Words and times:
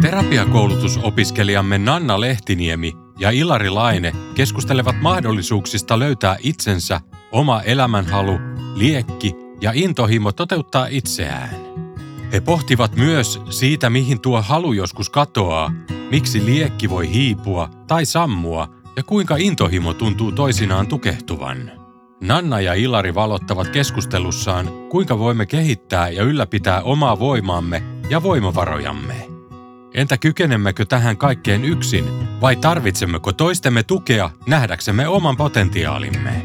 Terapiakoulutusopiskelijamme 0.00 1.78
Nanna 1.78 2.20
Lehtiniemi 2.20 2.92
ja 3.18 3.30
Ilari 3.30 3.70
Laine 3.70 4.12
keskustelevat 4.34 5.00
mahdollisuuksista 5.00 5.98
löytää 5.98 6.36
itsensä, 6.40 7.00
oma 7.32 7.62
elämänhalu, 7.62 8.38
liekki 8.74 9.34
ja 9.60 9.72
intohimo 9.74 10.32
toteuttaa 10.32 10.86
itseään. 10.86 11.50
He 12.32 12.40
pohtivat 12.40 12.96
myös 12.96 13.40
siitä, 13.50 13.90
mihin 13.90 14.20
tuo 14.20 14.42
halu 14.42 14.72
joskus 14.72 15.10
katoaa, 15.10 15.72
miksi 16.10 16.44
liekki 16.44 16.90
voi 16.90 17.12
hiipua 17.12 17.70
tai 17.86 18.04
sammua 18.04 18.68
ja 18.96 19.02
kuinka 19.02 19.36
intohimo 19.36 19.94
tuntuu 19.94 20.32
toisinaan 20.32 20.86
tukehtuvan. 20.86 21.70
Nanna 22.20 22.60
ja 22.60 22.74
Ilari 22.74 23.14
valottavat 23.14 23.68
keskustelussaan, 23.68 24.68
kuinka 24.90 25.18
voimme 25.18 25.46
kehittää 25.46 26.08
ja 26.08 26.22
ylläpitää 26.22 26.82
omaa 26.82 27.18
voimaamme 27.18 27.82
ja 28.10 28.22
voimavarojamme. 28.22 29.29
Entä 29.94 30.18
kykenemmekö 30.18 30.84
tähän 30.84 31.16
kaikkeen 31.16 31.64
yksin 31.64 32.04
vai 32.40 32.56
tarvitsemmeko 32.56 33.32
toistemme 33.32 33.82
tukea 33.82 34.30
nähdäksemme 34.46 35.08
oman 35.08 35.36
potentiaalimme? 35.36 36.42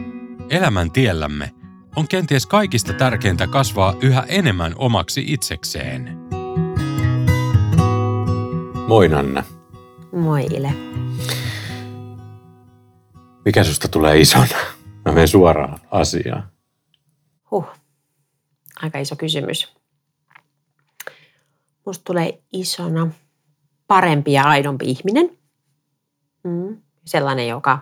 Elämän 0.50 0.92
tiellämme 0.92 1.52
on 1.96 2.08
kenties 2.08 2.46
kaikista 2.46 2.94
tärkeintä 2.94 3.48
kasvaa 3.48 3.96
yhä 4.02 4.26
enemmän 4.28 4.74
omaksi 4.76 5.24
itsekseen. 5.28 6.18
Moi 8.88 9.10
Nanna. 9.10 9.44
Moi 10.12 10.46
Ile. 10.46 10.74
Mikä 13.46 13.64
susta 13.64 13.88
tulee 13.88 14.20
isona? 14.20 14.58
Mä 15.06 15.12
menen 15.12 15.28
suoraan 15.28 15.80
asiaan. 15.92 16.52
Huh, 17.52 17.68
aika 18.82 19.00
iso 19.00 19.16
kysymys. 19.16 19.76
Musta 21.86 22.04
tulee 22.04 22.44
isona 22.52 23.08
parempi 23.88 24.34
ja 24.34 24.44
aidompi 24.44 24.86
ihminen. 24.86 25.38
Mm. 26.44 26.82
Sellainen, 27.06 27.48
joka 27.48 27.80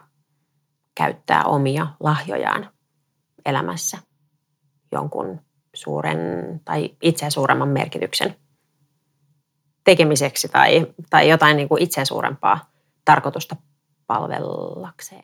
käyttää 0.95 1.43
omia 1.43 1.87
lahjojaan 1.99 2.69
elämässä 3.45 3.97
jonkun 4.91 5.41
suuren 5.73 6.19
tai 6.65 6.89
itseä 7.01 7.29
suuremman 7.29 7.69
merkityksen 7.69 8.35
tekemiseksi 9.83 10.47
tai, 10.47 10.93
tai 11.09 11.29
jotain 11.29 11.57
niin 11.57 11.69
kuin 11.69 11.83
itseä 11.83 12.05
suurempaa 12.05 12.71
tarkoitusta 13.05 13.55
palvellakseen. 14.07 15.23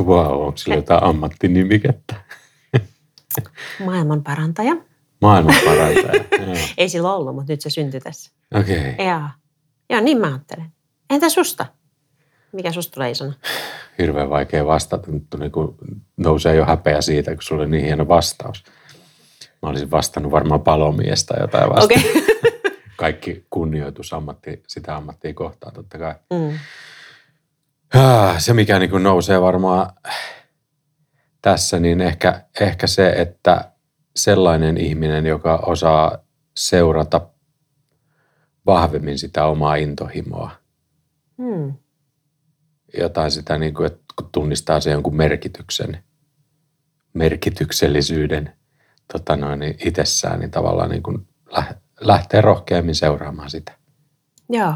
Wow, 0.00 0.46
onko 0.46 0.56
sillä 0.56 0.74
jotain 0.74 1.04
ammattinimikettä? 1.04 2.14
Maailman 3.84 4.22
parantaja. 4.22 4.76
Maailman 5.22 5.54
parantaja. 5.64 6.24
Ei 6.78 6.88
sillä 6.88 7.14
ollut, 7.14 7.34
mutta 7.34 7.52
nyt 7.52 7.60
se 7.60 7.70
syntyi 7.70 8.00
tässä. 8.00 8.32
Okei. 8.54 8.90
Okay. 8.90 9.06
Joo. 9.06 9.28
Joo, 9.90 10.00
niin 10.00 10.18
mä 10.18 10.26
ajattelen. 10.26 10.66
Entä 11.10 11.28
susta? 11.28 11.66
Mikä 12.52 12.72
susta 12.72 12.94
tulee 12.94 13.10
isona? 13.10 13.32
Hirveän 13.98 14.30
vaikea 14.30 14.66
vastata. 14.66 15.10
Nyt 15.10 15.26
niin 15.38 15.52
kun 15.52 15.76
nousee 16.16 16.54
jo 16.54 16.64
häpeä 16.64 17.00
siitä, 17.00 17.34
kun 17.34 17.42
sulla 17.42 17.62
oli 17.62 17.70
niin 17.70 17.84
hieno 17.84 18.08
vastaus. 18.08 18.64
Mä 19.62 19.68
olisin 19.68 19.90
vastannut 19.90 20.32
varmaan 20.32 20.60
palomiestä 20.60 21.34
jotain 21.40 21.70
vasta. 21.70 21.94
Okay. 21.94 22.22
Kaikki 22.96 23.46
kunnioitus 23.50 24.12
ammatti, 24.12 24.62
sitä 24.68 24.96
ammattia 24.96 25.34
kohtaan 25.34 25.74
totta 25.74 25.98
kai. 25.98 26.14
Mm. 26.30 26.58
Se, 28.38 28.54
mikä 28.54 28.78
niin 28.78 29.02
nousee 29.02 29.40
varmaan 29.40 29.92
tässä, 31.42 31.78
niin 31.80 32.00
ehkä, 32.00 32.44
ehkä 32.60 32.86
se, 32.86 33.10
että 33.10 33.71
sellainen 34.16 34.76
ihminen, 34.76 35.26
joka 35.26 35.56
osaa 35.56 36.18
seurata 36.56 37.28
vahvemmin 38.66 39.18
sitä 39.18 39.44
omaa 39.46 39.74
intohimoa. 39.74 40.50
Hmm. 41.38 41.74
Jotain 42.98 43.30
sitä, 43.30 43.58
niin 43.58 43.74
kuin, 43.74 43.86
että 43.86 44.02
kun 44.16 44.28
tunnistaa 44.32 44.80
sen 44.80 44.92
jonkun 44.92 45.16
merkityksen, 45.16 46.04
merkityksellisyyden 47.14 48.56
tota 49.12 49.36
noin, 49.36 49.58
niin 49.58 49.76
itsessään, 49.84 50.40
niin 50.40 50.50
tavallaan 50.50 50.90
niin 50.90 51.02
kuin 51.02 51.28
lähtee 52.00 52.40
rohkeammin 52.40 52.94
seuraamaan 52.94 53.50
sitä. 53.50 53.78
Joo. 54.48 54.74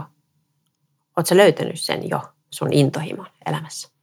Oletko 1.16 1.36
löytänyt 1.36 1.80
sen 1.80 2.08
jo, 2.08 2.22
sun 2.50 2.72
intohimon 2.72 3.26
elämässä? 3.46 3.95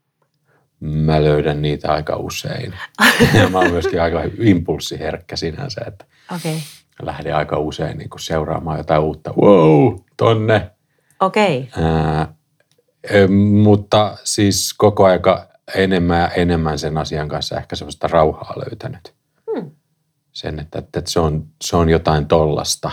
Mä 0.83 1.23
löydän 1.23 1.61
niitä 1.61 1.93
aika 1.93 2.15
usein. 2.15 2.73
ja 3.39 3.49
mä 3.49 3.59
oon 3.59 3.71
myöskin 3.71 4.01
aika 4.01 4.21
impulssiherkkä 4.39 5.35
sinänsä, 5.35 5.81
että 5.87 6.05
okay 6.35 6.57
lähden 7.01 7.35
aika 7.35 7.57
usein 7.57 7.97
niin 7.97 8.09
kuin 8.09 8.21
seuraamaan 8.21 8.77
jotain 8.77 9.01
uutta. 9.01 9.33
Wow, 9.41 9.95
tonne. 10.17 10.71
Okei. 11.19 11.69
Okay. 11.77 13.27
mutta 13.63 14.17
siis 14.23 14.73
koko 14.77 15.05
aika 15.05 15.47
enemmän 15.75 16.21
ja 16.21 16.27
enemmän 16.27 16.79
sen 16.79 16.97
asian 16.97 17.27
kanssa 17.27 17.57
ehkä 17.57 17.75
sellaista 17.75 18.07
rauhaa 18.07 18.53
löytänyt. 18.57 19.13
Hmm. 19.51 19.71
Sen, 20.31 20.59
että, 20.59 20.79
että, 20.79 21.01
se, 21.05 21.19
on, 21.19 21.47
se 21.61 21.75
on 21.75 21.89
jotain 21.89 22.25
tollasta. 22.25 22.91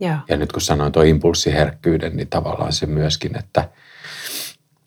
Ja. 0.00 0.18
ja 0.28 0.36
nyt 0.36 0.52
kun 0.52 0.62
sanoin 0.62 0.92
tuo 0.92 1.02
impulssiherkkyyden, 1.02 2.16
niin 2.16 2.28
tavallaan 2.28 2.72
se 2.72 2.86
myöskin, 2.86 3.38
että– 3.38 3.68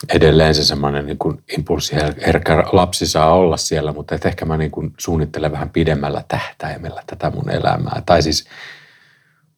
edelleen 0.09 0.55
se 0.55 0.63
semmoinen 0.63 1.05
niin 1.05 1.17
kuin 1.17 1.43
impulssiherkkä 1.57 2.63
lapsi 2.71 3.07
saa 3.07 3.33
olla 3.33 3.57
siellä, 3.57 3.93
mutta 3.93 4.15
et 4.15 4.25
ehkä 4.25 4.45
mä 4.45 4.57
niin 4.57 4.71
kuin 4.71 4.93
suunnittelen 4.97 5.51
vähän 5.51 5.69
pidemmällä 5.69 6.23
tähtäimellä 6.27 7.03
tätä 7.07 7.29
mun 7.29 7.49
elämää. 7.49 8.01
Tai 8.05 8.21
siis, 8.21 8.47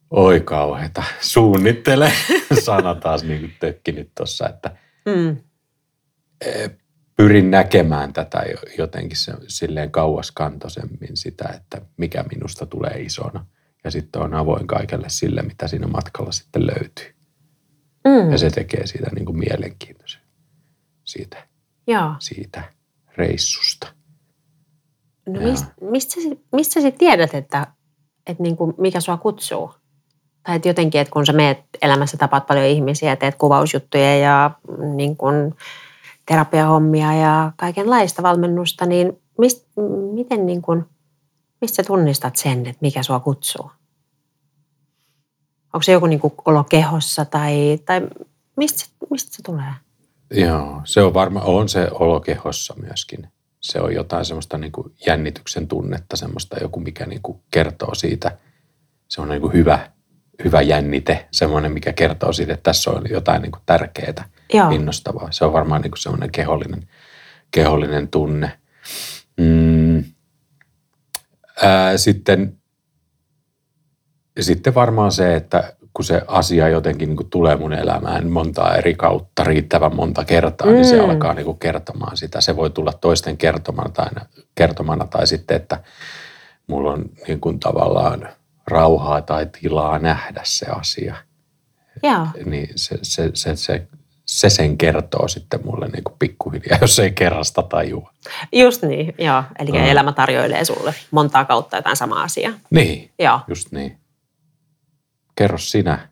oi 0.10 0.40
kauheeta, 0.40 1.04
suunnittele, 1.22 2.12
sana 2.66 2.96
taas 2.96 3.24
niin 3.24 3.40
kuin 3.40 3.54
tökkinyt 3.60 4.12
tuossa, 4.18 4.50
että 4.50 4.72
mm. 5.06 5.38
E, 6.46 6.70
pyrin 7.18 7.52
näkemään 7.52 8.14
tätä 8.14 8.44
jotenkin 8.78 9.18
se, 9.18 9.34
silleen 9.48 9.92
kauaskantoisemmin 9.92 11.18
sitä, 11.18 11.50
että 11.56 11.82
mikä 11.98 12.24
minusta 12.32 12.66
tulee 12.66 13.02
isona. 13.02 13.46
Ja 13.84 13.92
sitten 13.92 14.22
on 14.22 14.34
avoin 14.34 14.68
kaikelle 14.68 15.10
sille, 15.10 15.42
mitä 15.42 15.68
siinä 15.68 15.88
matkalla 15.88 16.32
sitten 16.32 16.68
löytyy. 16.68 17.16
Mm. 18.08 18.32
Ja 18.32 18.38
se 18.38 18.50
tekee 18.50 18.88
siitä 18.88 19.10
niin 19.16 19.26
kuin 19.26 19.38
mielenkiintoisen 19.38 20.23
siitä, 21.14 21.48
Joo. 21.88 22.16
siitä 22.20 22.64
reissusta. 23.18 23.88
No 25.28 25.42
mist, 25.42 25.66
mistä, 25.82 26.16
mistä 26.52 26.82
sä 26.82 26.92
tiedät, 26.92 27.34
että, 27.34 27.68
että 28.28 28.44
niin 28.44 28.58
kuin 28.58 28.74
mikä 28.78 29.00
sua 29.00 29.18
kutsuu? 29.18 29.74
Tai 30.44 30.56
että 30.56 30.68
jotenkin, 30.68 31.02
että 31.02 31.12
kun 31.12 31.26
sä 31.26 31.34
meet 31.34 31.58
elämässä, 31.82 32.18
tapaat 32.18 32.48
paljon 32.48 32.66
ihmisiä, 32.66 33.16
teet 33.16 33.36
kuvausjuttuja 33.36 34.18
ja 34.18 34.52
niin 34.96 35.18
kuin 35.18 35.56
terapiahommia 36.26 37.14
ja 37.14 37.52
kaikenlaista 37.58 38.24
valmennusta, 38.24 38.86
niin 38.86 39.22
mist, 39.38 39.68
miten 40.14 40.46
niin 40.46 40.62
kuin, 40.62 40.86
mistä 41.62 41.84
tunnistat 41.84 42.36
sen, 42.36 42.60
että 42.60 42.82
mikä 42.82 43.04
sua 43.04 43.20
kutsuu? 43.20 43.72
Onko 45.74 45.84
se 45.84 45.92
joku 45.92 46.06
niin 46.06 46.20
kuin 46.20 46.34
olo 46.46 46.64
kehossa 46.64 47.26
tai, 47.26 47.80
tai 47.86 48.08
mistä, 48.58 48.86
mistä 49.10 49.36
se 49.36 49.44
tulee? 49.44 49.74
Joo, 50.32 50.82
se 50.86 51.02
on 51.02 51.14
varmaan, 51.14 51.46
on 51.46 51.70
se 51.70 51.88
olokehossa 51.92 52.74
myöskin. 52.82 53.28
Se 53.62 53.82
on 53.82 53.94
jotain 53.94 54.26
semmoista 54.26 54.58
niin 54.58 54.72
kuin 54.72 54.94
jännityksen 55.08 55.68
tunnetta, 55.68 56.18
semmoista 56.18 56.58
joku, 56.62 56.80
mikä 56.80 57.06
niin 57.06 57.22
kuin 57.22 57.40
kertoo 57.52 57.96
siitä. 57.96 58.38
Se 59.08 59.22
on 59.22 59.30
niin 59.30 59.42
kuin 59.42 59.54
hyvä, 59.54 59.92
hyvä 60.44 60.62
jännite, 60.62 61.28
semmoinen, 61.32 61.72
mikä 61.72 61.94
kertoo 61.94 62.34
siitä, 62.34 62.54
että 62.54 62.64
tässä 62.64 62.92
on 62.92 63.04
jotain 63.10 63.42
niin 63.42 63.52
kuin 63.52 63.62
tärkeää, 63.66 64.30
Joo. 64.54 64.70
innostavaa. 64.70 65.32
Se 65.32 65.46
on 65.46 65.54
varmaan 65.54 65.82
niin 65.82 65.92
kuin 65.92 66.00
semmoinen 66.00 66.32
kehollinen, 66.32 66.88
kehollinen 67.52 68.08
tunne. 68.08 68.60
Mm. 69.38 70.04
Ää, 71.62 71.98
sitten, 71.98 72.58
sitten 74.40 74.76
varmaan 74.76 75.12
se, 75.12 75.36
että 75.36 75.74
kun 75.94 76.06
se 76.06 76.22
asia 76.28 76.70
jotenkin 76.70 77.10
niin 77.10 77.18
kuin 77.18 77.30
tulee 77.30 77.56
mun 77.56 77.74
elämään 77.74 78.32
montaa 78.32 78.76
eri 78.76 78.96
kautta 78.96 79.44
riittävän 79.44 79.96
monta 79.96 80.26
kertaa, 80.26 80.68
mm. 80.68 80.74
niin 80.74 80.86
se 80.86 81.02
mm. 81.02 81.10
alkaa 81.10 81.34
niin 81.34 81.46
kuin 81.46 81.60
kertomaan 81.60 82.18
sitä. 82.18 82.42
Se 82.42 82.56
voi 82.56 82.70
tulla 82.70 82.94
toisten 82.94 83.38
kertomana 83.38 83.90
tai, 83.90 84.08
kertomana 84.56 85.08
tai 85.08 85.28
sitten, 85.28 85.58
että 85.58 85.84
mulla 86.68 86.92
on 86.92 87.06
niin 87.28 87.40
kuin 87.40 87.60
tavallaan 87.60 88.30
rauhaa 88.68 89.22
tai 89.22 89.48
tilaa 89.62 90.00
nähdä 90.00 90.42
se 90.44 90.66
asia. 90.66 91.16
Joo. 92.04 92.28
Niin 92.46 92.70
se, 92.76 93.00
se, 93.02 93.32
se, 93.34 93.56
se, 93.56 93.88
se 94.26 94.50
sen 94.50 94.78
kertoo 94.78 95.28
sitten 95.28 95.60
mulle 95.66 95.88
niin 95.88 96.04
kuin 96.04 96.16
pikkuhiljaa, 96.20 96.78
jos 96.82 97.00
ei 97.00 97.12
kerrasta 97.12 97.62
tajua. 97.62 98.14
Just 98.52 98.84
niin, 98.84 99.16
joo. 99.18 99.44
Eli 99.60 99.72
mm. 99.72 99.78
elämä 99.78 100.12
tarjoilee 100.12 100.66
sulle 100.66 100.94
montaa 101.12 101.46
kautta 101.46 101.76
jotain 101.76 101.96
samaa 101.96 102.24
asiaa. 102.24 102.54
Niin, 102.70 103.12
Joo. 103.20 103.40
just 103.48 103.72
niin. 103.72 103.98
Kerro 105.36 105.58
sinä, 105.58 106.10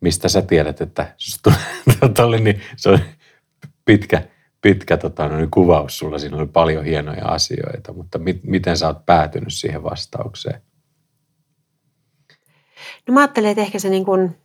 mistä 0.00 0.28
sä 0.28 0.42
tiedät, 0.42 0.80
että 0.80 1.14
susta 1.16 1.52
oli 2.26 2.40
niin, 2.40 2.62
se 2.76 2.88
oli 2.88 3.00
pitkä, 3.84 4.22
pitkä 4.60 4.96
tota, 4.96 5.28
no, 5.28 5.36
niin 5.36 5.50
kuvaus 5.50 5.98
sulla. 5.98 6.18
Siinä 6.18 6.36
oli 6.36 6.46
paljon 6.46 6.84
hienoja 6.84 7.24
asioita, 7.24 7.92
mutta 7.92 8.18
mit, 8.18 8.44
miten 8.44 8.76
sä 8.76 8.86
oot 8.86 9.06
päätynyt 9.06 9.52
siihen 9.52 9.82
vastaukseen? 9.82 10.62
No 13.08 13.14
mä 13.14 13.20
ajattelen, 13.20 13.50
että 13.50 13.62
ehkä 13.62 13.78
se 13.78 13.88
niin 13.88 14.04
kuin, 14.04 14.36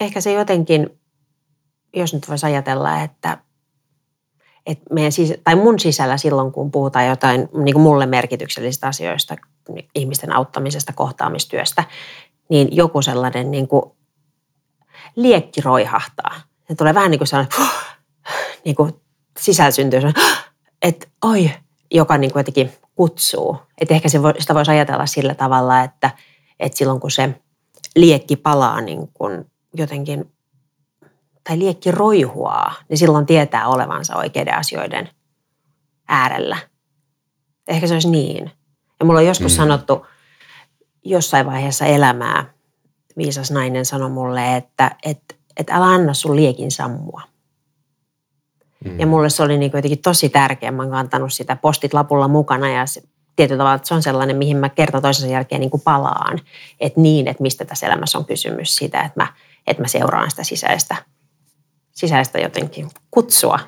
ehkä 0.00 0.20
se 0.20 0.32
jotenkin, 0.32 1.00
jos 1.96 2.14
nyt 2.14 2.28
voisi 2.28 2.46
ajatella, 2.46 3.02
että, 3.02 3.38
että 4.66 4.94
meidän 4.94 5.12
tai 5.44 5.56
mun 5.56 5.78
sisällä 5.78 6.16
silloin, 6.16 6.52
kun 6.52 6.70
puhutaan 6.70 7.06
jotain 7.06 7.48
niin 7.64 7.74
kuin 7.74 7.82
mulle 7.82 8.06
merkityksellisistä 8.06 8.86
asioista, 8.86 9.36
ihmisten 9.94 10.32
auttamisesta, 10.32 10.92
kohtaamistyöstä, 10.92 11.84
niin 12.48 12.68
joku 12.76 13.02
sellainen 13.02 13.50
niin 13.50 13.68
kuin 13.68 13.82
liekki 15.16 15.60
roihahtaa. 15.60 16.34
Se 16.68 16.74
tulee 16.74 16.94
vähän 16.94 17.10
niin 17.10 17.18
kuin 17.18 17.28
sellainen, 17.28 17.58
niin 18.64 18.76
kuin 18.76 18.92
sisällä 19.38 19.70
syntyy 19.70 20.00
sellainen, 20.00 20.32
että 20.82 21.06
oi, 21.24 21.50
joka 21.90 22.18
niin 22.18 22.32
kuin 22.32 22.40
jotenkin 22.40 22.72
kutsuu. 22.94 23.56
Että 23.80 23.94
ehkä 23.94 24.08
se 24.08 24.22
voi, 24.22 24.34
sitä 24.38 24.54
voisi 24.54 24.70
ajatella 24.70 25.06
sillä 25.06 25.34
tavalla, 25.34 25.82
että, 25.82 26.10
että 26.60 26.78
silloin 26.78 27.00
kun 27.00 27.10
se 27.10 27.40
liekki 27.96 28.36
palaa 28.36 28.80
niin 28.80 29.08
kuin 29.14 29.50
jotenkin, 29.74 30.32
tai 31.44 31.58
liekki 31.58 31.90
roihuaa, 31.90 32.74
niin 32.88 32.98
silloin 32.98 33.26
tietää 33.26 33.68
olevansa 33.68 34.16
oikeiden 34.16 34.54
asioiden 34.54 35.10
äärellä. 36.08 36.56
Ehkä 37.68 37.86
se 37.86 37.94
olisi 37.94 38.10
niin. 38.10 38.50
Ja 39.00 39.06
mulla 39.06 39.20
on 39.20 39.26
joskus 39.26 39.52
Mm. 39.52 39.56
sanottu 39.56 40.06
jossain 41.04 41.46
vaiheessa 41.46 41.86
elämää, 41.86 42.52
viisas 43.16 43.50
nainen 43.50 43.84
sanoi 43.84 44.10
mulle, 44.10 44.56
että, 44.56 44.96
että, 45.04 45.34
että 45.56 45.74
älä 45.74 45.86
anna 45.86 46.14
sun 46.14 46.36
liekin 46.36 46.70
sammua. 46.70 47.22
Mm. 48.84 49.00
Ja 49.00 49.06
mulle 49.06 49.30
se 49.30 49.42
oli 49.42 49.58
niin 49.58 49.72
jotenkin 49.74 50.02
tosi 50.02 50.28
tärkeä. 50.28 50.70
Mä 50.70 50.82
oon 50.82 50.90
kantanut 50.90 51.32
sitä 51.32 51.56
postit 51.56 51.94
lapulla 51.94 52.28
mukana 52.28 52.70
ja 52.70 52.86
se, 52.86 53.02
tietyllä 53.36 53.58
tavalla 53.58 53.74
että 53.74 53.88
se 53.88 53.94
on 53.94 54.02
sellainen, 54.02 54.36
mihin 54.36 54.56
mä 54.56 54.68
kerta 54.68 55.00
toisensa 55.00 55.32
jälkeen 55.32 55.60
niin 55.60 55.70
kuin 55.70 55.80
palaan. 55.80 56.38
Että 56.80 57.00
niin, 57.00 57.28
että 57.28 57.42
mistä 57.42 57.64
tässä 57.64 57.86
elämässä 57.86 58.18
on 58.18 58.24
kysymys 58.24 58.76
siitä, 58.76 59.00
että 59.00 59.20
mä, 59.20 59.32
että 59.66 59.82
mä 59.82 59.88
seuraan 59.88 60.30
sitä 60.30 60.44
sisäistä, 60.44 60.96
sisäistä 61.92 62.38
jotenkin 62.38 62.90
kutsua. 63.10 63.58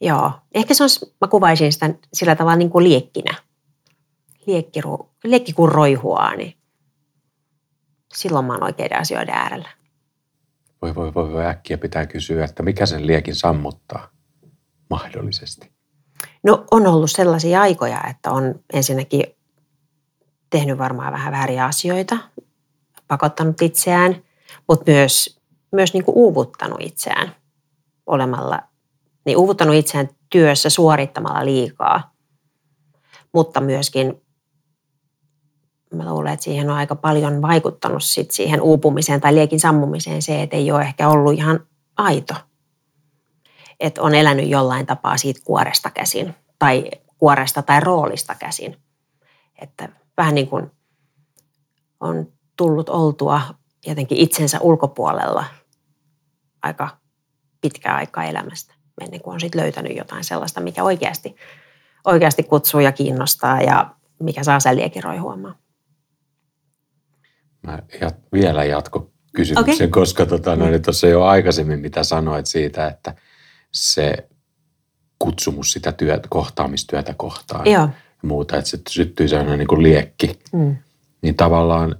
Joo. 0.00 0.32
Ehkä 0.54 0.74
se 0.74 0.84
on, 0.84 0.90
mä 1.20 1.28
kuvaisin 1.28 1.72
sitä 1.72 1.90
sillä 2.14 2.36
tavalla 2.36 2.56
niin 2.56 2.70
kuin 2.70 2.84
liekkinä. 2.84 3.34
Liekki, 4.46 4.80
liekki 5.24 5.52
kun 5.52 5.68
roihuaa, 5.68 6.36
niin 6.36 6.56
silloin 8.14 8.44
mä 8.44 8.52
oon 8.52 8.64
oikeiden 8.64 9.00
asioiden 9.00 9.34
äärellä. 9.34 9.68
Voi, 10.82 10.94
voi, 10.94 11.14
voi, 11.14 11.32
voi 11.32 11.46
äkkiä 11.46 11.78
pitää 11.78 12.06
kysyä, 12.06 12.44
että 12.44 12.62
mikä 12.62 12.86
sen 12.86 13.06
liekin 13.06 13.34
sammuttaa 13.34 14.08
mahdollisesti. 14.90 15.72
No 16.42 16.64
on 16.70 16.86
ollut 16.86 17.10
sellaisia 17.10 17.60
aikoja, 17.60 18.04
että 18.10 18.30
on 18.30 18.54
ensinnäkin 18.72 19.24
tehnyt 20.50 20.78
varmaan 20.78 21.12
vähän 21.12 21.32
vääriä 21.32 21.64
asioita, 21.64 22.18
pakottanut 23.08 23.62
itseään, 23.62 24.22
mutta 24.68 24.90
myös, 24.90 25.40
myös 25.72 25.92
niin 25.92 26.04
kuin 26.04 26.16
uuvuttanut 26.16 26.78
itseään 26.80 27.36
olemalla, 28.06 28.62
niin 29.24 29.36
uuvuttanut 29.36 29.74
itseään 29.74 30.08
työssä 30.30 30.70
suorittamalla 30.70 31.44
liikaa, 31.44 32.14
mutta 33.32 33.60
myöskin 33.60 34.22
mä 35.94 36.10
luulen, 36.10 36.32
että 36.32 36.44
siihen 36.44 36.70
on 36.70 36.76
aika 36.76 36.96
paljon 36.96 37.42
vaikuttanut 37.42 38.02
sit 38.02 38.30
siihen 38.30 38.62
uupumiseen 38.62 39.20
tai 39.20 39.34
liekin 39.34 39.60
sammumiseen 39.60 40.22
se, 40.22 40.42
että 40.42 40.56
ei 40.56 40.72
ole 40.72 40.82
ehkä 40.82 41.08
ollut 41.08 41.34
ihan 41.34 41.66
aito. 41.96 42.34
Että 43.80 44.02
on 44.02 44.14
elänyt 44.14 44.48
jollain 44.48 44.86
tapaa 44.86 45.16
siitä 45.16 45.40
kuoresta 45.44 45.90
käsin 45.90 46.34
tai 46.58 46.90
kuoresta 47.18 47.62
tai 47.62 47.80
roolista 47.80 48.34
käsin. 48.34 48.76
Että 49.58 49.88
vähän 50.16 50.34
niin 50.34 50.48
kuin 50.48 50.70
on 52.00 52.26
tullut 52.56 52.88
oltua 52.88 53.40
jotenkin 53.86 54.18
itsensä 54.18 54.60
ulkopuolella 54.60 55.44
aika 56.62 56.88
pitkää 57.60 57.96
aikaa 57.96 58.24
elämästä, 58.24 58.74
ennen 59.00 59.20
kuin 59.20 59.34
on 59.34 59.40
sitten 59.40 59.60
löytänyt 59.60 59.96
jotain 59.96 60.24
sellaista, 60.24 60.60
mikä 60.60 60.84
oikeasti, 60.84 61.36
oikeasti 62.04 62.42
kutsuu 62.42 62.80
ja 62.80 62.92
kiinnostaa 62.92 63.60
ja 63.60 63.94
mikä 64.20 64.44
saa 64.44 64.60
sen 64.60 64.76
liekin 64.76 65.04
roihuamaan. 65.04 65.54
Mä 67.62 67.78
jat, 68.00 68.16
vielä 68.32 68.64
jatko 68.64 69.10
kysymyksen, 69.36 69.74
Okei. 69.74 69.88
koska 69.88 70.26
tota, 70.26 70.56
no, 70.56 70.66
niin 70.70 70.82
tuossa 70.82 71.06
jo 71.06 71.22
aikaisemmin 71.24 71.78
mitä 71.80 72.04
sanoit 72.04 72.46
siitä, 72.46 72.86
että 72.86 73.14
se 73.72 74.28
kutsumus 75.18 75.72
sitä 75.72 75.92
työtä, 75.92 76.28
kohtaamistyötä 76.30 77.14
kohtaan 77.16 77.66
Joo. 77.66 77.82
ja 77.82 77.88
muuta, 78.22 78.56
että 78.56 78.70
se 78.70 78.78
syttyy 78.88 79.28
sellainen 79.28 79.58
niin 79.58 79.68
kuin 79.68 79.82
liekki, 79.82 80.38
Mm. 80.52 80.76
niin 81.22 81.34
tavallaan, 81.36 81.96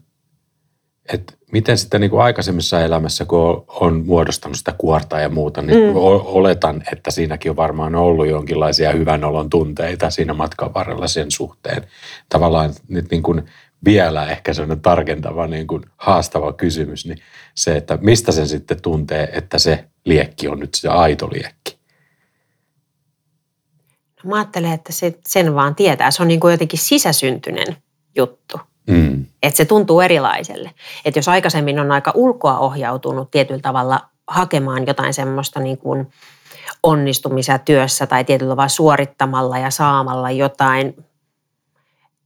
että 1.13 1.33
miten 1.53 1.79
sitten 1.79 2.01
niin 2.01 2.11
kuin 2.11 2.23
aikaisemmissa 2.23 2.81
elämässä, 2.81 3.25
kun 3.25 3.65
on- 3.69 4.07
muodostanut 4.07 4.57
sitä 4.57 4.75
kuorta 4.79 5.21
ja 5.21 5.29
muuta, 5.29 5.63
niin 5.63 5.89
mm. 5.91 5.97
oletan, 6.25 6.83
että 6.93 7.11
siinäkin 7.11 7.51
on 7.51 7.57
varmaan 7.57 7.95
ollut 7.95 8.29
jonkinlaisia 8.29 8.93
hyvän 8.93 9.25
olon 9.25 9.51
tunteita 9.51 10.11
siinä 10.11 10.35
matkan 10.35 10.75
varrella 10.75 11.09
sen 11.09 11.31
suhteen. 11.31 11.83
Tavallaan 12.29 12.75
nyt 12.89 13.11
niin 13.11 13.23
kuin 13.23 13.43
vielä 13.85 14.27
ehkä 14.27 14.55
sellainen 14.55 14.81
tarkentava, 14.81 15.47
niin 15.47 15.67
kuin 15.67 15.83
haastava 15.97 16.53
kysymys, 16.53 17.07
niin 17.07 17.19
se, 17.55 17.77
että 17.77 17.99
mistä 18.01 18.33
sen 18.33 18.49
sitten 18.49 18.83
tuntee, 18.83 19.31
että 19.33 19.59
se 19.59 19.85
liekki 20.05 20.49
on 20.49 20.59
nyt 20.59 20.75
se 20.75 20.89
aito 20.89 21.29
liekki. 21.33 21.79
Mä 24.25 24.37
ajattelen, 24.37 24.73
että 24.73 24.93
se, 24.93 25.19
sen 25.27 25.55
vaan 25.55 25.75
tietää. 25.75 26.11
Se 26.11 26.23
on 26.23 26.29
niin 26.29 26.41
kuin 26.41 26.53
jotenkin 26.53 26.79
sisäsyntyinen 26.79 27.77
juttu. 28.17 28.61
Mm. 28.87 29.27
Että 29.43 29.57
se 29.57 29.65
tuntuu 29.65 30.01
erilaiselle. 30.01 30.71
Että 31.05 31.19
jos 31.19 31.29
aikaisemmin 31.29 31.81
on 31.81 31.93
aika 31.93 32.13
ulkoa 32.15 32.59
ohjautunut 32.59 33.31
tietyllä 33.31 33.61
tavalla 33.61 34.01
hakemaan 34.29 34.87
jotain 34.87 35.15
semmoista 35.15 35.61
niin 35.61 35.79
kuin 35.79 36.13
onnistumisia 36.83 37.59
työssä 37.59 38.07
tai 38.07 38.25
tietyllä 38.25 38.53
tavalla 38.53 38.69
suorittamalla 38.69 39.59
ja 39.59 39.71
saamalla 39.71 40.31
jotain, 40.31 40.95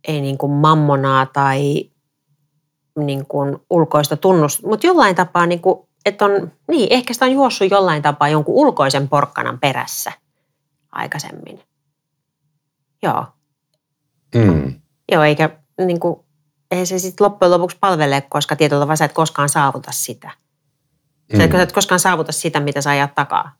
ei 0.08 0.20
niin 0.20 0.38
kuin 0.38 0.52
mammonaa 0.52 1.26
tai 1.26 1.90
niin 2.98 3.26
kuin 3.26 3.56
ulkoista 3.70 4.16
tunnusta, 4.16 4.68
mutta 4.68 4.86
jollain 4.86 5.14
tapaa, 5.14 5.46
niin 5.46 5.60
kuin, 5.60 5.88
että 6.06 6.24
on, 6.24 6.52
niin, 6.68 6.88
ehkä 6.90 7.12
sitä 7.14 7.24
on 7.24 7.32
juossut 7.32 7.70
jollain 7.70 8.02
tapaa 8.02 8.28
jonkun 8.28 8.54
ulkoisen 8.54 9.08
porkkanan 9.08 9.58
perässä 9.58 10.12
aikaisemmin. 10.92 11.60
Joo, 13.02 13.24
Mm. 14.34 14.74
Joo, 15.12 15.22
eikä 15.22 15.50
niin 15.86 16.00
kuin, 16.00 16.20
ei 16.70 16.86
se 16.86 16.98
sitten 16.98 17.24
loppujen 17.24 17.50
lopuksi 17.52 17.76
palvele, 17.80 18.20
koska 18.28 18.56
tietyllä 18.56 18.80
tavalla 18.80 18.96
sä 18.96 19.04
et 19.04 19.12
koskaan 19.12 19.48
saavuta 19.48 19.92
sitä. 19.92 20.30
Sä 21.36 21.44
et, 21.44 21.50
Mm. 21.50 21.56
sä 21.56 21.62
et 21.62 21.72
koskaan 21.72 22.00
saavuta 22.00 22.32
sitä, 22.32 22.60
mitä 22.60 22.80
sä 22.80 22.90
ajat 22.90 23.14
takaa. 23.14 23.52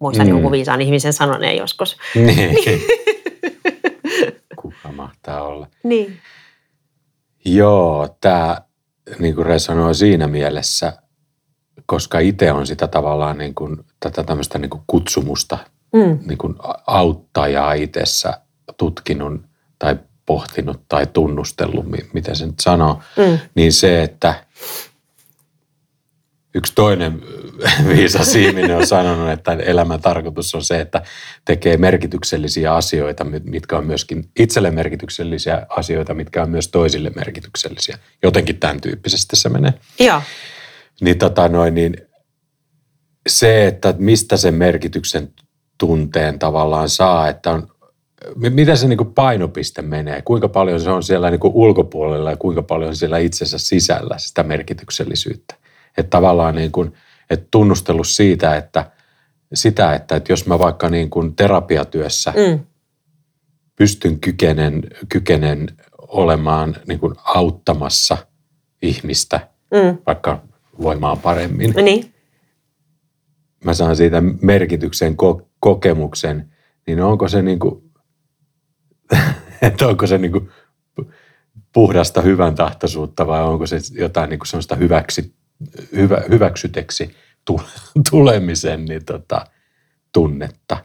Muistan 0.00 0.26
Mm. 0.26 0.30
mm. 0.30 0.34
jonkun 0.36 0.52
viisaan 0.52 0.80
ihmisen 0.80 1.12
sanoneen 1.12 1.56
joskus. 1.56 1.96
Niin. 2.14 2.56
Kuka 5.28 5.36
mahtaa 5.36 5.42
olla? 5.48 5.66
Niin. 5.82 6.18
Joo, 7.44 8.16
tämä 8.20 8.60
niin 9.18 9.34
kuin 9.34 9.46
resonoi 9.46 9.94
siinä 9.94 10.26
mielessä, 10.28 10.92
koska 11.86 12.18
itse 12.18 12.52
on 12.52 12.66
sitä 12.66 12.86
tavallaan 12.88 13.38
niin 13.38 13.54
kuin, 13.54 13.76
tätä 14.00 14.22
tämmöistä 14.24 14.58
niin 14.58 14.70
kuin 14.70 14.82
kutsumusta, 14.86 15.58
Mm. 15.92 16.18
niin 16.26 16.38
kuin 16.38 16.54
auttajaa 16.86 17.72
itsessä 17.72 18.40
tutkinut 18.76 19.42
tai 19.78 19.96
pohtinut 20.26 20.80
tai 20.88 21.06
tunnustellut, 21.06 21.86
mi- 21.86 22.10
mitä 22.12 22.34
se 22.34 22.46
nyt 22.46 22.60
sanoo, 22.60 23.00
Mm. 23.16 23.38
niin 23.54 23.72
se, 23.72 24.02
että 24.02 24.44
yksi 26.54 26.72
toinen 26.74 27.22
viisas 27.88 28.34
ihminen 28.34 28.76
on 28.76 28.86
sanonut, 28.86 29.30
että 29.30 29.52
elämän 29.52 30.00
tarkoitus 30.00 30.54
on 30.54 30.64
se, 30.64 30.80
että 30.80 31.02
tekee 31.44 31.76
merkityksellisiä 31.76 32.74
asioita, 32.74 33.24
mit- 33.24 33.44
mitkä 33.44 33.78
on 33.78 33.86
myöskin 33.86 34.30
itselle 34.38 34.70
merkityksellisiä 34.70 35.66
asioita, 35.68 36.14
mitkä 36.14 36.42
on 36.42 36.50
myös 36.50 36.68
toisille 36.68 37.10
merkityksellisiä. 37.14 37.98
Jotenkin 38.22 38.58
tämän 38.58 38.80
tyyppisesti 38.80 39.36
se 39.36 39.48
menee. 39.48 39.74
Joo. 40.00 40.22
Niin, 41.00 41.18
tota 41.18 41.48
noin, 41.48 41.74
niin 41.74 41.96
se, 43.28 43.66
että 43.66 43.94
mistä 43.98 44.36
sen 44.36 44.54
merkityksen 44.54 45.32
tunteen 45.78 46.38
tavallaan 46.38 46.88
saa, 46.88 47.28
että 47.28 47.50
on, 47.50 47.68
miten 48.36 48.76
se 48.76 48.88
niin 48.88 48.96
kuin 48.96 49.14
painopiste 49.14 49.82
menee? 49.82 50.22
Kuinka 50.22 50.48
paljon 50.48 50.80
se 50.80 50.90
on 50.90 51.02
siellä 51.02 51.30
niin 51.30 51.40
kuin 51.40 51.54
ulkopuolella 51.54 52.30
ja 52.30 52.36
kuinka 52.36 52.62
paljon 52.62 52.96
siellä 52.96 53.18
itsensä 53.18 53.58
sisällä 53.58 54.18
sitä 54.18 54.42
merkityksellisyyttä? 54.42 55.54
Että 55.96 56.10
tavallaan 56.10 56.54
niin 56.54 56.72
kuin, 56.72 56.94
että 57.30 57.48
tunnustelu 57.50 58.04
siitä, 58.04 58.56
että 58.56 58.90
sitä, 59.54 59.94
että, 59.94 60.16
että 60.16 60.32
jos 60.32 60.46
mä 60.46 60.58
vaikka 60.58 60.88
niin 60.88 61.10
kuin 61.10 61.36
terapiatyössä 61.36 62.32
mm. 62.36 62.60
pystyn 63.76 64.20
kykenen, 64.20 64.82
kykenen 65.08 65.68
olemaan 65.98 66.76
niin 66.88 67.00
kuin 67.00 67.14
auttamassa 67.24 68.16
ihmistä 68.82 69.48
mm. 69.70 69.98
vaikka 70.06 70.42
voimaan 70.82 71.18
paremmin. 71.18 71.74
Niin. 71.76 72.14
Mä 73.64 73.74
saan 73.74 73.96
siitä 73.96 74.22
merkityksen, 74.42 75.12
ko- 75.12 75.46
kokemuksen, 75.60 76.52
niin 76.86 77.00
onko 77.00 77.28
se 77.28 77.42
niin 77.42 77.58
kuin, 77.58 77.82
että 79.62 79.88
onko 79.88 80.06
se 80.06 80.18
niin 80.18 80.32
kuin 80.32 80.50
puhdasta 81.72 82.22
hyvän 82.22 82.54
tahtoisuutta 82.54 83.26
vai 83.26 83.42
onko 83.42 83.66
se 83.66 83.78
jotain 83.92 84.30
niin 84.30 84.38
kuin 84.38 84.46
sellaista 84.46 84.74
hyväksi, 84.74 85.34
hyvä, 85.92 86.22
hyväksyteksi 86.28 87.16
tulemisen 88.10 88.84
niin 88.84 89.04
tota, 89.04 89.46
tunnetta. 90.12 90.76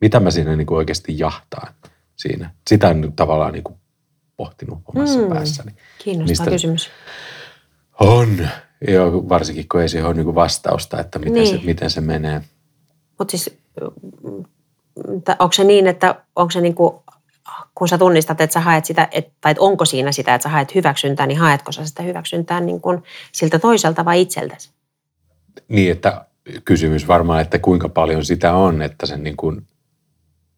Mitä 0.00 0.20
mä 0.20 0.30
siinä 0.30 0.56
niin 0.56 0.66
kuin 0.66 0.78
oikeasti 0.78 1.18
jahtaan 1.18 1.74
siinä. 2.16 2.50
Sitä 2.68 2.88
on 2.88 3.00
nyt 3.00 3.16
tavallaan 3.16 3.52
niin 3.52 3.64
kuin 3.64 3.76
pohtinut 4.36 4.78
omassa 4.86 5.18
mm, 5.18 5.28
päässäni. 5.28 5.72
Kiinnostava 6.04 6.30
Mistä 6.30 6.50
kysymys. 6.50 6.90
On. 8.00 8.48
Joo, 8.88 9.28
varsinkin 9.28 9.68
kun 9.68 9.80
ei 9.80 9.88
siihen 9.88 10.06
ole 10.06 10.14
niin 10.14 10.34
vastausta, 10.34 11.00
että 11.00 11.18
miten, 11.18 11.32
niin. 11.32 11.58
se, 11.58 11.64
miten 11.64 11.90
se 11.90 12.00
menee. 12.00 12.42
Mutta 13.18 13.30
siis, 13.30 13.58
onko 15.38 15.52
se 15.52 15.64
niin, 15.64 15.86
että 15.86 16.24
onko 16.36 16.50
se 16.50 16.60
niin 16.60 16.74
kuin, 16.74 16.94
kun 17.74 17.88
sä 17.88 17.98
tunnistat, 17.98 18.40
että 18.40 18.54
sä 18.54 18.60
haet 18.60 18.84
sitä, 18.84 19.08
et, 19.10 19.28
tai 19.40 19.52
että 19.52 19.62
onko 19.62 19.84
siinä 19.84 20.12
sitä, 20.12 20.34
että 20.34 20.42
sä 20.42 20.48
haet 20.48 20.74
hyväksyntää, 20.74 21.26
niin 21.26 21.38
haetko 21.38 21.72
sä 21.72 21.86
sitä 21.86 22.02
hyväksyntää 22.02 22.60
niin 22.60 22.80
kuin 22.80 23.02
siltä 23.32 23.58
toiselta 23.58 24.04
vai 24.04 24.20
itseltäsi? 24.20 24.70
Niin, 25.68 25.92
että 25.92 26.24
kysymys 26.64 27.08
varmaan, 27.08 27.40
että 27.40 27.58
kuinka 27.58 27.88
paljon 27.88 28.24
sitä 28.24 28.54
on, 28.54 28.82
että 28.82 29.06
sen 29.06 29.22
niin 29.22 29.36
kuin 29.36 29.66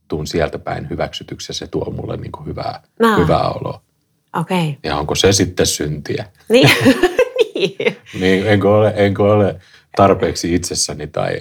tuun 0.08 0.26
sieltä 0.26 0.58
päin 0.58 0.90
hyväksytyksi 0.90 1.50
ja 1.50 1.54
se 1.54 1.66
tuo 1.66 1.90
mulle 1.90 2.16
niin 2.16 2.32
kuin 2.32 2.46
hyvää, 2.46 2.82
no. 3.00 3.16
hyvää 3.16 3.50
oloa. 3.50 3.82
Okei. 4.36 4.68
Okay. 4.68 4.74
Ja 4.82 4.96
onko 4.96 5.14
se 5.14 5.32
sitten 5.32 5.66
syntiä? 5.66 6.28
Niin. 6.48 6.70
niin. 7.54 7.96
niin 8.20 8.46
enkö, 8.46 8.70
ole, 8.70 8.92
enkö 8.96 9.22
ole 9.22 9.60
tarpeeksi 9.96 10.54
itsessäni 10.54 11.06
tai 11.06 11.40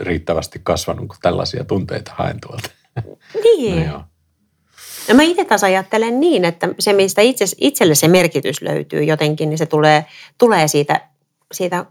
riittävästi 0.00 0.60
kasvanut, 0.62 1.08
kun 1.08 1.16
tällaisia 1.22 1.64
tunteita 1.64 2.12
haen 2.14 2.40
tuolta. 2.40 2.68
Niin. 3.44 3.76
No, 3.76 3.92
joo. 3.92 4.04
No 5.08 5.14
mä 5.14 5.22
itse 5.22 5.44
taas 5.44 5.64
ajattelen 5.64 6.20
niin, 6.20 6.44
että 6.44 6.68
se, 6.78 6.92
mistä 6.92 7.22
itse, 7.22 7.44
itselle 7.58 7.94
se 7.94 8.08
merkitys 8.08 8.62
löytyy 8.62 9.04
jotenkin, 9.04 9.48
niin 9.50 9.58
se 9.58 9.66
tulee, 9.66 10.04
tulee 10.38 10.68
siitä, 10.68 11.08
siitä 11.52 11.86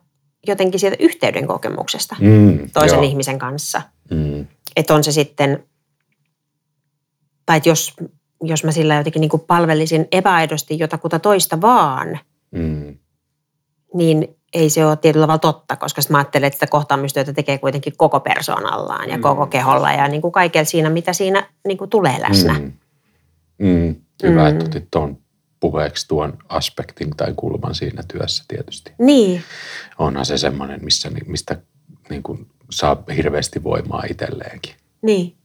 jotenkin 0.48 0.80
siitä 0.80 0.96
yhteyden 1.00 1.48
kokemuksesta 1.48 2.16
mm, 2.20 2.70
toisen 2.74 2.98
joo. 2.98 3.04
ihmisen 3.04 3.40
kanssa. 3.40 3.82
Mm. 4.12 4.48
Että 4.76 4.96
on 4.96 5.04
se 5.04 5.12
sitten, 5.12 5.64
tai 7.46 7.58
että 7.58 7.70
jos, 7.70 7.94
jos 8.44 8.64
mä 8.64 8.72
sillä 8.72 8.96
jotenkin 8.96 9.20
niin 9.20 9.30
kuin 9.30 9.44
palvelisin 9.48 10.08
epäaidosti 10.12 10.80
jotakuta 10.80 11.20
toista 11.20 11.62
vaan, 11.62 12.20
mm. 12.52 12.98
niin 13.94 14.36
ei 14.54 14.70
se 14.70 14.86
ole 14.86 14.96
tietyllä 14.96 15.24
tavalla 15.24 15.40
totta, 15.40 15.76
koska 15.76 16.02
mä 16.10 16.18
ajattelen, 16.18 16.48
että 16.48 16.56
sitä 16.56 16.68
kohtaamistyötä 16.68 17.34
tekee 17.34 17.58
kuitenkin 17.58 17.94
koko 17.98 18.20
persoonallaan 18.20 19.10
ja 19.10 19.18
mm. 19.18 19.22
koko 19.22 19.48
keholla 19.48 19.92
ja 19.92 20.08
niin 20.08 20.22
kuin 20.22 20.32
kaikella 20.32 20.66
siinä, 20.66 20.90
mitä 20.90 21.14
siinä 21.14 21.50
niin 21.68 21.78
kuin 21.78 21.90
tulee 21.90 22.22
läsnä. 22.22 22.54
Mm. 22.54 22.74
Mm. 23.62 23.96
Hyvä, 24.24 24.42
mm. 24.42 24.48
että 24.48 24.66
otit 24.66 24.88
tuon 24.92 25.18
puheeksi 25.60 26.08
tuon 26.08 26.38
aspektin 26.50 27.10
tai 27.18 27.34
kulman 27.36 27.76
siinä 27.76 28.04
työssä 28.08 28.44
tietysti. 28.48 28.92
Niin. 28.98 29.44
Onhan 30.00 30.26
se 30.26 30.38
semmoinen, 30.38 30.86
missä, 30.86 31.12
mistä 31.28 31.58
niin 32.10 32.24
kuin 32.24 32.48
saa 32.72 33.04
hirveästi 33.16 33.64
voimaa 33.64 34.04
itselleenkin. 34.10 34.76
Niin. 35.02 35.36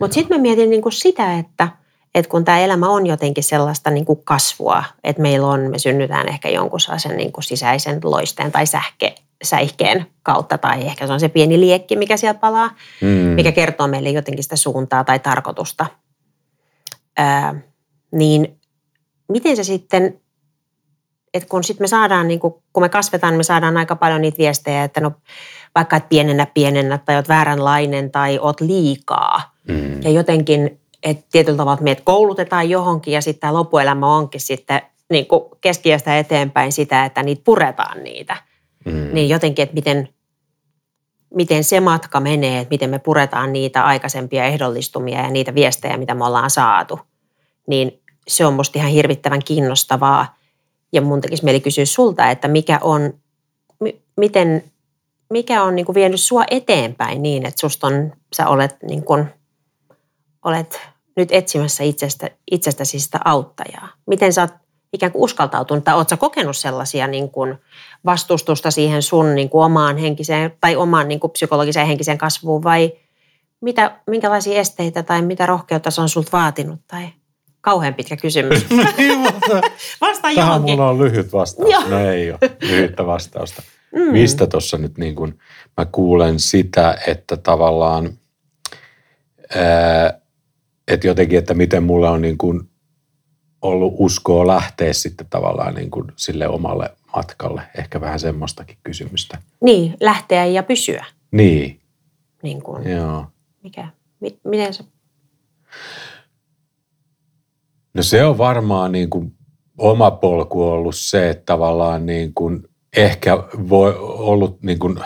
Mutta 0.00 0.14
sitten 0.14 0.36
mä 0.36 0.42
mietin 0.42 0.70
niin 0.70 0.82
kuin 0.82 0.92
sitä, 0.92 1.38
että, 1.38 1.68
että 2.14 2.30
kun 2.30 2.44
tämä 2.44 2.60
elämä 2.60 2.88
on 2.88 3.06
jotenkin 3.06 3.44
sellaista 3.44 3.90
niin 3.90 4.04
kuin 4.04 4.20
kasvua, 4.24 4.84
että 5.04 5.22
meillä 5.22 5.46
on, 5.46 5.60
me 5.60 5.78
synnytään 5.78 6.28
ehkä 6.28 6.48
jonkun 6.48 6.80
sellaisen 6.80 7.16
niin 7.16 7.32
kuin 7.32 7.44
sisäisen 7.44 8.00
loisteen 8.04 8.52
tai 8.52 8.66
sähke, 8.66 9.14
säihkeen 9.44 10.06
kautta, 10.22 10.58
tai 10.58 10.86
ehkä 10.86 11.06
se 11.06 11.12
on 11.12 11.20
se 11.20 11.28
pieni 11.28 11.60
liekki, 11.60 11.96
mikä 11.96 12.16
siellä 12.16 12.38
palaa, 12.38 12.70
mm. 13.00 13.08
mikä 13.08 13.52
kertoo 13.52 13.88
meille 13.88 14.10
jotenkin 14.10 14.42
sitä 14.42 14.56
suuntaa 14.56 15.04
tai 15.04 15.18
tarkoitusta. 15.18 15.86
Ää, 17.16 17.60
niin 18.12 18.60
miten 19.28 19.56
se 19.56 19.64
sitten, 19.64 20.20
että 21.34 21.48
kun 21.48 21.64
sitten 21.64 21.84
me 21.84 21.88
saadaan, 21.88 22.28
niin 22.28 22.40
kun, 22.40 22.62
kun 22.72 22.82
me 22.82 22.88
kasvetaan, 22.88 23.32
niin 23.32 23.38
me 23.38 23.42
saadaan 23.42 23.76
aika 23.76 23.96
paljon 23.96 24.20
niitä 24.20 24.38
viestejä, 24.38 24.84
että 24.84 25.00
no 25.00 25.12
vaikka 25.74 25.96
et 25.96 26.08
pienennä 26.08 26.46
pienennä 26.46 26.98
tai 26.98 27.16
oot 27.16 27.28
vääränlainen 27.28 28.10
tai 28.10 28.38
oot 28.38 28.60
liikaa. 28.60 29.54
Mm. 29.68 30.02
Ja 30.02 30.10
jotenkin, 30.10 30.80
että 31.02 31.26
tietyllä 31.32 31.56
tavalla 31.56 31.82
meidät 31.82 32.04
koulutetaan 32.04 32.70
johonkin 32.70 33.14
ja 33.14 33.20
sitten 33.20 33.40
tämä 33.40 33.54
loppuelämä 33.54 34.16
onkin 34.16 34.40
sitten 34.40 34.82
niin 35.10 35.26
keskiöstä 35.60 36.18
eteenpäin 36.18 36.72
sitä, 36.72 37.04
että 37.04 37.22
niitä 37.22 37.42
puretaan 37.44 38.04
niitä. 38.04 38.36
Mm. 38.84 39.08
Niin 39.12 39.28
jotenkin, 39.28 39.62
että 39.62 39.74
miten, 39.74 40.08
miten 41.34 41.64
se 41.64 41.80
matka 41.80 42.20
menee, 42.20 42.60
että 42.60 42.72
miten 42.72 42.90
me 42.90 42.98
puretaan 42.98 43.52
niitä 43.52 43.84
aikaisempia 43.84 44.44
ehdollistumia 44.44 45.20
ja 45.20 45.30
niitä 45.30 45.54
viestejä, 45.54 45.96
mitä 45.96 46.14
me 46.14 46.24
ollaan 46.24 46.50
saatu. 46.50 47.00
Niin 47.66 48.02
se 48.28 48.46
on 48.46 48.54
musta 48.54 48.78
ihan 48.78 48.90
hirvittävän 48.90 49.42
kiinnostavaa. 49.44 50.36
Ja 50.92 51.00
mun 51.02 51.20
tekisi 51.20 51.44
mieli 51.44 51.60
kysyä 51.60 51.84
sulta, 51.84 52.30
että 52.30 52.48
mikä 52.48 52.78
on, 52.82 53.14
miten, 54.16 54.64
mikä 55.30 55.62
on 55.62 55.76
niin 55.76 55.86
kuin 55.86 55.94
vienyt 55.94 56.20
sua 56.20 56.44
eteenpäin 56.50 57.22
niin, 57.22 57.46
että 57.46 57.60
susta 57.60 57.86
on, 57.86 58.12
sä 58.36 58.48
olet, 58.48 58.76
niin 58.82 59.04
kuin, 59.04 59.26
olet 60.44 60.80
nyt 61.16 61.28
etsimässä 61.32 61.84
itsestä, 61.84 62.30
itsestäsi 62.50 63.00
sitä 63.00 63.20
auttajaa. 63.24 63.88
Miten 64.06 64.32
sä 64.32 64.40
oot 64.42 64.52
ikään 64.92 65.12
kuin 65.12 65.22
uskaltautunut, 65.22 65.84
tai 65.84 65.94
ootko 65.94 66.16
kokenut 66.16 66.56
sellaisia 66.56 67.06
niin 67.06 67.30
kuin 67.30 67.58
vastustusta 68.06 68.70
siihen 68.70 69.02
sun 69.02 69.34
niin 69.34 69.48
kuin 69.48 69.64
omaan 69.64 69.96
henkiseen 69.96 70.52
tai 70.60 70.76
omaan 70.76 71.08
niin 71.08 71.20
kuin 71.20 71.30
psykologiseen 71.30 71.86
henkiseen 71.86 72.18
kasvuun, 72.18 72.62
vai 72.62 72.92
mitä, 73.60 74.00
minkälaisia 74.06 74.60
esteitä 74.60 75.02
tai 75.02 75.22
mitä 75.22 75.46
rohkeutta 75.46 75.90
se 75.90 76.00
on 76.00 76.08
sulta 76.08 76.30
vaatinut? 76.32 76.80
Tai 76.88 77.08
kauhean 77.60 77.94
pitkä 77.94 78.16
kysymys. 78.16 78.66
niin, 78.98 79.18
mutta 79.18 79.60
Vastaan 80.00 80.34
tähän 80.34 80.48
johonkin. 80.48 80.74
mulla 80.74 80.90
on 80.90 80.98
lyhyt 80.98 81.32
vastaus. 81.32 81.70
Joo. 81.70 81.88
No 81.88 82.10
ei 82.10 82.30
ole 82.30 82.38
lyhyttä 82.60 83.06
vastausta. 83.06 83.62
Mm. 83.94 84.12
Mistä 84.12 84.46
tuossa 84.46 84.78
nyt 84.78 84.98
niin 84.98 85.14
kuin, 85.14 85.38
mä 85.76 85.86
kuulen 85.86 86.40
sitä, 86.40 86.98
että 87.06 87.36
tavallaan, 87.36 88.18
ää, 89.54 90.20
että 90.88 91.06
jotenkin, 91.06 91.38
että 91.38 91.54
miten 91.54 91.82
mulla 91.82 92.10
on 92.10 92.22
niin 92.22 92.38
kuin 92.38 92.70
ollut 93.66 93.94
uskoa 93.98 94.46
lähteä 94.46 94.92
sitten 94.92 95.26
tavallaan 95.30 95.74
niin 95.74 95.90
kuin 95.90 96.12
sille 96.16 96.48
omalle 96.48 96.90
matkalle. 97.16 97.62
Ehkä 97.78 98.00
vähän 98.00 98.20
semmoistakin 98.20 98.76
kysymystä. 98.84 99.38
Niin, 99.60 99.96
lähteä 100.00 100.44
ja 100.44 100.62
pysyä. 100.62 101.04
Niin. 101.30 101.80
Niin 102.42 102.62
kuin, 102.62 102.90
Joo. 102.90 103.26
Mikä, 103.62 103.88
mi, 104.20 104.38
miten 104.44 104.74
se 104.74 104.84
No 107.96 108.02
se 108.02 108.24
on 108.24 108.38
varmaan 108.38 108.92
niin 108.92 109.10
kuin 109.10 109.32
oma 109.78 110.10
polku 110.10 110.62
ollut 110.62 110.96
se, 110.96 111.30
että 111.30 111.42
tavallaan 111.46 112.06
niin 112.06 112.34
kuin 112.34 112.68
ehkä 112.96 113.36
voi 113.68 113.96
ollut 113.98 114.62
niin 114.62 114.78
kuin 114.78 114.98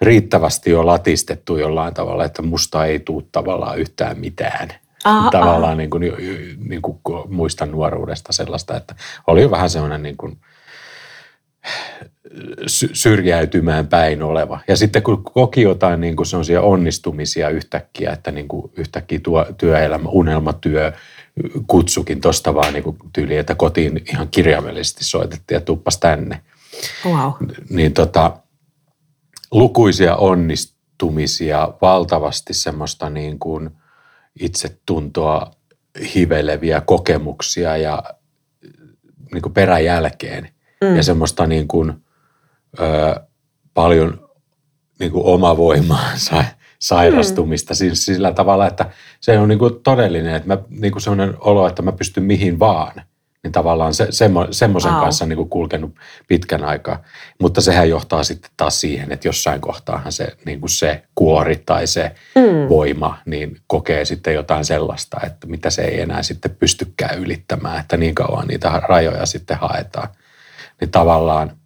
riittävästi 0.00 0.70
jo 0.70 0.86
latistettu 0.86 1.56
jollain 1.56 1.94
tavalla, 1.94 2.24
että 2.24 2.42
musta 2.42 2.84
ei 2.84 3.00
tule 3.00 3.24
tavallaan 3.32 3.78
yhtään 3.78 4.18
mitään. 4.18 4.68
Aha, 5.04 5.30
tavallaan 5.30 5.64
aha. 5.64 5.74
Niin 5.74 5.90
kuin, 5.90 6.02
niin 6.68 6.82
kuin 6.82 6.98
muistan 7.28 7.70
nuoruudesta 7.70 8.32
sellaista, 8.32 8.76
että 8.76 8.94
oli 9.26 9.42
jo 9.42 9.50
vähän 9.50 9.70
semmoinen 9.70 10.02
niin 10.02 10.16
kuin 10.16 10.38
syrjäytymään 12.92 13.86
päin 13.86 14.22
oleva. 14.22 14.60
Ja 14.68 14.76
sitten 14.76 15.02
kun 15.02 15.24
koki 15.24 15.62
jotain 15.62 16.00
niin 16.00 16.16
kuin 16.16 16.26
sellaisia 16.26 16.62
onnistumisia 16.62 17.48
yhtäkkiä, 17.48 18.12
että 18.12 18.30
niin 18.30 18.48
kuin 18.48 18.72
yhtäkkiä 18.76 19.20
tuo 19.22 19.46
työelämä, 19.58 20.08
unelmatyö, 20.08 20.92
kutsukin 21.66 22.20
tuosta 22.20 22.54
vaan 22.54 22.72
niin 22.72 22.84
tyyliin, 23.12 23.40
että 23.40 23.54
kotiin 23.54 24.02
ihan 24.12 24.28
kirjaimellisesti 24.28 25.04
soitettiin 25.04 25.56
ja 25.56 25.60
tuppas 25.60 25.98
tänne. 25.98 26.40
Wow. 27.06 27.32
Niin 27.70 27.92
tota, 27.92 28.36
lukuisia 29.50 30.16
onnistumisia, 30.16 31.68
valtavasti 31.82 32.54
semmoista 32.54 33.10
niin 33.10 33.38
kuin 33.38 33.70
itsetuntoa 34.40 35.50
hiveleviä 36.14 36.80
kokemuksia 36.80 37.76
ja 37.76 38.02
niin 39.32 39.42
kuin 39.42 39.52
peräjälkeen. 39.52 40.48
Mm. 40.80 40.96
Ja 40.96 41.02
semmoista 41.02 41.46
niin 41.46 41.68
kuin, 41.68 41.92
ö, 42.80 43.20
paljon 43.74 44.30
niin 44.98 45.12
kuin 45.12 45.24
omavoimaa 45.24 46.10
sai, 46.28 46.44
sairastumista 46.78 47.74
mm. 47.74 47.90
sillä 47.92 48.32
tavalla, 48.32 48.66
että 48.66 48.90
se 49.20 49.38
on 49.38 49.48
niin 49.48 49.58
kuin 49.58 49.82
todellinen, 49.82 50.34
että 50.34 50.48
mä, 50.48 50.58
niin 50.68 50.92
kuin 50.92 51.02
sellainen 51.02 51.36
olo, 51.40 51.68
että 51.68 51.82
mä 51.82 51.92
pystyn 51.92 52.24
mihin 52.24 52.58
vaan. 52.58 52.92
Niin 53.44 53.52
tavallaan 53.52 53.94
se, 53.94 54.06
semmo, 54.10 54.46
semmoisen 54.50 54.92
wow. 54.92 55.00
kanssa 55.00 55.26
niin 55.26 55.36
kuin 55.36 55.48
kulkenut 55.48 55.94
pitkän 56.28 56.64
aikaa. 56.64 57.02
Mutta 57.40 57.60
sehän 57.60 57.88
johtaa 57.88 58.24
sitten 58.24 58.50
taas 58.56 58.80
siihen, 58.80 59.12
että 59.12 59.28
jossain 59.28 59.60
kohtaahan 59.60 60.12
se, 60.12 60.28
niin 60.44 60.60
kuin 60.60 60.70
se 60.70 61.02
kuori 61.14 61.62
tai 61.66 61.86
se 61.86 62.14
mm. 62.34 62.68
voima, 62.68 63.18
niin 63.26 63.56
kokee 63.66 64.04
sitten 64.04 64.34
jotain 64.34 64.64
sellaista, 64.64 65.20
että 65.26 65.46
mitä 65.46 65.70
se 65.70 65.82
ei 65.82 66.00
enää 66.00 66.22
sitten 66.22 66.56
pystykään 66.56 67.18
ylittämään, 67.18 67.80
että 67.80 67.96
niin 67.96 68.14
kauan 68.14 68.46
niitä 68.46 68.82
rajoja 68.88 69.26
sitten 69.26 69.56
haetaan. 69.56 70.08
Niin 70.80 70.90
tavallaan– 70.90 71.52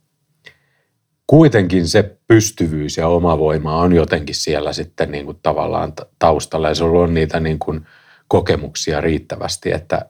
kuitenkin 1.28 1.88
se 1.88 2.16
pystyvyys 2.26 2.96
ja 2.96 3.08
oma 3.08 3.38
voima 3.38 3.76
on 3.76 3.92
jotenkin 3.92 4.34
siellä 4.34 4.72
sitten 4.72 5.10
niin 5.10 5.24
kuin 5.24 5.38
tavallaan 5.42 5.92
taustalla 6.18 6.68
ja 6.68 6.74
sulla 6.74 7.02
on 7.02 7.14
niitä 7.14 7.40
niin 7.40 7.58
kuin 7.58 7.86
kokemuksia 8.28 9.00
riittävästi, 9.00 9.72
että 9.72 10.06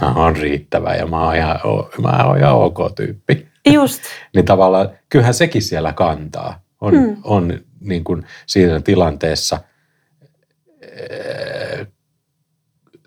mä 0.00 0.14
oon 0.14 0.36
riittävä 0.36 0.94
ja 0.94 1.06
mä 1.06 1.24
oon 1.24 1.36
ihan, 1.36 1.60
mä 2.02 2.24
oon 2.24 2.38
ihan 2.38 2.54
ok 2.54 2.78
tyyppi. 2.96 3.48
Just. 3.72 4.02
niin 4.34 4.44
tavallaan 4.44 4.90
kyllähän 5.08 5.34
sekin 5.34 5.62
siellä 5.62 5.92
kantaa. 5.92 6.62
On, 6.80 6.94
hmm. 6.94 7.16
on 7.24 7.60
niin 7.80 8.04
kuin 8.04 8.26
siinä 8.46 8.80
tilanteessa, 8.80 9.60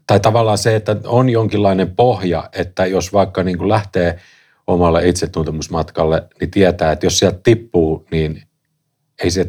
tai 0.07 0.19
tavallaan 0.19 0.57
se, 0.57 0.75
että 0.75 0.95
on 1.05 1.29
jonkinlainen 1.29 1.95
pohja, 1.95 2.50
että 2.53 2.86
jos 2.86 3.13
vaikka 3.13 3.43
niin 3.43 3.57
kuin 3.57 3.69
lähtee– 3.69 4.19
omalle 4.67 5.07
itsetuntemusmatkalle, 5.07 6.27
niin 6.39 6.51
tietää, 6.51 6.91
että 6.91 7.05
jos 7.05 7.19
sieltä 7.19 7.39
tippuu, 7.43 8.07
niin 8.12 8.41
ei 9.24 9.31
se 9.31 9.45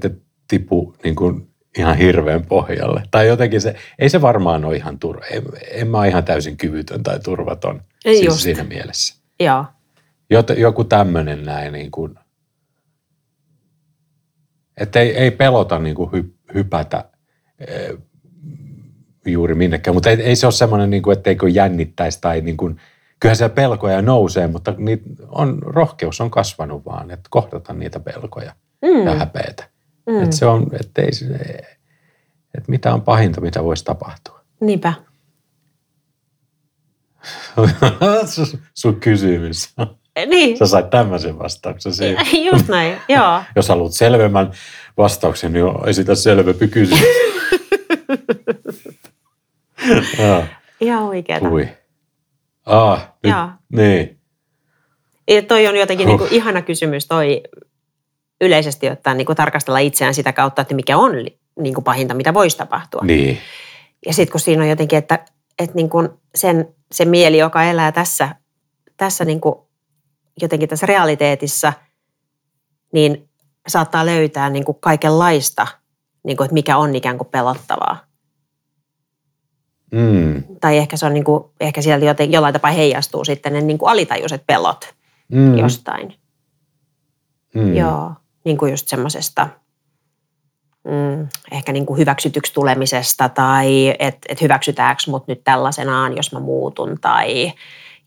tipu 0.49 0.96
niin 1.04 1.16
kuin 1.16 1.49
ihan 1.78 1.97
hirveän 1.97 2.47
pohjalle. 2.47 3.02
Tai 3.11 3.26
jotenkin 3.26 3.61
se, 3.61 3.75
ei 3.99 4.09
se 4.09 4.23
varmaan 4.23 4.64
ole 4.64 4.76
ihan 4.76 4.99
turva. 4.99 5.25
En, 5.30 5.42
en 5.71 5.88
mä 5.88 5.99
ole 5.99 6.09
ihan 6.09 6.25
täysin 6.25 6.56
kyvytön 6.56 7.02
tai 7.02 7.21
turvaton 7.21 7.83
ei 8.04 8.16
siis 8.16 8.42
siinä 8.42 8.64
mielessä. 8.64 9.23
Joo. 9.40 9.64
Jot, 10.30 10.50
joku 10.56 10.85
tämmöinen 10.85 11.45
näin 11.45 11.73
niin 11.73 11.90
kuin, 11.90 12.18
että 14.76 15.00
ei, 15.00 15.16
ei 15.16 15.30
pelota 15.30 15.78
niin 15.78 15.97
kuin 15.97 16.12
hy, 16.12 16.35
hypätä 16.54 17.04
e, 17.59 17.95
juuri 19.26 19.54
minnekään, 19.54 19.95
mutta 19.95 20.11
ei, 20.11 20.23
ei 20.23 20.37
se 20.37 20.47
ole 20.47 20.52
semmoinen, 20.52 20.90
niin 20.90 21.02
kuin, 21.02 21.18
etteikö 21.18 21.49
jännittäisi 21.49 22.21
tai 22.21 22.40
niin 22.40 22.56
kuin, 22.56 22.80
kyllähän 23.21 23.37
se 23.37 23.49
pelkoja 23.49 24.02
nousee, 24.02 24.47
mutta 24.47 24.75
niitä 24.78 25.04
on, 25.28 25.59
rohkeus 25.62 26.21
on 26.21 26.30
kasvanut 26.30 26.85
vaan, 26.85 27.11
että 27.11 27.28
kohdata 27.30 27.73
niitä 27.73 28.00
pelkoja 28.00 28.52
mm. 28.83 29.06
ja 29.06 29.14
häpeitä. 29.14 29.75
Mm. 30.06 30.22
Että 30.22 30.36
se 30.36 30.46
on, 30.46 30.70
että 30.80 31.02
ei, 31.02 31.10
että 32.54 32.68
mitä 32.70 32.94
on 32.94 33.02
pahinta, 33.02 33.40
mitä 33.40 33.64
voisi 33.64 33.84
tapahtua. 33.84 34.40
Niinpä. 34.60 34.92
sun 38.75 39.00
kysymys. 39.00 39.75
Niin. 40.26 40.58
Sä 40.58 40.66
sait 40.66 40.90
tämmöisen 40.90 41.38
vastauksen 41.38 41.94
siihen. 41.94 42.26
Just 42.52 42.68
näin, 42.68 42.96
joo. 43.08 43.42
Jos 43.56 43.68
haluat 43.68 43.92
selvemmän 43.92 44.50
vastauksen, 44.96 45.52
niin 45.52 45.66
esitä 45.86 46.14
selvempi 46.14 46.68
kysymys. 46.68 47.04
Ihan 50.80 51.02
oikeeta. 51.02 51.48
Ui. 51.48 51.68
Ah, 52.66 53.08
nyt, 53.22 53.32
Joo. 53.32 53.48
niin. 53.72 54.18
Ja 55.28 55.42
toi 55.42 55.66
on 55.66 55.76
jotenkin 55.76 56.08
huh. 56.08 56.20
niin 56.20 56.32
ihana 56.32 56.62
kysymys 56.62 57.06
toi 57.06 57.42
yleisesti 58.40 58.90
ottaen 58.90 59.16
niin 59.16 59.26
kuin 59.26 59.37
tarkastella 59.37 59.78
itseään 59.78 60.14
sitä 60.14 60.33
kautta, 60.33 60.62
että 60.62 60.75
mikä 60.75 60.97
on 60.97 61.12
niin 61.59 61.75
kuin 61.75 61.85
pahinta, 61.85 62.14
mitä 62.14 62.35
voisi 62.35 62.57
tapahtua. 62.57 63.00
Niin. 63.05 63.38
Ja 64.07 64.12
sitten 64.12 64.33
kun 64.33 64.40
siinä 64.40 64.62
on 64.62 64.69
jotenkin, 64.69 64.99
että, 64.99 65.25
että 65.59 65.77
niin 65.77 65.90
kuin 65.90 66.09
sen, 66.35 66.75
se 66.92 67.05
mieli, 67.05 67.38
joka 67.38 67.64
elää 67.64 67.92
tässä, 67.92 68.35
tässä 68.96 69.25
niin 69.25 69.40
kuin 69.40 69.55
jotenkin 70.40 70.68
tässä 70.68 70.87
realiteetissa, 70.87 71.72
niin 72.92 73.29
saattaa 73.68 74.07
löytää 74.07 74.51
niin 74.51 74.64
kuin 74.64 74.79
kaikenlaista, 74.81 75.66
niin 76.25 76.37
kuin, 76.37 76.44
että 76.44 76.55
mikä 76.55 76.77
on 76.77 76.96
ikään 76.96 77.18
kuin 77.18 77.29
pelottavaa. 77.29 78.07
Mm. 79.92 80.42
Tai 80.61 80.79
ehkä 80.79 80.96
se 80.96 81.07
on 81.07 81.14
niin 81.14 81.25
kuin, 81.25 81.44
ehkä 81.61 81.83
sieltä 81.83 82.07
joten, 82.07 82.33
jollain 82.33 82.53
tapaa 82.53 82.70
heijastuu 82.70 83.25
sitten 83.25 83.53
ne 83.53 83.61
niin 83.61 83.79
kuin 83.79 83.90
alitajuiset 83.90 84.42
pelot 84.46 84.94
mm. 85.29 85.59
jostain. 85.59 86.14
Mm. 87.55 87.75
Joo, 87.75 88.12
niin 88.46 88.59
kuin 88.59 88.70
just 88.70 88.88
semmoisesta 88.88 89.48
mm, 90.85 91.28
ehkä 91.52 91.72
niin 91.72 91.87
kuin 91.87 91.98
hyväksytyksi 91.98 92.54
tulemisesta 92.54 93.28
tai 93.28 93.94
että 93.98 94.26
et 94.28 94.40
hyväksytäänkö 94.40 95.02
mut 95.06 95.28
nyt 95.28 95.44
tällaisenaan, 95.44 96.16
jos 96.16 96.32
mä 96.32 96.40
muutun 96.40 96.98
tai 97.00 97.52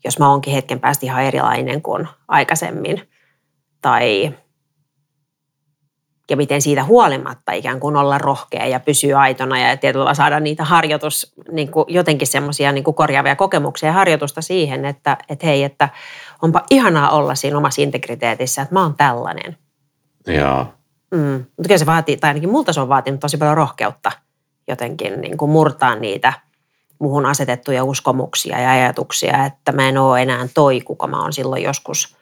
jos 0.04 0.18
mä 0.18 0.30
oonkin 0.30 0.52
hetken 0.54 0.80
päästä 0.80 1.06
ihan 1.06 1.22
erilainen 1.22 1.82
kuin 1.82 2.08
aikaisemmin. 2.28 3.08
Tai 3.80 4.34
ja 6.30 6.36
miten 6.36 6.62
siitä 6.62 6.84
huolimatta 6.84 7.52
ikään 7.52 7.80
kuin 7.80 7.96
olla 7.96 8.18
rohkea 8.18 8.66
ja 8.66 8.80
pysyä 8.80 9.20
aitona 9.20 9.58
ja 9.58 9.76
tietyllä 9.76 10.14
saada 10.14 10.40
niitä 10.40 10.64
harjoitus, 10.64 11.34
niin 11.52 11.70
kuin 11.70 11.84
jotenkin 11.88 12.28
semmoisia 12.28 12.72
niin 12.72 12.84
korjaavia 12.84 13.36
kokemuksia 13.36 13.88
ja 13.88 13.92
harjoitusta 13.92 14.42
siihen, 14.42 14.84
että, 14.84 15.16
että 15.28 15.46
hei, 15.46 15.64
että 15.64 15.88
onpa 16.42 16.62
ihanaa 16.70 17.10
olla 17.10 17.34
siinä 17.34 17.56
omassa 17.56 17.82
integriteetissä, 17.82 18.62
että 18.62 18.74
mä 18.74 18.82
oon 18.82 18.96
tällainen. 18.96 19.56
Joo. 20.26 20.66
Mm. 21.10 21.32
Mutta 21.32 21.62
kyllä 21.62 21.78
se 21.78 21.86
vaatii, 21.86 22.16
tai 22.16 22.30
ainakin 22.30 22.50
multa 22.50 22.72
se 22.72 22.80
on 22.80 22.88
vaatinut 22.88 23.20
tosi 23.20 23.36
paljon 23.36 23.56
rohkeutta 23.56 24.12
jotenkin 24.68 25.20
niin 25.20 25.36
kuin 25.36 25.50
murtaa 25.50 25.94
niitä 25.94 26.32
muhun 27.00 27.26
asetettuja 27.26 27.84
uskomuksia 27.84 28.60
ja 28.60 28.70
ajatuksia, 28.70 29.44
että 29.44 29.72
mä 29.72 29.88
en 29.88 29.98
ole 29.98 30.22
enää 30.22 30.48
toi, 30.54 30.80
kuka 30.80 31.06
mä 31.06 31.22
oon 31.22 31.32
silloin 31.32 31.62
joskus 31.62 32.16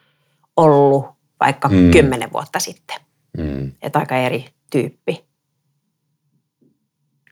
ollut 0.56 1.06
vaikka 1.40 1.68
mm. 1.68 1.90
kymmenen 1.90 2.32
vuotta 2.32 2.58
sitten. 2.61 2.96
Mm. 3.38 3.72
Että 3.82 3.98
aika 3.98 4.16
eri 4.16 4.46
tyyppi. 4.70 5.24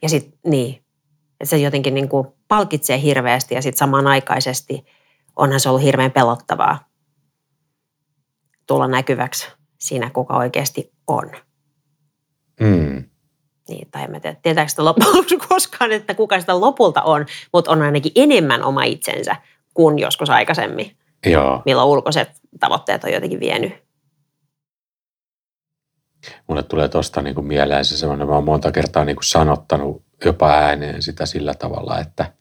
Ja 0.03 0.09
sitten 0.09 0.39
niin, 0.47 0.75
että 1.41 1.51
se 1.51 1.57
jotenkin 1.57 1.95
niin 1.95 2.09
kuin 2.09 2.29
palkitsee 2.49 3.01
hirveästi 3.01 3.55
ja 3.55 3.63
sitten 3.63 3.79
samanaikaisesti 3.79 4.87
onhan 5.37 5.61
se 5.61 5.69
ollut 5.69 5.83
hirveän 5.83 6.13
pelottavaa 6.13 6.89
tulla 8.67 8.89
näkyväksi 8.89 9.49
siinä, 9.79 10.11
kuka 10.11 10.37
oikeasti 10.37 10.93
on. 11.07 11.31
Mm. 12.61 13.05
Niin, 13.69 13.89
tai 13.91 14.05
en 14.05 14.11
mä 14.11 14.21
tiedä, 14.21 14.37
tietääkö 14.43 14.69
sitä 14.69 14.85
loppujen 14.85 15.41
koskaan, 15.49 15.93
että 15.93 16.15
kuka 16.15 16.41
sitä 16.41 16.61
lopulta 16.61 17.03
on, 17.03 17.27
mutta 17.53 17.71
on 17.71 17.83
ainakin 17.83 18.13
enemmän 18.15 18.63
oma 18.63 18.85
itsensä 18.85 19.37
kuin 19.75 19.99
joskus 19.99 20.31
aikaisemmin. 20.31 20.97
Joo. 21.27 21.63
Milloin 21.65 21.89
ulkoiset 21.89 22.31
tavoitteet 22.61 23.05
on 23.05 23.13
jotenkin 23.13 23.41
vienyt 23.41 23.87
mulle 26.47 26.63
tulee 26.63 26.89
tuosta 26.89 27.23
niin 27.23 27.35
kuin 27.35 27.47
mieleen 27.47 27.85
se 27.85 27.97
semmoinen, 27.97 28.29
mä 28.29 28.35
oon 28.35 28.45
monta 28.45 28.73
kertaa 28.73 29.05
niin 29.05 29.17
kuin 29.17 29.25
sanottanut 29.25 30.03
jopa 30.25 30.51
ääneen 30.51 31.03
sitä 31.03 31.27
sillä 31.27 31.55
tavalla, 31.55 31.99
että 31.99 32.33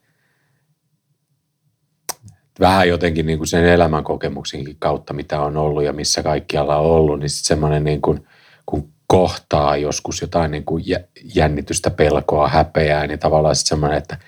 vähän 2.60 2.88
jotenkin 2.88 3.26
niin 3.26 3.38
kuin 3.38 3.48
sen 3.48 3.64
elämän 3.64 4.04
kokemuksinkin 4.04 4.76
kautta, 4.78 5.12
mitä 5.12 5.40
on 5.40 5.56
ollut 5.56 5.84
ja 5.84 5.92
missä 5.92 6.22
kaikkialla 6.22 6.76
on 6.76 6.90
ollut, 6.90 7.20
niin 7.20 7.30
sitten 7.30 7.46
semmoinen 7.46 7.84
niin 7.84 8.02
kuin, 8.02 8.26
kun 8.66 8.88
kohtaa 9.06 9.76
joskus 9.76 10.20
jotain 10.20 10.50
niin 10.50 10.64
kuin 10.64 10.84
jännitystä, 11.34 11.90
pelkoa, 11.90 12.48
häpeää, 12.48 13.06
niin 13.06 13.18
tavallaan 13.18 13.56
sitten 13.56 13.68
semmoinen, 13.68 13.98
että 13.98 14.18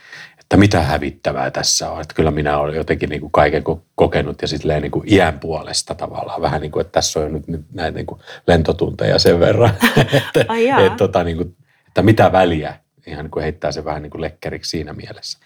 että 0.48 0.56
mitä 0.56 0.82
hävittävää 0.82 1.50
tässä 1.50 1.90
on. 1.90 2.00
Että 2.00 2.14
kyllä 2.14 2.30
minä 2.30 2.58
olen 2.58 2.74
jotenkin 2.74 3.08
niin 3.08 3.20
kuin 3.20 3.32
kaiken 3.32 3.64
kokenut 3.94 4.42
ja 4.42 4.48
sitten 4.48 4.82
niin 4.82 4.90
kuin 4.90 5.12
iän 5.12 5.40
puolesta 5.40 5.94
tavallaan. 5.94 6.42
Vähän 6.42 6.60
niin 6.60 6.70
kuin, 6.70 6.80
että 6.80 6.92
tässä 6.92 7.20
on 7.20 7.26
jo 7.26 7.32
nyt, 7.32 7.48
nyt 7.48 7.60
näitä 7.72 7.96
niin 7.96 8.06
kuin 8.06 8.20
lentotunteja 8.46 9.18
sen 9.18 9.40
verran. 9.40 9.70
että, 10.12 10.46
et, 10.86 10.96
tota, 10.96 11.24
niin 11.24 11.36
kuin, 11.36 11.56
että 11.88 12.02
mitä 12.02 12.32
väliä. 12.32 12.74
Ihan 13.06 13.24
niin 13.24 13.30
kuin 13.30 13.42
heittää 13.42 13.72
se 13.72 13.84
vähän 13.84 14.02
niin 14.02 14.10
kuin 14.10 14.20
lekkeriksi 14.20 14.70
siinä 14.70 14.92
mielessä 14.92 15.38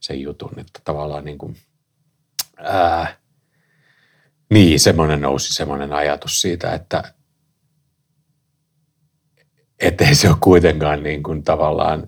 sen 0.00 0.20
jutun. 0.20 0.52
Että 0.60 0.80
tavallaan 0.84 1.24
niin 1.24 1.38
kuin, 1.38 1.56
ää, 2.62 3.16
niin, 4.50 4.80
semmoinen 4.80 5.20
nousi 5.20 5.54
semmoinen 5.54 5.92
ajatus 5.92 6.40
siitä, 6.40 6.72
että 9.80 10.04
ei 10.08 10.14
se 10.14 10.28
ole 10.28 10.36
kuitenkaan 10.40 11.02
niin 11.02 11.22
kuin 11.22 11.42
tavallaan 11.44 12.06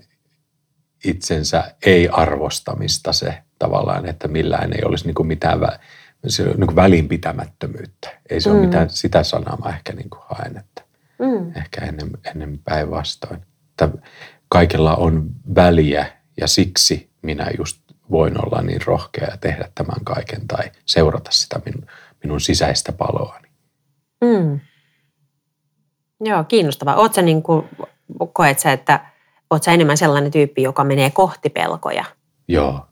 itsensä 1.05 1.75
ei-arvostamista 1.85 3.13
se 3.13 3.43
tavallaan, 3.59 4.05
että 4.05 4.27
millään 4.27 4.73
ei 4.73 4.83
olisi 4.85 5.05
niin 5.05 5.15
kuin 5.15 5.27
mitään 5.27 5.61
vä, 5.61 5.79
se 6.27 6.43
niin 6.43 6.67
kuin 6.67 6.75
välinpitämättömyyttä. 6.75 8.09
Ei 8.29 8.41
se 8.41 8.49
mm. 8.49 8.55
ole 8.55 8.65
mitään, 8.65 8.89
sitä 8.89 9.23
sanaa 9.23 9.57
mä 9.63 9.69
ehkä 9.69 9.93
niin 9.93 10.09
kuin 10.09 10.21
haen, 10.29 10.57
että 10.57 10.81
mm. 11.19 11.51
ehkä 11.55 11.85
ennen, 11.85 12.09
ennen 12.25 12.59
päinvastoin. 12.63 13.41
Että 13.69 13.89
kaikella 14.49 14.95
on 14.95 15.29
väliä 15.55 16.05
ja 16.41 16.47
siksi 16.47 17.09
minä 17.21 17.47
just 17.57 17.82
voin 18.11 18.45
olla 18.45 18.61
niin 18.61 18.81
rohkea 18.85 19.27
ja 19.31 19.37
tehdä 19.37 19.69
tämän 19.75 20.03
kaiken 20.03 20.47
tai 20.47 20.71
seurata 20.85 21.31
sitä 21.31 21.59
minun, 21.65 21.85
minun 22.23 22.41
sisäistä 22.41 22.91
paloani. 22.91 23.47
Mm. 24.21 24.59
Joo, 26.21 26.43
kiinnostavaa. 26.43 26.95
Oletko 26.95 27.21
niin 27.21 27.43
kuin 27.43 27.69
koet 28.33 28.59
sä, 28.59 28.71
että 28.71 29.05
oot 29.49 29.63
sä 29.63 29.71
enemmän 29.71 29.97
sellainen 29.97 30.31
tyyppi, 30.31 30.61
joka 30.61 30.83
menee 30.83 31.09
kohti 31.09 31.49
pelkoja? 31.49 32.05
Joo. 32.47 32.85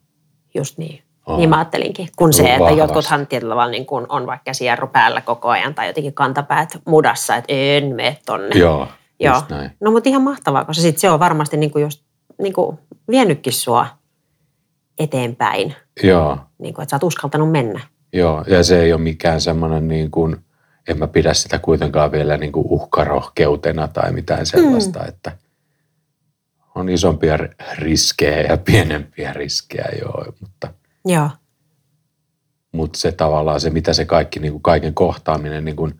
Just 0.56 0.78
niin. 0.78 1.04
Oh. 1.26 1.38
Niin 1.38 1.50
mä 1.50 1.58
ajattelinkin, 1.58 2.08
kun 2.16 2.34
se, 2.34 2.56
että 2.56 2.72
jotkuthan 2.72 3.28
tietyllä 3.28 3.52
tavalla 3.52 3.72
niin 3.72 3.86
kun 3.86 4.06
on 4.10 4.28
vaikka 4.28 4.44
käsijarru 4.44 4.88
päällä 4.88 5.22
koko 5.22 5.50
ajan 5.50 5.76
tai 5.76 5.88
jotenkin 5.88 6.14
kantapäät 6.14 6.82
mudassa, 6.86 7.36
että 7.36 7.54
en 7.54 7.96
mene 7.96 8.18
tonne. 8.26 8.60
Joo, 8.60 8.88
Joo. 9.20 9.44
Näin. 9.50 9.72
No 9.82 9.92
mutta 9.92 10.10
ihan 10.10 10.22
mahtavaa, 10.22 10.66
koska 10.66 10.82
sit 10.82 10.98
se 10.98 11.10
on 11.10 11.20
varmasti 11.20 11.58
niin 11.58 11.72
kuin 11.72 11.82
just 11.82 12.04
niin 12.42 12.54
kuin 12.54 12.80
vienytkin 13.10 13.54
sua 13.54 13.88
eteenpäin. 15.04 15.76
Joo. 16.04 16.38
Niin 16.58 16.74
kuin, 16.74 16.84
että 16.84 16.90
sä 16.90 16.96
oot 16.96 17.04
uskaltanut 17.04 17.52
mennä. 17.52 17.80
Joo, 18.14 18.44
ja 18.48 18.64
se 18.64 18.82
ei 18.82 18.94
ole 18.94 19.02
mikään 19.02 19.42
semmoinen 19.42 19.88
niin 19.88 20.12
kuin, 20.12 20.38
en 20.88 21.00
mä 21.00 21.08
pidä 21.08 21.34
sitä 21.34 21.60
kuitenkaan 21.60 22.12
vielä 22.12 22.38
niin 22.38 22.52
kuin 22.52 22.66
uhkarohkeutena 22.70 23.88
tai 23.88 24.12
mitään 24.12 24.46
sellaista, 24.46 25.00
mm. 25.00 25.08
että 25.08 25.32
on 26.76 26.90
isompia 26.90 27.38
riskejä 27.78 28.42
ja 28.42 28.58
pienempiä 28.58 29.34
riskejä, 29.34 29.90
joo, 30.02 30.26
mutta, 30.40 30.74
joo. 31.06 31.30
mutta 32.72 33.00
se 33.00 33.12
tavallaan 33.12 33.62
se, 33.62 33.70
mitä 33.70 33.94
se 33.94 34.06
kaikki, 34.06 34.40
niin 34.40 34.52
kuin 34.52 34.64
kaiken 34.64 34.94
kohtaaminen 34.94 35.66
niin 35.66 35.76
kuin 35.76 36.00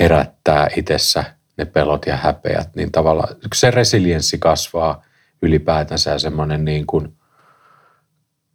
herättää 0.00 0.68
itsessä, 0.76 1.24
ne 1.56 1.64
pelot 1.64 2.06
ja 2.06 2.16
häpeät, 2.16 2.76
niin 2.76 2.92
tavallaan 2.92 3.36
se 3.54 3.70
resilienssi 3.70 4.38
kasvaa 4.38 5.02
ylipäätänsä 5.42 6.10
ja 6.10 6.18
semmoinen 6.18 6.64
niin 6.64 6.86
kuin 6.86 7.17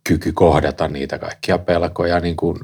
kyky 0.03 0.31
kohdata 0.31 0.87
niitä 0.87 1.19
kaikkia 1.19 1.57
pelkoja 1.57 2.19
niin 2.19 2.35
kuin 2.35 2.59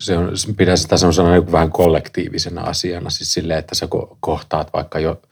se 0.00 0.18
on, 0.18 0.32
pidän 0.56 0.78
sitä 0.78 0.96
semmoisena 0.96 1.30
niin 1.30 1.52
vähän 1.52 1.70
kollektiivisena 1.70 2.62
asiana, 2.62 3.10
siis 3.10 3.32
silleen, 3.34 3.58
että 3.58 3.74
sä 3.74 3.88
kohtaat 4.20 4.72
vaikka 4.72 4.98
jo, 4.98 5.22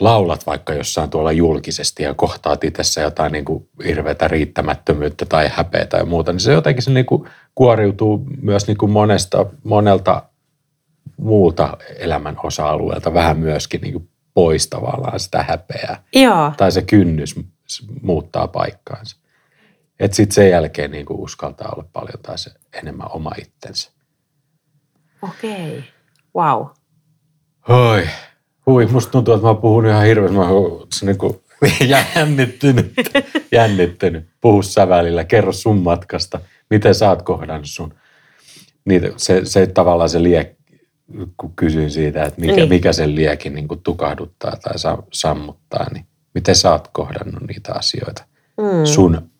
laulat 0.00 0.46
vaikka 0.46 0.74
jossain 0.74 1.10
tuolla 1.10 1.32
julkisesti 1.32 2.02
ja 2.02 2.14
kohtaat 2.14 2.64
itsessä 2.64 3.00
jotain 3.00 3.32
niin 3.32 3.44
kuin 3.44 3.68
hirveätä 3.84 4.28
riittämättömyyttä 4.28 5.26
tai 5.26 5.50
häpeä 5.52 5.86
tai 5.86 6.04
muuta, 6.04 6.32
niin 6.32 6.40
se 6.40 6.52
jotenkin 6.52 6.82
se 6.82 6.90
niin 6.90 7.06
kuin 7.06 7.28
kuoriutuu 7.54 8.26
myös 8.42 8.66
niin 8.66 8.78
kuin 8.78 8.92
monesta, 8.92 9.46
monelta 9.64 10.22
muulta 11.16 11.76
elämän 11.98 12.36
osa-alueelta 12.42 13.14
vähän 13.14 13.38
myöskin 13.38 13.80
niin 13.80 13.92
kuin 13.92 14.08
pois 14.34 14.68
tavallaan 14.68 15.20
sitä 15.20 15.42
häpeää. 15.42 16.02
Joo. 16.14 16.52
Tai 16.56 16.72
se 16.72 16.82
kynnys 16.82 17.34
muuttaa 18.02 18.48
paikkaansa. 18.48 19.16
Että 20.00 20.16
sitten 20.16 20.34
sen 20.34 20.50
jälkeen 20.50 20.90
niin 20.90 21.06
kuin 21.06 21.20
uskaltaa 21.20 21.72
olla 21.72 21.88
paljon 21.92 22.22
taas 22.22 22.54
enemmän 22.72 23.12
oma 23.12 23.32
itsensä. 23.38 23.90
Okei, 25.22 25.78
okay. 25.78 25.82
wow. 26.36 26.66
Oi, 27.68 28.08
hui, 28.66 28.86
musta 28.86 29.12
tuntuu, 29.12 29.34
että 29.34 29.46
mä 29.46 29.54
puhun 29.54 29.86
ihan 29.86 30.04
hirveästi. 30.04 30.36
Mä 30.36 30.48
oon 30.48 30.88
niin 31.02 31.18
kuin 31.18 31.40
jännittynyt, 32.16 32.92
jännittynyt. 33.52 34.26
Puhu 34.40 34.62
sä 34.62 34.88
välillä, 34.88 35.24
kerro 35.24 35.52
sun 35.52 35.78
matkasta. 35.78 36.40
Miten 36.70 36.94
sä 36.94 37.08
oot 37.08 37.22
kohdannut 37.22 37.68
sun? 37.68 37.94
Niitä, 38.84 39.08
se, 39.16 39.40
se 39.44 39.66
tavallaan 39.66 40.10
se 40.10 40.22
liek, 40.22 40.56
kun 41.36 41.52
kysyin 41.56 41.90
siitä, 41.90 42.24
että 42.24 42.40
mikä, 42.40 42.54
niin. 42.54 42.68
mikä 42.68 42.92
sen 42.92 43.14
liekin 43.14 43.54
niin 43.54 43.68
kuin 43.68 43.80
tukahduttaa 43.82 44.56
tai 44.56 44.74
sammuttaa, 45.12 45.86
niin 45.92 46.06
miten 46.34 46.54
sä 46.54 46.72
oot 46.72 46.88
kohdannut 46.88 47.42
niitä 47.48 47.72
asioita 47.72 48.24
mm. 48.56 48.84
sun 48.84 49.30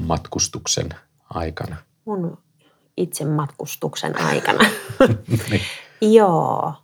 matkustuksen 0.00 0.88
aikana? 1.34 1.76
Mun 2.04 2.38
itse 2.96 3.24
matkustuksen 3.24 4.20
aikana. 4.20 4.64
niin. 5.50 5.62
Joo. 6.00 6.74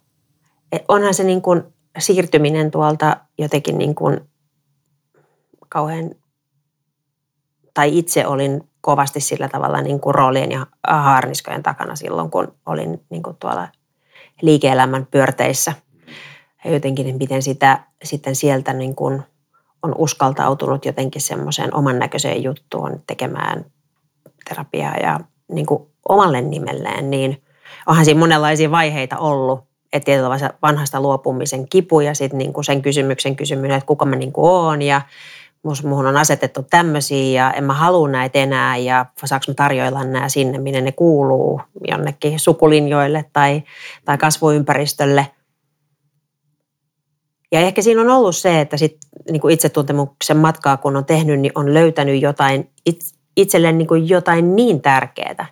E, 0.73 0.79
onhan 0.89 1.15
se 1.15 1.25
niin 1.25 1.43
kuin 1.43 1.63
siirtyminen 1.99 2.71
tuolta 2.71 3.17
jotenkin 3.39 3.79
niin 3.79 3.95
kuin 3.95 4.21
kauhean, 5.69 6.11
tai 7.75 7.99
itse 7.99 8.27
olin 8.27 8.69
kovasti 8.81 9.21
sillä 9.21 9.49
tavalla 9.49 9.83
niin 9.83 10.01
kuin 10.01 10.15
roolien 10.15 10.53
ja 10.53 10.67
haarniskojen 10.89 11.63
takana 11.63 11.97
silloin, 11.97 12.31
kun 12.31 12.55
olin 12.67 13.01
niin 13.11 13.23
kuin 13.23 13.37
tuolla 13.37 13.69
liike-elämän 14.43 15.07
pyörteissä. 15.07 15.73
Ja 16.65 16.73
jotenkin 16.73 17.17
miten 17.19 17.43
sitä 17.43 17.85
sitten 18.05 18.37
sieltä 18.37 18.73
niin 18.73 18.95
kuin– 18.95 19.23
on 19.83 19.95
uskaltautunut 19.99 20.85
jotenkin 20.85 21.23
semmoiseen 21.23 21.75
oman 21.75 21.99
näköiseen 21.99 22.43
juttuun 22.43 23.03
tekemään 23.07 23.65
terapiaa 24.49 24.97
ja 24.97 25.21
niin 25.49 25.67
kuin 25.67 25.87
omalle 26.09 26.41
nimelleen, 26.41 27.11
niin 27.11 27.43
onhan 27.87 28.05
siinä 28.05 28.21
monenlaisia 28.21 28.71
vaiheita 28.71 29.19
ollut. 29.19 29.61
Että 29.93 30.05
tietyllä 30.05 30.51
vanhasta 30.63 31.01
luopumisen 31.01 31.69
kipu 31.69 32.01
ja 32.01 32.15
sitten 32.15 32.39
niin 32.39 32.53
kuin 32.53 32.65
sen 32.65 32.83
kysymyksen 32.83 33.37
kysymys, 33.37 33.71
että 33.71 33.87
kuka 33.87 34.05
mä 34.05 34.17
niin 34.17 34.33
kuin 34.33 34.51
oon 34.51 34.83
ja 34.83 35.03
muuhun 35.85 36.07
on 36.07 36.17
asetettu 36.17 36.63
tämmöisiä 36.71 37.43
ja 37.43 37.53
en 37.53 37.65
mä 37.65 37.75
halua 37.75 38.09
näitä 38.09 38.39
enää 38.39 38.77
ja 38.77 39.07
saanko 39.25 39.45
mä 39.49 39.55
tarjoilla 39.55 40.05
nämä 40.05 40.29
sinne, 40.29 40.59
minne 40.59 40.81
ne 40.81 40.93
kuuluu, 40.93 41.61
jonnekin 41.89 42.41
sukulinjoille 42.41 43.25
tai, 43.33 43.63
tai 44.05 44.19
kasvuympäristölle. 44.19 45.27
Ja 47.53 47.61
ehkä 47.61 47.83
siinä 47.83 48.01
on 48.01 48.11
ollut 48.11 48.37
se, 48.37 48.61
että 48.61 48.77
sit, 48.77 48.97
niin 49.31 49.41
kuin 49.41 49.55
itsetuntemuksen 49.55 50.37
matkaa 50.37 50.77
kun 50.77 50.97
on 50.97 51.05
tehnyt, 51.05 51.41
niin 51.41 51.53
on 51.55 51.75
löytänyt 51.75 52.23
jotain, 52.23 52.71
itselleen 53.37 53.79
niin 53.79 54.09
jotain 54.09 54.57
niin 54.57 54.83
tärkeää. 54.83 55.47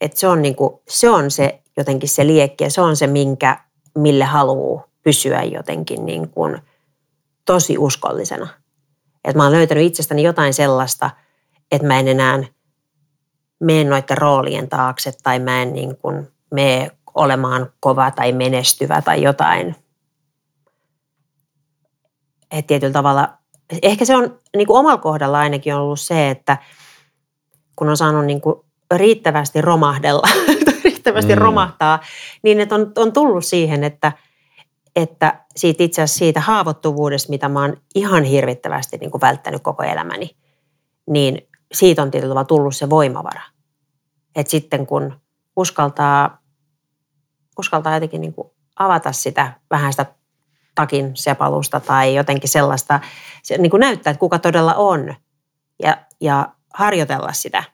Että 0.00 0.20
se 0.20 0.28
on, 0.28 0.42
niin 0.42 0.56
kuin, 0.56 0.74
se 0.88 1.10
on 1.10 1.30
se 1.30 1.60
jotenkin 1.76 2.08
se 2.08 2.26
liekki 2.26 2.64
ja 2.64 2.70
se 2.70 2.80
on 2.80 2.96
se, 2.96 3.06
minkä, 3.06 3.58
mille 3.98 4.24
haluaa 4.24 4.84
pysyä 5.02 5.42
jotenkin 5.42 6.06
niin 6.06 6.28
kuin 6.28 6.58
tosi 7.44 7.78
uskollisena. 7.78 8.48
Että 9.24 9.38
mä 9.38 9.42
oon 9.42 9.52
löytänyt 9.52 9.84
itsestäni 9.84 10.22
jotain 10.22 10.54
sellaista, 10.54 11.10
että 11.72 11.86
mä 11.86 11.98
en 11.98 12.08
enää 12.08 12.42
mene 13.60 13.84
noiden 13.84 14.18
roolien 14.18 14.68
taakse 14.68 15.12
tai 15.22 15.38
mä 15.38 15.62
en 15.62 15.72
niin 15.72 15.96
kuin 15.96 16.28
mene 16.50 16.90
olemaan 17.14 17.72
kova 17.80 18.10
tai 18.10 18.32
menestyvä 18.32 19.02
tai 19.02 19.22
jotain 19.22 19.76
että 22.50 22.66
tietyllä 22.66 22.92
tavalla, 22.92 23.28
ehkä 23.82 24.04
se 24.04 24.16
on 24.16 24.40
niin 24.56 24.66
kuin 24.66 24.78
omalla 24.78 24.98
kohdalla 24.98 25.38
ainakin 25.38 25.74
ollut 25.74 26.00
se, 26.00 26.30
että 26.30 26.58
kun 27.76 27.88
on 27.88 27.96
saanut 27.96 28.24
niin 28.24 28.40
kuin 28.40 28.54
riittävästi 28.94 29.60
romahdella, 29.60 30.28
riittävästi 30.84 31.34
mm. 31.34 31.42
romahtaa, 31.42 32.00
niin 32.42 32.60
että 32.60 32.74
on, 32.74 32.92
on 32.96 33.12
tullut 33.12 33.44
siihen, 33.44 33.84
että, 33.84 34.12
että 34.96 35.44
siitä 35.56 35.82
itse 35.82 36.02
asiassa 36.02 36.18
siitä 36.18 36.40
haavoittuvuudesta, 36.40 37.30
mitä 37.30 37.48
mä 37.48 37.60
oon 37.60 37.76
ihan 37.94 38.24
hirvittävästi 38.24 38.96
niin 38.96 39.10
kuin 39.10 39.20
välttänyt 39.20 39.62
koko 39.62 39.82
elämäni, 39.82 40.36
niin 41.10 41.48
siitä 41.72 42.02
on 42.02 42.10
tietyllä 42.10 42.30
tavalla 42.30 42.46
tullut 42.46 42.76
se 42.76 42.90
voimavara. 42.90 43.42
Että 44.36 44.50
sitten 44.50 44.86
kun 44.86 45.20
uskaltaa, 45.56 46.42
uskaltaa 47.58 47.94
jotenkin 47.94 48.20
niin 48.20 48.34
kuin 48.34 48.50
avata 48.78 49.12
sitä 49.12 49.52
vähän 49.70 49.92
sitä 49.92 50.06
takin 50.74 51.16
sepalusta 51.16 51.80
tai 51.80 52.14
jotenkin 52.14 52.48
sellaista, 52.48 53.00
se 53.42 53.58
niin 53.58 53.70
kuin 53.70 53.80
näyttää, 53.80 54.10
että 54.10 54.20
kuka 54.20 54.38
todella 54.38 54.74
on 54.74 55.14
ja, 55.82 55.96
ja 56.20 56.48
harjoitella 56.74 57.32
sitä, 57.32 57.64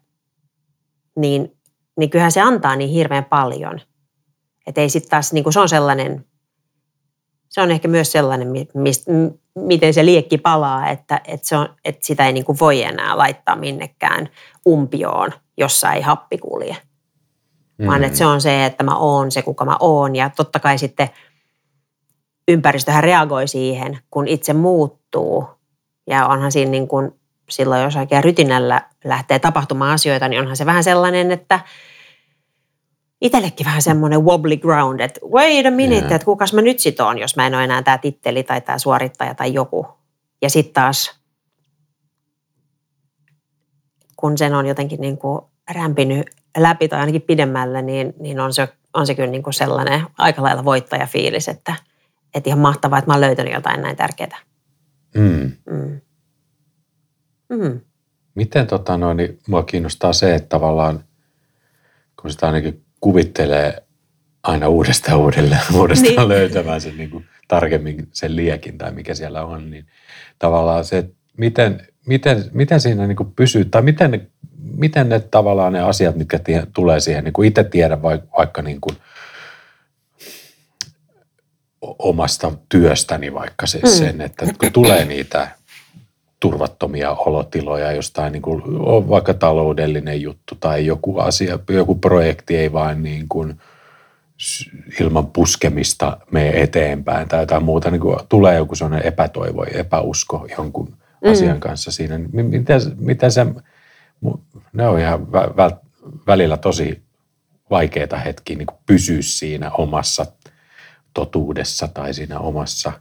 niin, 1.16 1.56
niin 1.98 2.10
kyllähän 2.10 2.32
se 2.32 2.40
antaa 2.40 2.76
niin 2.76 2.90
hirveän 2.90 3.24
paljon. 3.24 3.80
Että 4.66 4.80
ei 4.80 4.88
sitten 4.88 5.10
taas, 5.10 5.32
niin 5.32 5.44
kuin 5.44 5.52
se 5.52 5.60
on 5.60 5.68
sellainen, 5.68 6.24
se 7.48 7.60
on 7.60 7.70
ehkä 7.70 7.88
myös 7.88 8.12
sellainen, 8.12 8.48
mist, 8.74 9.06
miten 9.54 9.94
se 9.94 10.04
liekki 10.04 10.38
palaa, 10.38 10.88
että, 10.88 11.20
että, 11.24 11.48
se 11.48 11.56
on, 11.56 11.68
että 11.84 12.06
sitä 12.06 12.26
ei 12.26 12.32
niin 12.32 12.44
kuin 12.44 12.58
voi 12.60 12.82
enää 12.82 13.18
laittaa 13.18 13.56
minnekään 13.56 14.28
umpioon, 14.68 15.32
jossa 15.56 15.92
ei 15.92 16.02
happi 16.02 16.38
kulje. 16.38 16.76
Mm. 17.78 17.86
Vaan 17.86 18.04
että 18.04 18.18
se 18.18 18.26
on 18.26 18.40
se, 18.40 18.64
että 18.64 18.84
mä 18.84 18.96
oon 18.96 19.30
se, 19.30 19.42
kuka 19.42 19.64
mä 19.64 19.76
oon. 19.80 20.16
Ja 20.16 20.30
totta 20.36 20.60
kai 20.60 20.78
sitten– 20.78 21.08
ympäristöhän 22.48 23.04
reagoi 23.04 23.48
siihen, 23.48 23.98
kun 24.10 24.28
itse 24.28 24.52
muuttuu. 24.52 25.48
Ja 26.06 26.26
onhan 26.26 26.52
siinä 26.52 26.70
niin 26.70 26.88
kuin 26.88 27.20
silloin, 27.50 27.82
jos 27.82 27.96
oikein 27.96 28.24
rytinällä 28.24 28.82
lähtee 29.04 29.38
tapahtumaan 29.38 29.94
asioita, 29.94 30.28
niin 30.28 30.40
onhan 30.40 30.56
se 30.56 30.66
vähän 30.66 30.84
sellainen, 30.84 31.30
että 31.30 31.60
itsellekin 33.20 33.66
vähän 33.66 33.82
semmoinen 33.82 34.24
wobbly 34.24 34.56
ground, 34.56 35.00
että 35.00 35.20
wait 35.26 35.66
a 35.66 35.70
minute, 35.70 36.00
yeah. 36.00 36.12
että 36.12 36.24
kukas 36.24 36.52
mä 36.52 36.62
nyt 36.62 36.78
sit 36.78 37.00
on, 37.00 37.18
jos 37.18 37.36
mä 37.36 37.46
en 37.46 37.54
ole 37.54 37.64
enää 37.64 37.82
tämä 37.82 37.98
titteli 37.98 38.42
tai 38.42 38.60
tämä 38.60 38.78
suorittaja 38.78 39.34
tai 39.34 39.54
joku. 39.54 39.86
Ja 40.42 40.50
sitten 40.50 40.74
taas, 40.74 41.20
kun 44.16 44.38
sen 44.38 44.54
on 44.54 44.66
jotenkin 44.66 45.00
niin 45.00 45.18
kuin 45.18 45.40
rämpinyt 45.74 46.26
läpi 46.56 46.88
tai 46.88 47.00
ainakin 47.00 47.22
pidemmälle, 47.22 47.82
niin, 47.82 48.14
niin 48.20 48.40
on, 48.40 48.52
se, 48.52 48.68
on 48.94 49.06
se 49.06 49.14
kyllä 49.14 49.30
niin 49.30 49.42
kuin 49.42 49.54
sellainen 49.54 50.06
aika 50.18 50.42
lailla 50.42 50.64
voittajafiilis, 50.64 51.48
että– 51.48 51.74
että 52.34 52.50
ihan 52.50 52.60
mahtavaa, 52.60 52.98
että 52.98 53.10
mä 53.10 53.14
oon 53.14 53.20
löytänyt 53.20 53.52
jotain 53.52 53.82
näin 53.82 53.96
tärkeää. 53.96 54.38
Mm. 55.14 55.52
Mm. 55.70 56.00
Mm. 57.48 57.80
Miten 58.34 58.66
tota 58.66 58.96
noin, 58.96 59.16
niin 59.16 59.38
mua 59.48 59.62
kiinnostaa 59.62 60.12
se, 60.12 60.34
että 60.34 60.48
tavallaan 60.48 61.04
kun 62.20 62.30
sitä 62.30 62.46
ainakin 62.46 62.84
kuvittelee 63.00 63.82
aina 64.42 64.68
uudestaan 64.68 65.18
uudelleen, 65.24 65.60
uudestaan 65.74 66.16
niin. 66.16 66.28
löytämään 66.28 66.80
sen 66.80 66.96
niin 66.96 67.10
kuin 67.10 67.24
tarkemmin 67.48 68.08
sen 68.12 68.36
liekin 68.36 68.78
tai 68.78 68.92
mikä 68.92 69.14
siellä 69.14 69.44
on, 69.44 69.70
niin 69.70 69.86
tavallaan 70.38 70.84
se, 70.84 70.98
että 70.98 71.14
miten, 71.36 71.86
miten, 72.06 72.44
miten 72.52 72.80
siinä 72.80 73.06
niin 73.06 73.16
kuin 73.16 73.32
pysyy, 73.36 73.64
tai 73.64 73.82
miten, 73.82 74.30
miten 74.76 75.08
ne 75.08 75.20
tavallaan 75.20 75.72
ne 75.72 75.80
asiat, 75.80 76.16
mitkä 76.16 76.38
tie, 76.38 76.66
tulee 76.72 77.00
siihen, 77.00 77.24
niin 77.24 77.32
kuin 77.32 77.48
itse 77.48 77.64
tiedä 77.64 78.02
vaikka, 78.02 78.28
vaikka 78.38 78.62
niin 78.62 78.80
kuin 78.80 78.96
omasta 81.82 82.52
työstäni 82.68 83.34
vaikka 83.34 83.66
se, 83.66 83.78
mm. 83.78 83.88
sen, 83.88 84.20
että 84.20 84.46
kun 84.58 84.72
tulee 84.72 85.04
niitä 85.04 85.48
turvattomia 86.40 87.10
olotiloja 87.10 87.92
jostain, 87.92 88.32
niin 88.32 88.42
kuin, 88.42 88.62
on 88.78 89.08
vaikka 89.08 89.34
taloudellinen 89.34 90.22
juttu 90.22 90.54
tai 90.60 90.86
joku 90.86 91.18
asia, 91.18 91.58
joku 91.68 91.94
projekti 91.94 92.56
ei 92.56 92.72
vain 92.72 93.02
niin 93.02 93.28
kuin 93.28 93.60
ilman 95.00 95.26
puskemista 95.26 96.16
mene 96.30 96.62
eteenpäin 96.62 97.28
tai 97.28 97.42
jotain 97.42 97.64
muuta, 97.64 97.90
niin 97.90 98.00
kuin 98.00 98.16
tulee 98.28 98.56
joku 98.56 98.74
sellainen 98.74 99.06
epätoivo 99.06 99.64
ja 99.64 99.78
epäusko 99.78 100.46
jonkun 100.56 100.88
mm. 100.88 101.30
asian 101.32 101.60
kanssa 101.60 101.92
siinä. 101.92 102.18
Niin 102.18 102.46
miten, 102.46 102.80
miten 102.98 103.32
se, 103.32 103.46
ne 104.72 104.88
on 104.88 104.98
ihan 105.00 105.32
vä, 105.32 105.48
vä, 105.56 105.70
välillä 106.26 106.56
tosi 106.56 107.02
vaikeita 107.70 108.16
hetkiä 108.16 108.56
niin 108.56 108.66
pysyä 108.86 109.18
siinä 109.20 109.70
omassa 109.70 110.26
totuudessa 111.14 111.88
tai 111.88 112.14
siinä 112.14 112.38
omassa 112.38 112.92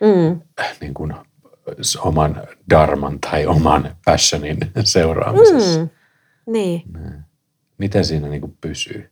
mm. 0.00 0.40
niin 0.80 0.94
kuin, 0.94 1.14
oman 1.98 2.42
darman 2.70 3.20
tai 3.20 3.46
oman 3.46 3.96
passionin 4.04 4.58
seuraamisessa. 4.84 5.80
Mm. 5.80 5.88
Niin. 6.46 6.82
Miten 7.78 8.04
siinä 8.04 8.28
niin 8.28 8.40
kuin 8.40 8.56
pysyy? 8.60 9.10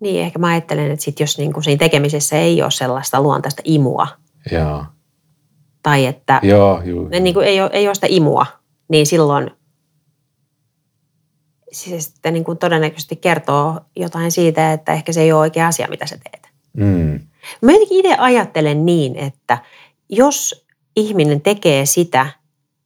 Niin, 0.00 0.24
ehkä 0.24 0.38
mä 0.38 0.46
ajattelen, 0.46 0.90
että 0.90 1.04
sit 1.04 1.20
jos 1.20 1.38
niin 1.38 1.52
kuin 1.52 1.64
siinä 1.64 1.78
tekemisessä 1.78 2.36
ei 2.36 2.62
ole 2.62 2.70
sellaista 2.70 3.20
luontaista 3.20 3.62
imua. 3.64 4.06
Joo. 4.52 4.84
Tai 5.82 6.06
että 6.06 6.40
Joo, 6.42 6.82
juu. 6.84 7.08
Niin 7.08 7.34
kuin 7.34 7.46
ei, 7.46 7.60
ole, 7.60 7.70
ei 7.72 7.88
ole 7.88 7.94
sitä 7.94 8.06
imua, 8.10 8.46
niin 8.88 9.06
silloin 9.06 9.50
se 11.72 12.00
sitten 12.00 12.34
niin 12.34 12.44
kuin 12.44 12.58
todennäköisesti 12.58 13.16
kertoo 13.16 13.80
jotain 13.96 14.32
siitä, 14.32 14.72
että 14.72 14.92
ehkä 14.92 15.12
se 15.12 15.20
ei 15.20 15.32
ole 15.32 15.40
oikea 15.40 15.66
asia, 15.66 15.88
mitä 15.90 16.06
sä 16.06 16.18
teet. 16.18 16.53
Mm. 16.76 17.20
Mä 17.62 17.72
jotenkin 17.72 17.98
itse 17.98 18.16
ajattelen 18.18 18.86
niin, 18.86 19.16
että 19.16 19.58
jos 20.08 20.66
ihminen 20.96 21.40
tekee 21.40 21.86
sitä, 21.86 22.26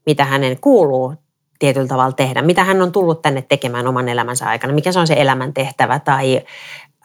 mitä 0.07 0.25
hänen 0.25 0.61
kuuluu 0.61 1.15
tietyllä 1.59 1.89
tavalla 1.89 2.13
tehdä, 2.13 2.43
mitä 2.43 2.65
hän 2.65 2.83
on 2.83 2.93
tullut 2.93 3.23
tänne 3.23 3.43
tekemään 3.43 3.87
oman 3.87 4.09
elämänsä 4.09 4.47
aikana, 4.47 4.73
mikä 4.73 4.93
se 4.93 4.99
on 4.99 5.07
se 5.07 5.15
elämän 5.19 5.55
tehtävä 5.55 5.99
tai 5.99 6.43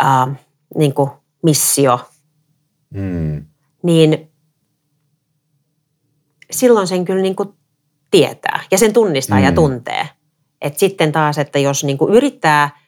äh, 0.04 0.38
niin 0.78 0.94
kuin 0.94 1.10
missio, 1.44 2.00
mm. 2.94 3.46
niin 3.84 4.32
silloin 6.52 6.88
sen 6.88 7.06
kyllä 7.06 7.22
niin 7.22 7.36
kuin 7.36 7.50
tietää 8.12 8.60
ja 8.72 8.78
sen 8.78 8.94
tunnistaa 8.94 9.38
mm. 9.38 9.44
ja 9.44 9.52
tuntee. 9.52 10.10
Et 10.62 10.78
sitten 10.78 11.12
taas, 11.12 11.38
että 11.38 11.60
jos 11.60 11.84
niin 11.84 11.98
kuin 11.98 12.14
yrittää 12.14 12.83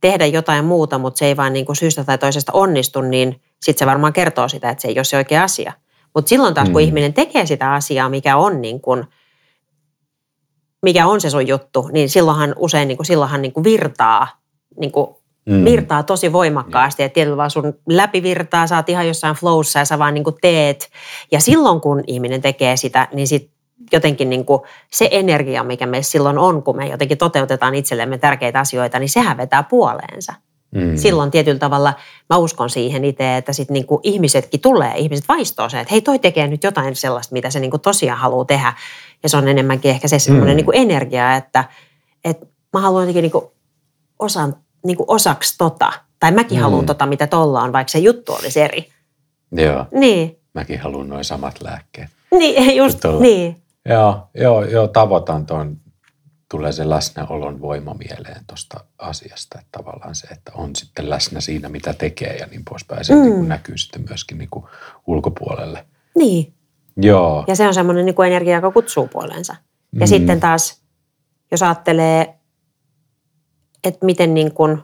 tehdä 0.00 0.26
jotain 0.26 0.64
muuta, 0.64 0.98
mutta 0.98 1.18
se 1.18 1.26
ei 1.26 1.36
vaan 1.36 1.52
niin 1.52 1.66
kuin 1.66 1.76
syystä 1.76 2.04
tai 2.04 2.18
toisesta 2.18 2.52
onnistu, 2.52 3.00
niin 3.00 3.40
sitten 3.62 3.78
se 3.78 3.86
varmaan 3.86 4.12
kertoo 4.12 4.48
sitä, 4.48 4.70
että 4.70 4.82
se 4.82 4.88
ei 4.88 4.98
ole 4.98 5.04
se 5.04 5.16
oikea 5.16 5.42
asia. 5.42 5.72
Mutta 6.14 6.28
silloin 6.28 6.54
taas, 6.54 6.68
kun 6.68 6.82
mm. 6.82 6.84
ihminen 6.84 7.14
tekee 7.14 7.46
sitä 7.46 7.72
asiaa, 7.72 8.08
mikä 8.08 8.36
on, 8.36 8.62
niin 8.62 8.80
kuin, 8.80 9.04
mikä 10.82 11.06
on 11.06 11.20
se 11.20 11.30
sun 11.30 11.48
juttu, 11.48 11.88
niin 11.92 12.08
silloinhan 12.08 12.54
usein 12.58 12.88
niin 12.88 12.98
kuin, 12.98 13.06
silloinhan 13.06 13.42
niin 13.42 13.52
kuin 13.52 13.64
virtaa, 13.64 14.28
niin 14.80 14.92
kuin, 14.92 15.16
mm. 15.46 15.64
virtaa 15.64 16.02
tosi 16.02 16.32
voimakkaasti. 16.32 17.02
Ja 17.02 17.08
tietyllä 17.08 17.36
vaan 17.36 17.50
sun 17.50 17.74
läpivirtaa, 17.88 18.66
sä 18.66 18.76
oot 18.76 18.88
ihan 18.88 19.08
jossain 19.08 19.36
flowssa 19.36 19.78
ja 19.78 19.84
sä 19.84 19.98
vaan 19.98 20.14
niin 20.14 20.24
kuin 20.24 20.36
teet. 20.40 20.90
Ja 21.32 21.40
silloin, 21.40 21.80
kun 21.80 22.04
ihminen 22.06 22.42
tekee 22.42 22.76
sitä, 22.76 23.08
niin 23.12 23.28
sit 23.28 23.50
jotenkin 23.92 24.30
niin 24.30 24.44
kuin 24.44 24.62
se 24.90 25.08
energia, 25.10 25.64
mikä 25.64 25.86
meissä 25.86 26.10
silloin 26.10 26.38
on, 26.38 26.62
kun 26.62 26.76
me 26.76 26.88
jotenkin 26.88 27.18
toteutetaan 27.18 27.74
itsellemme 27.74 28.18
tärkeitä 28.18 28.60
asioita, 28.60 28.98
niin 28.98 29.08
sehän 29.08 29.36
vetää 29.36 29.62
puoleensa. 29.62 30.32
Mm. 30.74 30.96
Silloin 30.96 31.30
tietyllä 31.30 31.58
tavalla 31.58 31.94
mä 32.30 32.36
uskon 32.36 32.70
siihen 32.70 33.04
itse, 33.04 33.36
että 33.36 33.52
sit 33.52 33.70
niinku 33.70 34.00
ihmisetkin 34.02 34.60
tulee, 34.60 34.92
ihmiset 34.96 35.28
vaistoo 35.28 35.68
sen, 35.68 35.80
että 35.80 35.92
hei 35.92 36.02
toi 36.02 36.18
tekee 36.18 36.48
nyt 36.48 36.64
jotain 36.64 36.96
sellaista, 36.96 37.32
mitä 37.32 37.50
se 37.50 37.60
niinku 37.60 37.78
tosiaan 37.78 38.18
haluaa 38.18 38.44
tehdä. 38.44 38.72
Ja 39.22 39.28
se 39.28 39.36
on 39.36 39.48
enemmänkin 39.48 39.90
ehkä 39.90 40.08
se 40.08 40.18
semmoinen 40.18 40.54
mm. 40.54 40.56
niinku 40.56 40.72
energia, 40.74 41.36
että, 41.36 41.64
että 42.24 42.46
mä 42.72 42.80
haluan 42.80 43.02
jotenkin 43.02 43.22
niinku 43.22 43.52
osan, 44.18 44.56
niinku 44.86 45.04
osaksi 45.08 45.54
tota. 45.58 45.92
Tai 46.20 46.32
mäkin 46.32 46.58
mm. 46.58 46.62
haluan 46.62 46.86
tota, 46.86 47.06
mitä 47.06 47.26
tolla 47.26 47.62
on, 47.62 47.72
vaikka 47.72 47.90
se 47.90 47.98
juttu 47.98 48.32
olisi 48.32 48.60
eri. 48.60 48.88
Joo. 49.52 49.86
Niin. 49.92 50.36
Mäkin 50.54 50.80
haluan 50.80 51.08
noin 51.08 51.24
samat 51.24 51.62
lääkkeet. 51.62 52.08
Niin, 52.30 52.76
just 52.82 52.98
niin. 53.20 53.56
Joo, 53.88 54.30
joo, 54.34 54.64
joo 54.64 54.88
tavoitan 54.88 55.46
tuon 55.46 55.76
tulee 56.50 56.72
se 56.72 56.88
läsnäolon 56.88 57.60
voima 57.60 57.94
mieleen 57.94 58.44
tuosta 58.46 58.84
asiasta, 58.98 59.58
että 59.58 59.78
tavallaan 59.78 60.14
se, 60.14 60.26
että 60.26 60.52
on 60.54 60.76
sitten 60.76 61.10
läsnä 61.10 61.40
siinä, 61.40 61.68
mitä 61.68 61.92
tekee 61.92 62.36
ja 62.36 62.46
niin 62.46 62.64
poispäin. 62.64 63.04
Se 63.04 63.14
mm. 63.14 63.22
niin 63.22 63.32
kuin 63.32 63.48
näkyy 63.48 63.78
sitten 63.78 64.04
myöskin 64.08 64.38
niin 64.38 64.50
kuin 64.50 64.64
ulkopuolelle. 65.06 65.86
Niin. 66.16 66.54
Joo. 66.96 67.44
Ja 67.46 67.56
se 67.56 67.66
on 67.66 67.74
semmoinen 67.74 68.06
niin 68.06 68.14
kuin 68.14 68.26
energia, 68.26 68.56
joka 68.56 68.70
kutsuu 68.70 69.08
puoleensa. 69.08 69.56
Ja 69.92 70.06
mm. 70.06 70.06
sitten 70.06 70.40
taas, 70.40 70.82
jos 71.50 71.62
ajattelee, 71.62 72.34
että 73.84 74.06
miten 74.06 74.34
niin 74.34 74.54
kuin, 74.54 74.82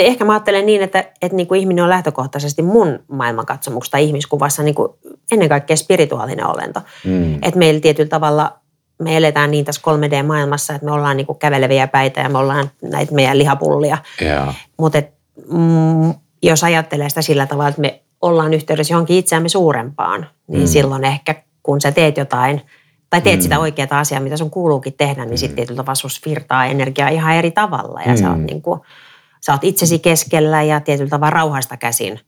ehkä 0.00 0.24
mä 0.24 0.32
ajattelen 0.32 0.66
niin, 0.66 0.82
että, 0.82 0.98
että 1.22 1.36
niin 1.36 1.46
kuin 1.46 1.60
ihminen 1.60 1.84
on 1.84 1.90
lähtökohtaisesti 1.90 2.62
mun 2.62 2.98
maailmankatsomuksesta 3.08 3.94
tai 3.94 4.04
ihmiskuvassa 4.04 4.62
niin 4.62 4.74
kuin 4.74 4.88
ennen 5.32 5.48
kaikkea 5.48 5.76
spirituaalinen 5.76 6.46
olento. 6.46 6.80
Mm. 7.04 7.34
Että 7.34 7.58
meillä 7.58 7.80
tietyllä 7.80 8.08
tavalla 8.08 8.58
me 8.98 9.16
eletään 9.16 9.50
niin 9.50 9.64
tässä 9.64 9.82
3D-maailmassa, 9.90 10.74
että 10.74 10.84
me 10.84 10.92
ollaan 10.92 11.16
niin 11.16 11.26
kuin 11.26 11.38
käveleviä 11.38 11.86
päitä 11.86 12.20
ja 12.20 12.28
me 12.28 12.38
ollaan 12.38 12.70
näitä 12.82 13.14
meidän 13.14 13.38
lihapullia. 13.38 13.98
Yeah. 14.22 14.54
Mutta 14.78 15.02
mm, 15.52 16.14
jos 16.42 16.64
ajattelee 16.64 17.08
sitä 17.08 17.22
sillä 17.22 17.46
tavalla, 17.46 17.68
että 17.68 17.80
me 17.80 18.00
ollaan 18.20 18.54
yhteydessä 18.54 18.94
johonkin 18.94 19.16
itseämme 19.16 19.48
suurempaan, 19.48 20.26
niin 20.46 20.62
mm. 20.62 20.66
silloin 20.66 21.04
ehkä 21.04 21.34
kun 21.62 21.80
sä 21.80 21.92
teet 21.92 22.16
jotain 22.16 22.60
tai 23.10 23.20
teet 23.20 23.38
mm. 23.38 23.42
sitä 23.42 23.58
oikeaa 23.58 23.98
asiaa, 23.98 24.20
mitä 24.20 24.36
sun 24.36 24.50
kuuluukin 24.50 24.92
tehdä, 24.92 25.24
niin 25.24 25.34
mm. 25.34 25.36
sitten 25.36 25.56
tietyllä 25.56 25.76
tavalla 25.76 26.08
virtaa 26.26 26.66
energiaa 26.66 27.08
ihan 27.08 27.34
eri 27.34 27.50
tavalla 27.50 28.00
ja 28.06 28.12
mm. 28.12 28.16
sä, 28.16 28.30
oot 28.30 28.38
niin 28.38 28.62
kuin, 28.62 28.80
sä 29.46 29.52
oot 29.52 29.64
itsesi 29.64 29.98
keskellä 29.98 30.62
ja 30.62 30.80
tietyllä 30.80 31.10
tavalla 31.10 31.30
rauhasta 31.30 31.76
käsin 31.76 32.20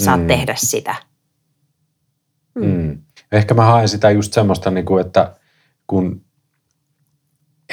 saat 0.00 0.20
mm. 0.20 0.26
tehdä 0.26 0.54
sitä. 0.56 0.94
Mm. 2.54 2.64
Mm. 2.64 2.98
Ehkä 3.32 3.54
mä 3.54 3.64
haen 3.64 3.88
sitä 3.88 4.10
just 4.10 4.32
semmoista, 4.32 4.70
niin 4.70 4.86
kuin, 4.86 5.06
että 5.06 5.36
kun 5.86 6.24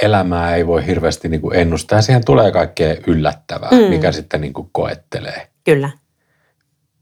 elämää 0.02 0.56
ei 0.56 0.68
voi 0.68 0.86
hirveästi 0.86 1.30
niin 1.30 1.42
kuin 1.42 1.56
ennustaa. 1.56 1.98
Ja 1.98 2.02
siihen 2.02 2.26
tulee 2.26 2.52
kaikkea 2.52 2.96
yllättävää, 3.08 3.70
mm. 3.72 3.90
mikä 3.90 4.12
sitten 4.12 4.42
niin 4.42 4.54
kuin 4.54 4.70
koettelee. 4.72 5.52
Kyllä. 5.64 5.90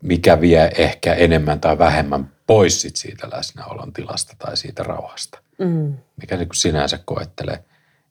Mikä 0.03 0.41
vie 0.41 0.71
ehkä 0.77 1.13
enemmän 1.13 1.59
tai 1.59 1.77
vähemmän 1.77 2.31
pois 2.47 2.81
sit 2.81 2.95
siitä 2.95 3.29
läsnäolon 3.33 3.93
tilasta 3.93 4.35
tai 4.39 4.57
siitä 4.57 4.83
rauhasta. 4.83 5.39
Mm. 5.57 5.97
Mikä 6.21 6.38
niin 6.38 6.47
kuin 6.47 6.55
sinänsä 6.55 6.99
koettelee. 7.05 7.63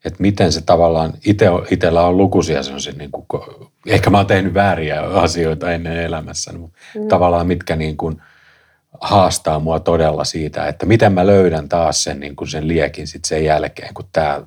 Että 0.08 0.22
miten 0.22 0.52
se 0.52 0.60
tavallaan, 0.60 1.12
ite, 1.26 1.46
itsellä 1.70 2.02
on 2.02 2.16
lukuisia 2.16 2.62
sellaisia, 2.62 2.92
niin 2.92 3.10
kuin, 3.10 3.26
ehkä 3.86 4.10
mä 4.10 4.16
oon 4.16 4.26
tehnyt 4.26 4.54
vääriä 4.54 5.00
asioita 5.00 5.72
ennen 5.72 5.96
elämässä, 5.96 6.52
mutta 6.52 6.78
mm. 6.94 7.08
tavallaan 7.08 7.46
mitkä 7.46 7.76
niin 7.76 7.96
kuin– 7.96 8.22
haastaa 9.00 9.58
mua 9.60 9.80
todella 9.80 10.24
siitä, 10.24 10.66
että 10.66 10.86
miten 10.86 11.12
mä 11.12 11.26
löydän 11.26 11.68
taas 11.68 12.04
sen, 12.04 12.20
niin 12.20 12.36
kuin 12.36 12.48
sen 12.48 12.68
liekin 12.68 13.06
sit 13.06 13.24
sen 13.24 13.44
jälkeen, 13.44 13.94
kun 13.94 14.08
tämä 14.12 14.42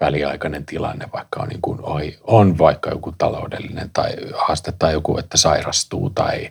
väliaikainen 0.00 0.66
tilanne 0.66 1.08
vaikka 1.12 1.42
on, 1.42 1.48
niin 1.48 1.62
kuin, 1.62 1.78
oi, 1.82 2.18
on 2.22 2.58
vaikka 2.58 2.90
joku 2.90 3.14
taloudellinen 3.18 3.90
tai 3.92 4.16
haaste 4.34 4.72
tai 4.78 4.92
joku, 4.92 5.18
että 5.18 5.36
sairastuu 5.36 6.10
tai 6.10 6.50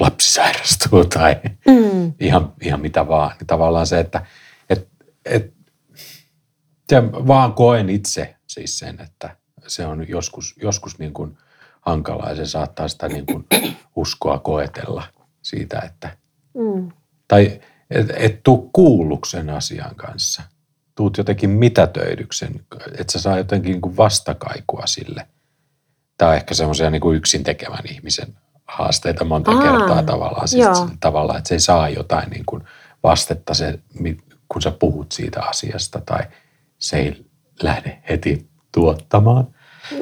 lapsi 0.00 0.32
sairastuu 0.32 1.04
tai 1.04 1.36
mm. 1.66 2.12
ihan, 2.20 2.52
ihan 2.60 2.80
mitä 2.80 3.08
vaan. 3.08 3.30
Niin 3.38 3.46
tavallaan 3.46 3.86
se, 3.86 4.00
että 4.00 4.26
et, 4.70 4.88
et, 5.24 5.53
se 6.88 7.02
vaan 7.12 7.52
koen 7.52 7.90
itse 7.90 8.36
siis 8.46 8.78
sen, 8.78 9.00
että 9.00 9.36
se 9.66 9.86
on 9.86 10.08
joskus, 10.08 10.54
joskus 10.62 10.98
niin 10.98 11.14
kuin 11.14 11.38
hankalaa 11.80 12.28
ja 12.28 12.36
se 12.36 12.46
saattaa 12.46 12.88
sitä 12.88 13.08
niin 13.08 13.26
kuin 13.26 13.46
uskoa 13.96 14.38
koetella 14.38 15.02
siitä, 15.42 15.78
että 15.78 16.16
mm. 16.54 16.88
tai 17.28 17.60
et, 17.90 18.10
et 18.16 18.42
tuu 18.42 18.70
kuulluksi 18.72 19.30
sen 19.30 19.50
asian 19.50 19.94
kanssa. 19.94 20.42
Tuut 20.94 21.18
jotenkin 21.18 21.50
mitätöidyksen, 21.50 22.64
että 22.98 23.12
sä 23.12 23.20
saa 23.20 23.38
jotenkin 23.38 23.72
niin 23.72 23.80
kuin 23.80 23.96
vastakaikua 23.96 24.86
sille. 24.86 25.28
Tämä 26.18 26.30
on 26.30 26.36
ehkä 26.36 26.54
semmoisia 26.54 26.90
niin 26.90 27.00
kuin 27.00 27.16
yksin 27.16 27.44
tekevän 27.44 27.84
ihmisen 27.90 28.36
haasteita 28.64 29.24
monta 29.24 29.50
Aa, 29.50 29.62
kertaa 29.62 30.02
tavallaan. 30.02 30.48
Siis 30.48 30.66
tavallaan, 31.00 31.38
että 31.38 31.48
se 31.48 31.54
ei 31.54 31.60
saa 31.60 31.88
jotain 31.88 32.30
niin 32.30 32.44
kuin 32.46 32.64
vastetta, 33.02 33.54
se, 33.54 33.78
kun 34.48 34.62
sä 34.62 34.70
puhut 34.70 35.12
siitä 35.12 35.42
asiasta 35.42 36.00
tai 36.00 36.22
se 36.78 36.96
ei 36.96 37.24
lähde 37.62 37.98
heti 38.08 38.46
tuottamaan. 38.72 39.46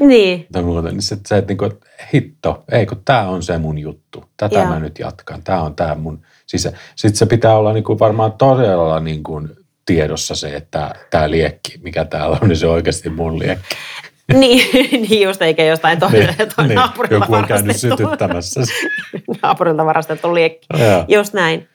Niin. 0.01 0.47
Tai 0.53 0.63
muuta, 0.63 0.89
niin 0.89 1.03
sit 1.03 1.27
sä 1.27 1.37
et 1.37 1.49
niin 1.49 1.59
kuin, 1.59 1.73
hitto, 2.15 2.65
ei 2.73 2.87
kun 2.87 3.03
tää 3.05 3.29
on 3.29 3.43
se 3.43 3.59
mun 3.59 3.79
juttu. 3.79 4.25
Tätä 4.37 4.59
Joo. 4.59 4.67
mä 4.67 4.79
nyt 4.79 4.99
jatkan. 4.99 5.43
Tää 5.43 5.63
on 5.63 5.75
tää 5.75 5.95
mun 5.95 6.23
sisä. 6.47 6.73
Sitten 6.97 7.17
se 7.19 7.27
pitää 7.27 7.57
olla 7.57 7.73
niin 7.73 7.85
kuin 7.85 7.99
varmaan 7.99 8.33
todella 8.33 9.01
niin 9.01 9.23
kuin 9.23 9.51
tiedossa 9.87 10.35
se, 10.35 10.57
että 10.57 10.95
tämä 11.11 11.31
liekki, 11.31 11.81
mikä 11.83 12.05
täällä 12.05 12.39
on, 12.43 12.49
niin 12.49 12.57
se 12.57 12.67
on 12.67 12.73
oikeasti 12.73 13.11
mun 13.11 13.39
liekki. 13.39 13.77
niin, 14.41 14.91
niin 15.09 15.23
just 15.23 15.43
eikä 15.43 15.65
jostain 15.65 16.01
toiselle 16.01 16.35
niin, 16.39 16.69
niin, 16.69 16.75
naapurilta 16.75 17.15
Joku 17.15 17.35
on 17.35 17.47
käynyt 17.47 17.77
sytyttämässä. 17.77 18.61
naapurilta 19.43 19.85
varastettu 19.85 20.35
liekki. 20.35 20.67
Joo. 20.79 21.05
Just 21.09 21.35
näin. 21.35 21.69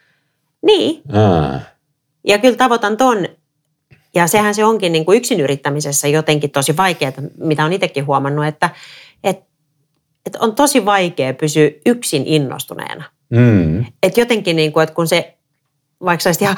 Niin, 0.61 1.01
Aa, 1.13 1.59
ja 2.23 2.37
kyllä 2.37 2.55
tavoitan 2.55 2.97
ton. 2.97 3.27
Ja 4.17 4.27
sehän 4.27 4.55
se 4.55 4.65
onkin 4.65 4.91
niin 4.91 5.05
kuin 5.05 5.17
yksin 5.17 5.39
yrittämisessä 5.39 6.07
jotenkin 6.07 6.51
tosi 6.51 6.77
vaikeaa, 6.77 7.11
mitä 7.37 7.65
on 7.65 7.73
itsekin 7.73 8.05
huomannut, 8.05 8.45
että, 8.45 8.69
että, 9.23 9.45
että 10.25 10.39
on 10.41 10.55
tosi 10.55 10.85
vaikea 10.85 11.33
pysyä 11.33 11.69
yksin 11.85 12.23
innostuneena. 12.25 13.03
mm, 13.29 13.85
Että 14.03 14.19
jotenkin 14.19 14.55
niin 14.55 14.73
kuin, 14.73 14.83
että 14.83 14.95
kun 14.95 15.07
se, 15.07 15.37
vaikka 16.05 16.23
sä 16.23 16.31
ihan, 16.41 16.55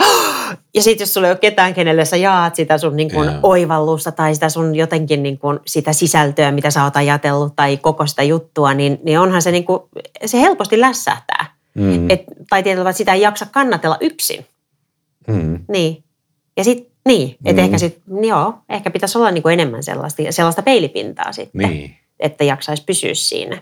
ja 0.75 0.81
sitten 0.81 1.03
jos 1.05 1.13
sulla 1.13 1.27
ei 1.27 1.31
ole 1.31 1.39
ketään, 1.39 1.73
kenelle 1.73 2.05
sä 2.05 2.17
jaat 2.17 2.55
sitä 2.55 2.77
sun 2.77 2.95
niin 2.95 3.11
kuin 3.11 3.29
Joo. 3.29 3.39
oivallusta 3.43 4.11
tai 4.11 4.33
sitä 4.33 4.49
sun 4.49 4.75
jotenkin 4.75 5.23
niin 5.23 5.37
kuin 5.39 5.59
sitä 5.67 5.93
sisältöä, 5.93 6.51
mitä 6.51 6.71
sä 6.71 6.83
oot 6.83 6.95
ajatellut 6.97 7.55
tai 7.55 7.77
koko 7.77 8.07
sitä 8.07 8.23
juttua, 8.23 8.73
niin, 8.73 8.99
niin 9.03 9.19
onhan 9.19 9.41
se 9.41 9.51
niin 9.51 9.65
kuin, 9.65 9.79
se 10.25 10.41
helposti 10.41 10.79
lässähtää. 10.81 11.53
mm, 11.75 12.09
Et, 12.09 12.23
tai 12.49 12.63
tietyllä 12.63 12.81
tavalla 12.81 12.97
sitä 12.97 13.13
ei 13.13 13.21
jaksa 13.21 13.45
kannatella 13.51 13.97
yksin. 14.01 14.45
mm, 15.27 15.59
Niin. 15.67 16.03
Ja 16.57 16.63
sitten, 16.63 16.88
niin, 17.05 17.37
että 17.45 17.61
Mm. 17.61 17.65
ehkä 17.65 17.77
sit, 17.77 18.01
joo, 18.27 18.53
ehkä 18.69 18.91
pitäisi 18.91 19.17
olla 19.17 19.31
niin 19.31 19.41
kuin 19.43 19.53
enemmän 19.53 19.83
sellaista, 19.83 20.23
sellaista 20.29 20.61
peilipintaa 20.61 21.31
sitten, 21.31 21.69
niin. 21.69 21.95
että 22.19 22.43
jaksaisi 22.43 22.83
pysyä 22.85 23.13
siinä. 23.13 23.61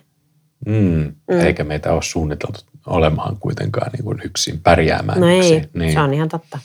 Mm. 0.66 1.14
Mm. 1.32 1.40
Eikä 1.40 1.64
meitä 1.64 1.94
ole 1.94 2.02
suunniteltu 2.02 2.60
olemaan 2.88 3.38
kuitenkaan 3.40 3.92
niin 3.92 4.04
kuin 4.04 4.22
yksin 4.24 4.62
pärjäämään 4.62 5.20
No 5.22 5.28
ei. 5.28 5.62
Niin. 5.74 5.94
se 5.94 6.00
on 6.00 6.14
ihan 6.14 6.30
totta. 6.30 6.60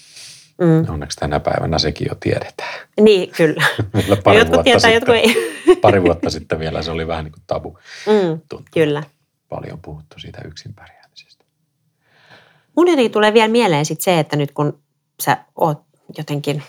Mm. 0.60 0.92
Onneksi 0.92 1.18
tänä 1.18 1.40
päivänä 1.40 1.78
sekin 1.78 2.06
jo 2.10 2.14
tiedetään. 2.20 2.88
Niin, 3.00 3.30
kyllä. 3.36 3.64
Meillä 3.94 4.16
pari, 4.16 4.38
jotkut 4.38 4.54
vuotta 4.54 4.64
tietää, 4.64 4.90
sitten, 4.90 5.14
ei. 5.14 5.34
pari 5.80 6.02
vuotta 6.02 6.30
sitten 6.30 6.58
vielä 6.58 6.82
se 6.82 6.90
oli 6.90 7.06
vähän 7.06 7.24
niin 7.24 7.32
kuin 7.32 7.42
tabu. 7.46 7.78
Mm, 8.06 8.28
Tuntuu. 8.28 8.60
kyllä. 8.74 9.02
Paljon 9.48 9.78
puhuttu 9.82 10.18
siitä 10.18 10.42
yksin 10.44 10.74
pärjäämisestä. 10.74 11.44
Mun 12.76 12.88
jotenkin 12.88 13.12
tulee 13.12 13.34
vielä 13.34 13.48
mieleen 13.48 13.84
sit 13.84 14.00
se, 14.00 14.18
että 14.18 14.36
nyt 14.36 14.52
kun 14.52 14.78
sä 15.22 15.36
oot 15.56 15.82
jotenkin, 16.18 16.62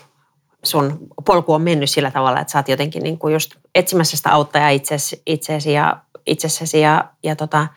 sun 0.64 0.98
polku 1.26 1.52
on 1.52 1.62
mennyt 1.62 1.90
sillä 1.90 2.10
tavalla, 2.10 2.40
että 2.40 2.50
sä 2.50 2.58
oot 2.58 2.68
jotenkin 2.68 3.02
niin 3.02 3.18
kuin 3.18 3.32
just 3.32 3.54
etsimässä 3.74 4.16
sitä 4.16 4.32
auttajaa 4.32 4.68
itseesi, 4.68 5.22
itseesi 5.26 5.72
ja 5.72 6.02
itsessäsi 6.26 6.80
ja, 6.80 7.10
ja 7.22 7.36
tota, 7.36 7.68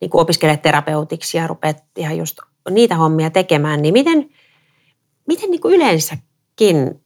niin 0.00 0.10
kuin 0.10 0.22
opiskelet 0.22 0.62
terapeutiksi 0.62 1.36
ja 1.36 1.46
rupeat 1.46 1.84
ihan 1.96 2.16
just 2.16 2.38
niitä 2.70 2.96
hommia 2.96 3.30
tekemään, 3.30 3.82
niin 3.82 3.92
miten, 3.92 4.30
miten 5.26 5.50
niin 5.50 5.60
kuin 5.60 5.74
yleensäkin, 5.74 7.00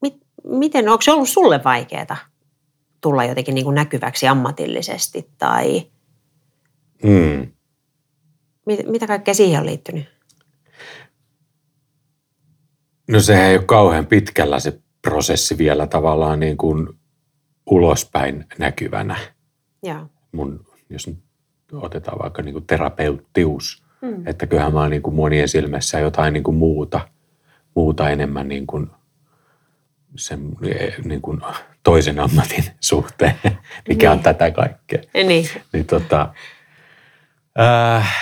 mit, 0.00 0.16
miten, 0.44 0.88
onko 0.88 1.02
se 1.02 1.12
ollut 1.12 1.28
sulle 1.28 1.64
vaikeaa 1.64 2.16
tulla 3.00 3.24
jotenkin 3.24 3.54
niin 3.54 3.64
kuin 3.64 3.74
näkyväksi 3.74 4.28
ammatillisesti 4.28 5.30
tai 5.38 5.94
Mm. 7.04 7.52
mit, 8.66 8.80
mitä 8.86 9.06
kaikkea 9.06 9.34
siihen 9.34 9.60
on 9.60 9.66
liittynyt? 9.66 10.13
No 13.08 13.20
sehän 13.20 13.44
ei 13.46 13.56
ole 13.56 13.64
kauhean 13.64 14.06
pitkällä 14.06 14.60
se 14.60 14.78
prosessi 15.02 15.58
vielä 15.58 15.86
tavallaan 15.86 16.40
niin 16.40 16.56
kuin 16.56 16.88
ulospäin 17.66 18.46
näkyvänä. 18.58 19.16
Joo. 19.82 20.06
Mun, 20.32 20.66
jos 20.90 21.06
nyt 21.06 21.18
otetaan 21.72 22.18
vaikka 22.22 22.42
niin 22.42 22.52
kuin 22.52 22.66
terapeuttius, 22.66 23.84
Mm. 24.02 24.26
että 24.26 24.46
kyllähän 24.46 24.72
mä 24.72 24.80
oon 24.80 24.90
niin 24.90 25.02
kuin 25.02 25.14
monien 25.16 25.48
silmissä 25.48 25.98
jotain 25.98 26.32
niin 26.32 26.42
kuin 26.44 26.56
muuta, 26.56 27.08
muuta 27.74 28.10
enemmän 28.10 28.48
niin 28.48 28.66
kuin 28.66 28.90
sen 30.16 30.50
niin 31.04 31.22
kuin 31.22 31.40
toisen 31.82 32.20
ammatin 32.20 32.64
suhteen, 32.80 33.34
mikä 33.88 34.10
on 34.10 34.16
Niin. 34.16 34.22
tätä 34.24 34.50
kaikkea. 34.50 35.02
Niin. 35.14 35.48
Niin 35.72 35.86
tota, 35.86 36.34
äh, 37.60 38.14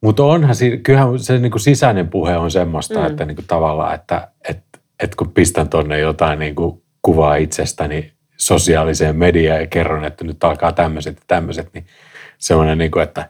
mutta 0.00 0.24
onhan, 0.24 0.54
kyllähän 0.82 1.18
se 1.18 1.38
niin 1.38 1.50
kuin 1.50 1.60
sisäinen 1.60 2.08
puhe 2.08 2.36
on 2.36 2.50
semmoista, 2.50 2.98
Mm. 3.00 3.06
että 3.06 3.24
niin 3.24 3.34
kuin 3.34 3.46
tavallaan, 3.46 3.94
että 3.94 4.28
et, 4.48 4.58
et 5.02 5.14
kun 5.14 5.32
pistän 5.32 5.68
tonne 5.68 5.98
jotain 5.98 6.38
niin 6.38 6.54
kuin 6.54 6.82
kuvaa 7.02 7.36
itsestäni 7.36 8.12
sosiaaliseen 8.36 9.16
mediaan 9.16 9.60
ja 9.60 9.66
kerron, 9.66 10.04
että 10.04 10.24
nyt 10.24 10.44
alkaa 10.44 10.72
tämmöiset 10.72 11.16
ja 11.16 11.22
tämmöiset, 11.26 11.68
niin 11.74 11.86
semmoinen, 12.38 12.78
niin 12.78 12.90
kuin, 12.90 13.02
että 13.02 13.28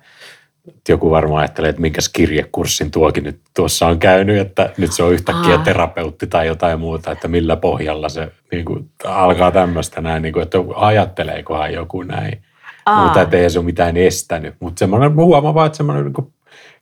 joku 0.89 1.11
varmaan 1.11 1.41
ajattelee, 1.41 1.71
että 1.71 1.83
minkäs 1.83 2.09
kirjekurssin 2.09 2.91
tuokin 2.91 3.25
nyt 3.25 3.41
tuossa 3.57 3.87
on 3.87 3.99
käynyt, 3.99 4.39
että 4.39 4.71
nyt 4.79 4.93
se 4.93 5.03
on 5.03 5.13
yhtäkkiä 5.13 5.55
Aa. 5.55 5.65
terapeutti 5.65 6.27
tai 6.27 6.47
jotain 6.47 6.81
muuta, 6.81 7.13
että 7.13 7.29
millä 7.29 7.57
pohjalla 7.57 8.09
se 8.09 8.33
niin 8.53 8.65
kuin, 8.65 8.91
alkaa 9.05 9.51
tämmöistä 9.51 10.01
näin, 10.01 10.23
niin 10.23 10.33
kuin, 10.33 10.43
että 10.43 10.59
ajatteleekohan 10.75 11.73
joku 11.73 12.03
näin. 12.03 12.43
Aa. 12.87 13.05
Mutta 13.05 13.23
että 13.23 13.37
ei 13.37 13.51
se 13.51 13.59
ole 13.59 13.67
mitään 13.67 13.97
estänyt. 13.97 14.55
Mutta 14.61 14.79
semmoinen, 14.79 15.15
huomaa 15.15 15.55
vaan, 15.55 15.67
että 15.67 15.77
semmoinen 15.77 16.05
niin 16.05 16.33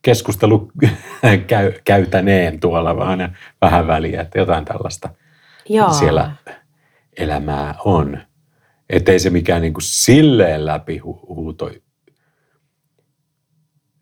keskustelu 0.02 0.72
käy, 1.46 1.72
käytäneen 1.84 2.60
tuolla 2.60 2.96
vähän, 2.96 3.36
vähän 3.60 3.86
väliä, 3.86 4.20
että 4.20 4.38
jotain 4.38 4.64
tällaista 4.64 5.08
Joo. 5.68 5.92
siellä 5.92 6.32
elämää 7.16 7.74
on. 7.84 8.18
Että 8.90 9.12
ei 9.12 9.18
se 9.18 9.30
mikään 9.30 9.62
niin 9.62 9.74
kuin 9.74 9.82
silleen 9.82 10.66
läpi 10.66 10.98
hu- 10.98 11.26
huuto 11.28 11.70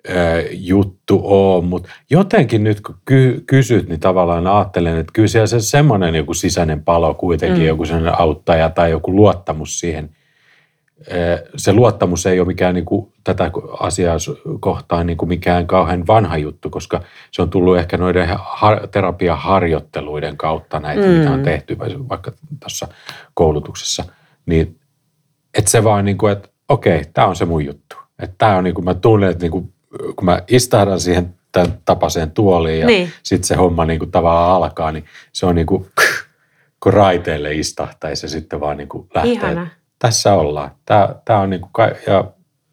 ö, 0.09 0.49
juttu 0.51 1.21
ole, 1.25 1.65
mutta 1.65 1.89
jotenkin 2.11 2.65
nyt 2.65 2.81
kun 2.81 2.99
ky- 3.05 3.45
kysyt, 3.47 3.89
niin 3.89 4.01
tavallaan 4.01 4.47
ajattelen, 4.47 4.99
että 4.99 5.13
kyllä 5.13 5.29
siellä 5.29 5.47
se 5.47 5.61
semmoinen 5.61 6.15
joku 6.15 6.35
sisäinen 6.35 6.85
palo 6.85 7.15
kuitenkin, 7.15 7.61
mm. 7.61 7.67
joku 7.67 7.85
sellainen 7.85 8.21
auttaja 8.21 8.71
tai 8.71 8.91
joku 8.91 9.17
luottamus 9.17 9.81
siihen. 9.81 10.17
Ö, 11.13 11.45
Se 11.57 11.73
luottamus 11.73 12.27
ei 12.27 12.41
ole 12.41 12.47
mikään 12.47 12.75
niin 12.75 12.85
kuin, 12.85 13.13
tätä 13.25 13.51
asiaa 13.81 14.17
kohtaan 14.61 15.07
niin 15.07 15.17
kuin 15.17 15.29
mikään 15.29 15.67
kauhean 15.67 16.07
vanha 16.07 16.37
juttu, 16.37 16.71
koska 16.71 17.01
se 17.31 17.43
on 17.43 17.51
tullut 17.51 17.79
ehkä 17.79 17.97
noiden 17.97 18.29
har- 18.39 18.87
terapiaharjoitteluiden 18.89 20.37
kautta 20.37 20.81
näitä, 20.81 21.07
mm. 21.07 21.13
mitä 21.13 21.31
on 21.31 21.43
tehty 21.43 21.79
vaikka 22.09 22.33
tuossa 22.61 22.89
koulutuksessa. 23.35 24.05
Niin, 24.47 24.81
että 25.59 25.71
se 25.71 25.85
vaan 25.85 26.05
niin 26.05 26.19
kuin, 26.19 26.33
että 26.33 26.49
okei, 26.69 27.03
tämä 27.15 27.27
on 27.27 27.37
se 27.37 27.45
mun 27.45 27.65
juttu. 27.65 27.97
Että 28.23 28.35
tämä 28.39 28.57
on 28.57 28.65
niin 28.65 28.75
kuin, 28.75 28.85
mä 28.85 28.95
tunnen, 28.95 29.31
että 29.31 29.45
niin 29.45 29.53
kuin, 29.53 29.73
kun 30.17 30.25
mä 30.25 30.43
istahdan 30.49 31.01
siihen 31.01 31.35
tämän 31.53 31.79
tapaiseen 31.85 32.31
tuoliin 32.31 32.81
ja 32.81 32.87
Niin. 32.87 33.11
sitten 33.23 33.47
se 33.49 33.55
homma 33.55 33.85
niin 33.85 33.99
kuin 33.99 34.11
tavallaan 34.11 34.51
alkaa, 34.63 34.93
niin 34.93 35.05
se 35.33 35.47
on 35.47 35.55
niin 35.55 35.67
kuin, 35.67 35.87
kun 36.83 36.93
raiteelle 36.93 37.55
istahtaisi 37.55 38.27
ja 38.27 38.31
sitten 38.31 38.61
vaan 38.61 38.77
niin 38.77 38.89
kuin 38.89 39.09
lähtee. 39.15 39.33
Ihana. 39.33 39.67
Tässä 39.99 40.35
ollaan. 40.35 40.71
Tämä, 40.87 41.15
tämä 41.25 41.39
on 41.41 41.51
niin 41.51 41.61
kuin, 41.61 41.73
ka- 41.73 41.91
ja 42.07 42.25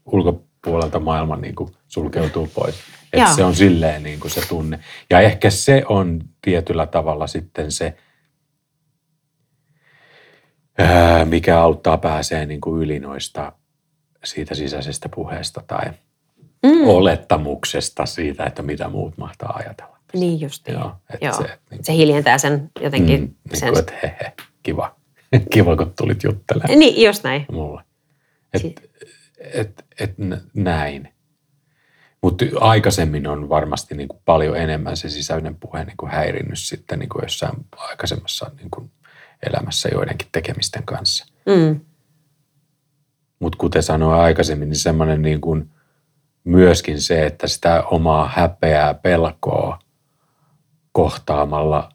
ulkopuolelta 0.06 1.00
maailma 1.00 1.36
niin 1.36 1.56
kuin 1.56 1.70
sulkeutuu 1.88 2.50
pois. 2.56 2.76
Että 3.14 3.36
se 3.36 3.44
on 3.44 3.56
silleen 3.56 4.04
niin 4.04 4.20
kuin 4.20 4.32
se 4.32 4.42
tunne. 4.48 4.80
Ja 5.10 5.20
ehkä 5.22 5.50
se 5.50 5.84
on 5.90 6.22
tietyllä 6.42 6.88
tavalla 6.88 7.28
sitten 7.28 7.72
se, 7.72 7.98
ää, 10.78 11.26
mikä 11.26 11.60
auttaa 11.62 11.98
pääsee 11.98 12.46
niin 12.46 12.62
kuin 12.62 12.82
yli 12.84 13.00
noista 13.00 13.52
siitä 14.24 14.56
sisäisestä 14.56 15.10
puheesta 15.10 15.62
tai 15.68 15.86
Mm. 16.66 16.88
olettamuksesta 16.88 18.06
siitä, 18.06 18.44
että 18.46 18.62
mitä 18.62 18.90
muut 18.90 19.18
mahtaa 19.18 19.54
ajatella. 19.56 19.98
Niin 20.14 20.42
just 20.42 20.68
niin. 20.68 20.80
Joo, 20.80 20.92
Joo. 21.22 21.34
se, 21.34 21.60
niin, 21.72 21.84
Se 21.84 21.94
hiljentää 21.94 22.38
sen 22.38 22.72
jotenkin. 22.82 23.22
mm, 23.22 23.36
niin 23.50 23.60
sen... 23.60 23.70
kuin, 23.70 23.80
että 23.80 23.94
he, 24.04 24.16
he, 24.22 24.34
kiva. 24.64 24.96
kiva, 25.54 25.76
kun 25.76 25.94
tulit 25.98 26.24
juttelemaan 26.24 26.80
Niin, 26.80 27.06
just 27.08 27.24
näin. 27.24 27.46
mulle. 27.52 27.82
Et, 28.54 28.62
Si- 28.62 28.76
et, 29.54 29.86
et, 30.00 30.18
nä- 30.18 30.42
näin. 30.54 31.14
Mutta 32.22 32.46
aikaisemmin 32.60 33.28
on 33.28 33.50
varmasti 33.50 33.96
niin 33.96 34.08
kuin 34.08 34.22
paljon 34.26 34.58
enemmän 34.58 34.98
se 34.98 35.10
sisäinen 35.10 35.56
puhe 35.56 35.84
niin 35.84 35.98
kuin 35.98 36.12
häirinnyt 36.12 36.60
sitten 36.60 37.00
niin 37.00 37.10
kuin 37.10 37.22
jossain 37.24 37.54
aikaisemmassa 37.78 38.52
niin 38.58 38.70
kuin 38.72 38.92
elämässä 39.50 39.90
joidenkin 39.92 40.28
tekemisten 40.32 40.84
kanssa. 40.84 41.26
Mm. 41.46 41.80
Mutta 43.40 43.58
kuten 43.58 43.84
sanoin 43.84 44.20
aikaisemmin, 44.20 44.70
niin 44.70 44.80
semmoinen 44.80 45.22
niin 45.22 45.42
kuin 45.42 45.70
myöskin 46.44 47.02
se, 47.02 47.26
että 47.26 47.48
sitä 47.48 47.84
omaa 47.84 48.32
häpeää, 48.36 48.94
pelkoa 48.94 49.80
kohtaamalla 50.92 51.92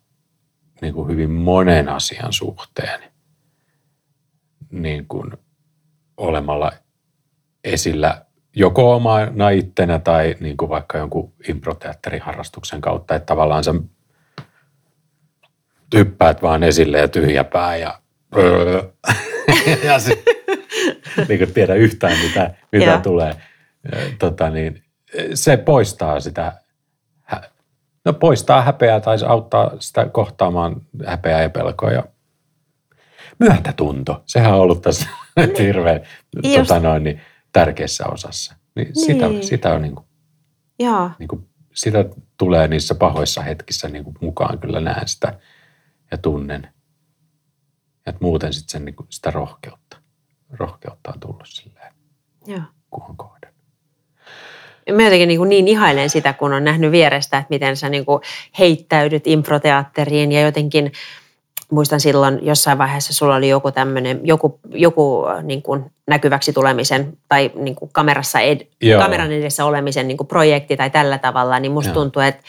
niin 0.82 0.94
kuin 0.94 1.08
hyvin 1.10 1.30
monen 1.30 1.88
asian 1.88 2.32
suhteen, 2.32 3.00
niin 4.70 5.06
kuin 5.08 5.32
olemalla 6.16 6.72
esillä 7.64 8.24
joko 8.56 8.94
omana 8.94 9.50
ittenä 9.50 9.98
tai 9.98 10.36
niin 10.40 10.56
kuin 10.56 10.68
vaikka 10.68 10.98
jonkun 10.98 11.32
improteatteriharrastuksen 11.48 12.80
kautta, 12.80 13.14
että 13.14 13.26
tavallaan 13.26 13.64
sä 13.64 13.74
hyppäät 15.94 16.42
vaan 16.42 16.62
esille 16.62 16.98
ja 16.98 17.08
tyhjä 17.08 17.44
pää 17.44 17.76
ja 17.76 18.00
ja 19.84 19.98
se, 19.98 20.22
niin 21.28 21.38
kuin 21.38 21.54
tiedä 21.54 21.74
yhtään, 21.74 22.18
mitä, 22.18 22.54
mitä 22.72 22.84
Joo. 22.84 22.98
tulee. 22.98 23.32
Tota, 24.18 24.50
niin, 24.50 24.82
se 25.34 25.56
poistaa 25.56 26.20
sitä, 26.20 26.52
no 28.04 28.12
poistaa 28.12 28.62
häpeää 28.62 29.00
tai 29.00 29.18
se 29.18 29.26
auttaa 29.26 29.70
sitä 29.78 30.08
kohtaamaan 30.08 30.80
häpeää 31.06 31.42
ja 31.42 31.50
pelkoa. 31.50 31.90
Ja 31.90 32.04
myötätunto, 33.38 34.22
sehän 34.26 34.54
on 34.54 34.60
ollut 34.60 34.82
tässä 34.82 35.08
hirveän 35.58 36.00
Just. 36.44 36.56
tota 36.56 36.80
noin, 36.80 37.04
niin, 37.04 37.20
tärkeässä 37.52 38.06
osassa. 38.06 38.54
Niin 38.74 38.94
sitä, 38.94 39.28
Niin. 39.28 39.44
sitä, 39.44 39.74
on 39.74 39.82
niin 39.82 39.94
kuin, 39.94 40.06
Joo, 40.78 41.10
niin 41.18 41.28
kuin, 41.28 41.48
sitä 41.74 42.04
tulee 42.36 42.68
niissä 42.68 42.94
pahoissa 42.94 43.42
hetkissä 43.42 43.88
niin 43.88 44.04
kuin 44.04 44.16
mukaan, 44.20 44.58
kyllä 44.58 44.80
näen 44.80 45.08
sitä 45.08 45.38
ja 46.10 46.18
tunnen. 46.18 46.68
Et 48.06 48.20
muuten 48.20 48.52
sitten 48.52 48.70
sen, 48.72 48.84
niin 48.84 48.94
kuin, 48.94 49.06
sitä 49.10 49.30
rohkeutta. 49.30 49.96
Rohkeutta 50.50 51.10
on 51.14 51.20
tullut 51.20 51.46
silleen, 51.48 51.92
joo. 52.46 52.62
kun 52.90 53.02
on. 53.02 53.18
Mä 54.96 55.02
jotenkin 55.02 55.28
niin, 55.28 55.48
niin 55.48 55.68
ihailen 55.68 56.10
sitä, 56.10 56.32
kun 56.32 56.52
on 56.52 56.64
nähnyt 56.64 56.92
vierestä, 56.92 57.38
että 57.38 57.50
miten 57.50 57.76
sä 57.76 57.88
niin 57.88 58.04
kuin 58.04 58.22
heittäydyt 58.58 59.26
improteatteriin 59.26 60.32
ja 60.32 60.40
jotenkin 60.40 60.92
muistan 61.72 62.00
silloin 62.00 62.38
jossain 62.42 62.78
vaiheessa 62.78 63.14
sulla 63.14 63.36
oli 63.36 63.48
joku 63.48 63.72
tämmöinen, 63.72 64.20
joku, 64.22 64.60
joku 64.70 65.24
niin 65.42 65.62
kuin 65.62 65.84
näkyväksi 66.06 66.52
tulemisen 66.52 67.18
tai 67.28 67.50
niin 67.54 67.74
kuin 67.74 67.90
kamerassa 67.92 68.40
ed, 68.40 68.60
Joo. 68.82 69.02
kameran 69.02 69.32
edessä 69.32 69.64
olemisen 69.64 70.08
niin 70.08 70.16
kuin 70.16 70.26
projekti 70.28 70.76
tai 70.76 70.90
tällä 70.90 71.18
tavalla, 71.18 71.60
niin 71.60 71.72
musta 71.72 71.90
Joo. 71.90 71.94
tuntuu, 71.94 72.22
että 72.22 72.42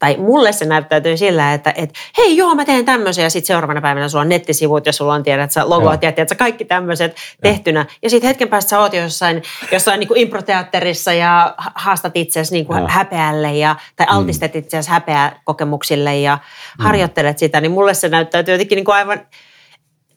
tai 0.00 0.16
mulle 0.16 0.52
se 0.52 0.64
näyttäytyy 0.64 1.16
sillä, 1.16 1.54
että, 1.54 1.72
että 1.76 2.00
hei 2.18 2.36
joo 2.36 2.54
mä 2.54 2.64
teen 2.64 2.84
tämmöisen 2.84 3.22
ja 3.22 3.30
sitten 3.30 3.46
seuraavana 3.46 3.80
päivänä 3.80 4.08
sulla 4.08 4.22
on 4.22 4.28
nettisivut 4.28 4.86
ja 4.86 4.92
sulla 4.92 5.14
on 5.14 5.22
tiedät 5.22 5.50
sä 5.50 5.68
logot 5.70 5.84
Joo. 5.84 5.92
ja 6.02 6.12
tiedät 6.12 6.28
sä 6.28 6.34
kaikki 6.34 6.64
tämmöiset 6.64 7.16
tehtynä. 7.42 7.86
Ja 8.02 8.10
sitten 8.10 8.28
hetken 8.28 8.48
päästä 8.48 8.68
sä 8.68 8.80
oot 8.80 8.92
jossain, 8.92 9.42
jossain 9.72 10.00
niin 10.00 10.08
kuin 10.08 10.20
improteatterissa 10.20 11.12
ja 11.12 11.54
ha- 11.58 11.72
haastat 11.74 12.16
itseäsi 12.16 12.52
niin 12.52 12.66
kuin 12.66 12.86
häpeälle 12.88 13.54
ja, 13.54 13.76
tai 13.96 14.06
altistet 14.10 14.56
itseäsi 14.56 14.90
häpeäkokemuksille 14.90 16.16
ja 16.18 16.38
harjoittelet 16.78 17.38
sitä, 17.38 17.60
niin 17.60 17.72
mulle 17.72 17.94
se 17.94 18.08
näyttäytyy 18.08 18.54
jotenkin 18.54 18.76
niin 18.76 18.84
kuin 18.84 18.94
aivan 18.94 19.20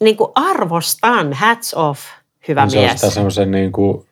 niin 0.04 0.18
kuin 0.18 0.32
arvostan, 0.36 1.34
hats 1.34 1.74
off, 1.74 2.00
hyvä 2.48 2.62
Niin 2.62 2.72
se 2.72 2.78
on 2.78 2.86
mies. 2.86 3.02
sitä 3.02 3.14
semmoisen 3.14 3.52
niin 3.52 3.72
kuin 3.72 4.06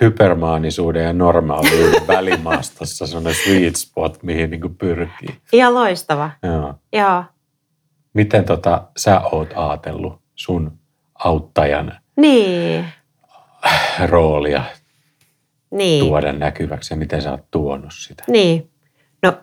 hypermaanisuuden 0.00 1.04
ja 1.04 1.12
normaaliuden 1.12 2.06
välimaastossa 2.08 3.06
semmoinen 3.06 3.34
sweet 3.34 3.76
spot, 3.76 4.22
mihin 4.22 4.50
niin 4.50 4.60
kuin 4.60 4.74
pyrkii. 4.76 5.36
Ihan 5.52 5.74
loistava, 5.74 6.30
Joo. 6.42 6.74
joo. 6.92 7.24
Miten 8.14 8.44
tota, 8.44 8.82
sä 8.96 9.20
oot 9.20 9.48
ajatellut 9.56 10.20
sun 10.34 10.78
auttajan 11.14 11.98
Niin, 12.16 12.84
roolia 14.06 14.64
niin. 15.70 16.04
tuoda 16.06 16.32
näkyväksi 16.32 16.94
ja 16.94 16.98
miten 16.98 17.22
sä 17.22 17.30
oot 17.30 17.50
tuonut 17.50 17.92
sitä? 17.94 18.24
Niin. 18.28 18.70
No 19.22 19.38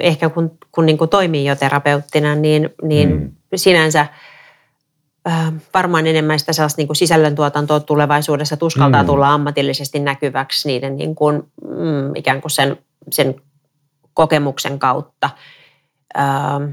ehkä 0.00 0.28
kun, 0.28 0.58
kun 0.72 0.86
niin 0.86 0.98
kuin 0.98 1.10
toimii 1.10 1.44
jo 1.44 1.56
terapeuttina, 1.56 2.34
niin, 2.34 2.70
niin 2.82 3.08
Mm. 3.10 3.30
sinänsä 3.56 4.06
varmaan 5.74 6.06
enemmän 6.06 6.38
sitä 6.38 6.52
sellaista 6.52 6.80
niin 6.80 6.88
kuin 6.88 6.96
sisällöntuotantoa 6.96 7.80
tulevaisuudessa 7.80 8.56
tuskaltaa 8.56 9.02
Mm. 9.02 9.06
tulla 9.06 9.28
ammatillisesti 9.34 9.98
näkyväksi 9.98 10.68
niiden 10.68 10.96
niin 10.96 11.14
kuin, 11.14 11.42
mm, 11.64 12.14
ikään 12.16 12.40
kuin 12.40 12.50
sen, 12.50 12.76
sen 13.10 13.34
kokemuksen 14.14 14.78
kautta. 14.78 15.30
Ähm, 16.18 16.70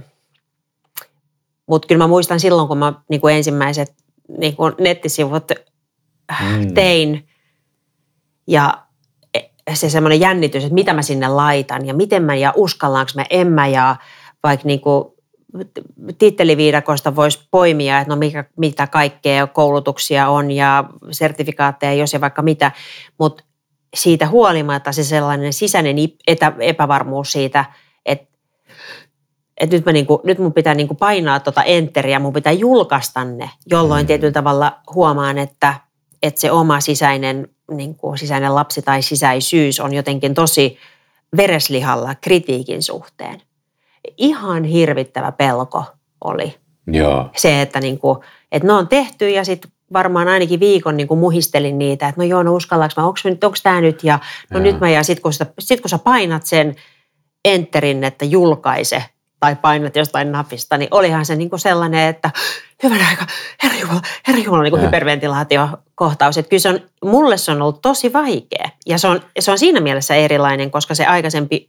Mutta 1.69 1.87
kyllä 1.87 2.03
mä 2.03 2.07
muistan 2.07 2.39
silloin, 2.39 2.67
kun 2.67 2.77
mä 2.77 2.93
niin 3.09 3.21
kuin 3.21 3.35
ensimmäiset 3.35 3.93
niin 4.37 4.55
kuin 4.55 4.73
nettisivut 4.79 5.51
Mm. 6.41 6.47
mm. 6.47 6.73
tein 6.73 7.27
ja 8.47 8.83
se 9.73 9.89
semmoinen 9.89 10.19
jännitys, 10.19 10.63
että 10.63 10.73
mitä 10.73 10.93
mä 10.93 11.01
sinne 11.01 11.27
laitan 11.27 11.85
ja 11.85 11.93
miten 11.93 12.23
mä 12.23 12.35
ja 12.35 12.53
uskallaanko 12.55 13.11
mä, 13.15 13.25
en 13.29 13.47
mä 13.47 13.67
ja 13.67 13.95
vaikka 14.43 14.67
niin 14.67 14.81
kuin 14.81 15.05
titteliviidakosta 16.17 17.15
voisi 17.15 17.47
poimia, 17.51 17.99
että 17.99 18.13
no 18.13 18.19
mikä, 18.19 18.45
mitä 18.57 18.87
kaikkea 18.87 19.47
koulutuksia 19.47 20.29
on 20.29 20.51
ja 20.51 20.83
sertifikaatteja, 21.11 21.93
jos 21.93 22.13
ja 22.13 22.21
vaikka 22.21 22.41
mitä, 22.41 22.71
mutta 23.19 23.43
siitä 23.95 24.27
huolimatta 24.27 24.91
se 24.91 25.03
sellainen 25.03 25.53
sisäinen 25.53 25.95
etä, 26.27 26.53
epävarmuus 26.59 27.31
siitä, 27.31 27.65
että 28.05 28.37
että 29.57 29.75
nyt, 29.75 29.85
mä 29.85 29.91
niinku, 29.91 30.21
nyt 30.23 30.39
mun 30.39 30.53
pitää 30.53 30.73
niinku 30.73 30.95
painaa 30.95 31.39
tuota 31.39 31.63
enteriä, 31.63 32.19
mun 32.19 32.33
pitää 32.33 32.53
julkaista 32.53 33.25
ne, 33.25 33.49
jolloin 33.65 34.03
Mm. 34.05 34.07
tietyllä 34.07 34.33
tavalla 34.33 34.79
huomaan, 34.93 35.37
että, 35.37 35.73
että 36.23 36.41
se 36.41 36.51
oma 36.51 36.79
sisäinen, 36.79 37.47
niinku, 37.71 38.17
sisäinen 38.17 38.55
lapsi 38.55 38.81
tai 38.81 39.01
sisäisyys 39.01 39.79
on 39.79 39.93
jotenkin 39.93 40.33
tosi 40.33 40.77
vereslihalla 41.37 42.15
kritiikin 42.15 42.83
suhteen. 42.83 43.41
Ihan 44.17 44.63
hirvittävä 44.63 45.31
pelko 45.31 45.83
oli 46.23 46.55
Joo. 46.87 47.29
se, 47.35 47.61
että, 47.61 47.79
niinku, 47.79 48.23
että 48.51 48.67
ne 48.67 48.73
on 48.73 48.87
tehty 48.87 49.29
ja 49.29 49.45
sitten 49.45 49.71
varmaan 49.93 50.27
ainakin 50.27 50.59
viikon 50.59 50.97
niinku 50.97 51.15
muhistelin 51.15 51.77
niitä, 51.77 52.07
että 52.07 52.21
no 52.21 52.27
joo, 52.27 52.43
no 52.43 52.55
uskallanko 52.55 52.93
mä, 52.97 53.07
onko, 53.07 53.19
onko 53.43 53.57
tämä 53.63 53.81
nyt 53.81 54.03
ja 54.03 54.19
no 54.51 54.59
Joo. 54.59 54.63
nyt 54.63 54.79
mä 54.79 54.89
ja 54.89 55.03
sitten 55.03 55.21
kun, 55.21 55.33
sitä- 55.33 55.53
sit 55.59 55.81
kun 55.81 55.89
sä 55.89 55.97
painat 55.97 56.45
sen 56.45 56.75
enterin, 57.45 58.03
että 58.03 58.25
julkaise 58.25 59.03
tai 59.39 59.55
painat 59.55 59.95
jostain 59.95 60.31
napista, 60.31 60.77
niin 60.77 60.87
olihan 60.91 61.25
se 61.25 61.35
niinku 61.35 61.57
sellainen, 61.57 62.07
että 62.07 62.31
hyvän 62.83 62.99
aika, 63.09 63.25
herra 63.63 63.79
Jumala, 63.79 64.01
herra 64.27 64.43
Jumala, 64.43 64.63
niin 64.63 64.71
kuin 64.71 64.81
hyperventilaatiokohtaus. 64.81 66.37
Että 66.37 66.49
kyllä 66.49 66.61
se 66.61 66.69
on, 66.69 66.79
mulle 67.03 67.37
se 67.37 67.51
on 67.51 67.61
ollut 67.61 67.81
tosi 67.81 68.13
vaikea 68.13 68.69
ja 68.85 68.97
se 68.97 69.07
on, 69.07 69.21
se 69.39 69.51
on 69.51 69.59
siinä 69.59 69.79
mielessä 69.79 70.15
erilainen, 70.15 70.71
koska 70.71 70.95
se 70.95 71.05
aikaisempi, 71.05 71.67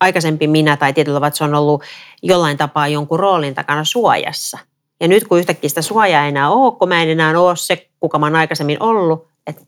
aikaisempi 0.00 0.46
minä 0.46 0.76
tai 0.76 0.92
tietyllä 0.92 1.16
tavalla 1.16 1.28
että 1.28 1.38
se 1.38 1.44
on 1.44 1.54
ollut 1.54 1.82
jollain 2.22 2.56
tapaa 2.56 2.88
jonkun 2.88 3.20
roolin 3.20 3.54
takana 3.54 3.84
suojassa. 3.84 4.58
Ja 5.00 5.08
nyt 5.08 5.28
kun 5.28 5.38
yhtäkkiä 5.38 5.68
sitä 5.68 5.82
suojaa 5.82 6.22
ei 6.22 6.28
enää 6.28 6.50
ole, 6.50 6.76
kun 6.78 6.88
mä 6.88 7.02
en 7.02 7.08
enää 7.08 7.40
ole 7.40 7.56
se, 7.56 7.88
kuka 8.00 8.18
mä 8.18 8.26
oon 8.26 8.36
aikaisemmin 8.36 8.82
ollut, 8.82 9.28
että, 9.46 9.62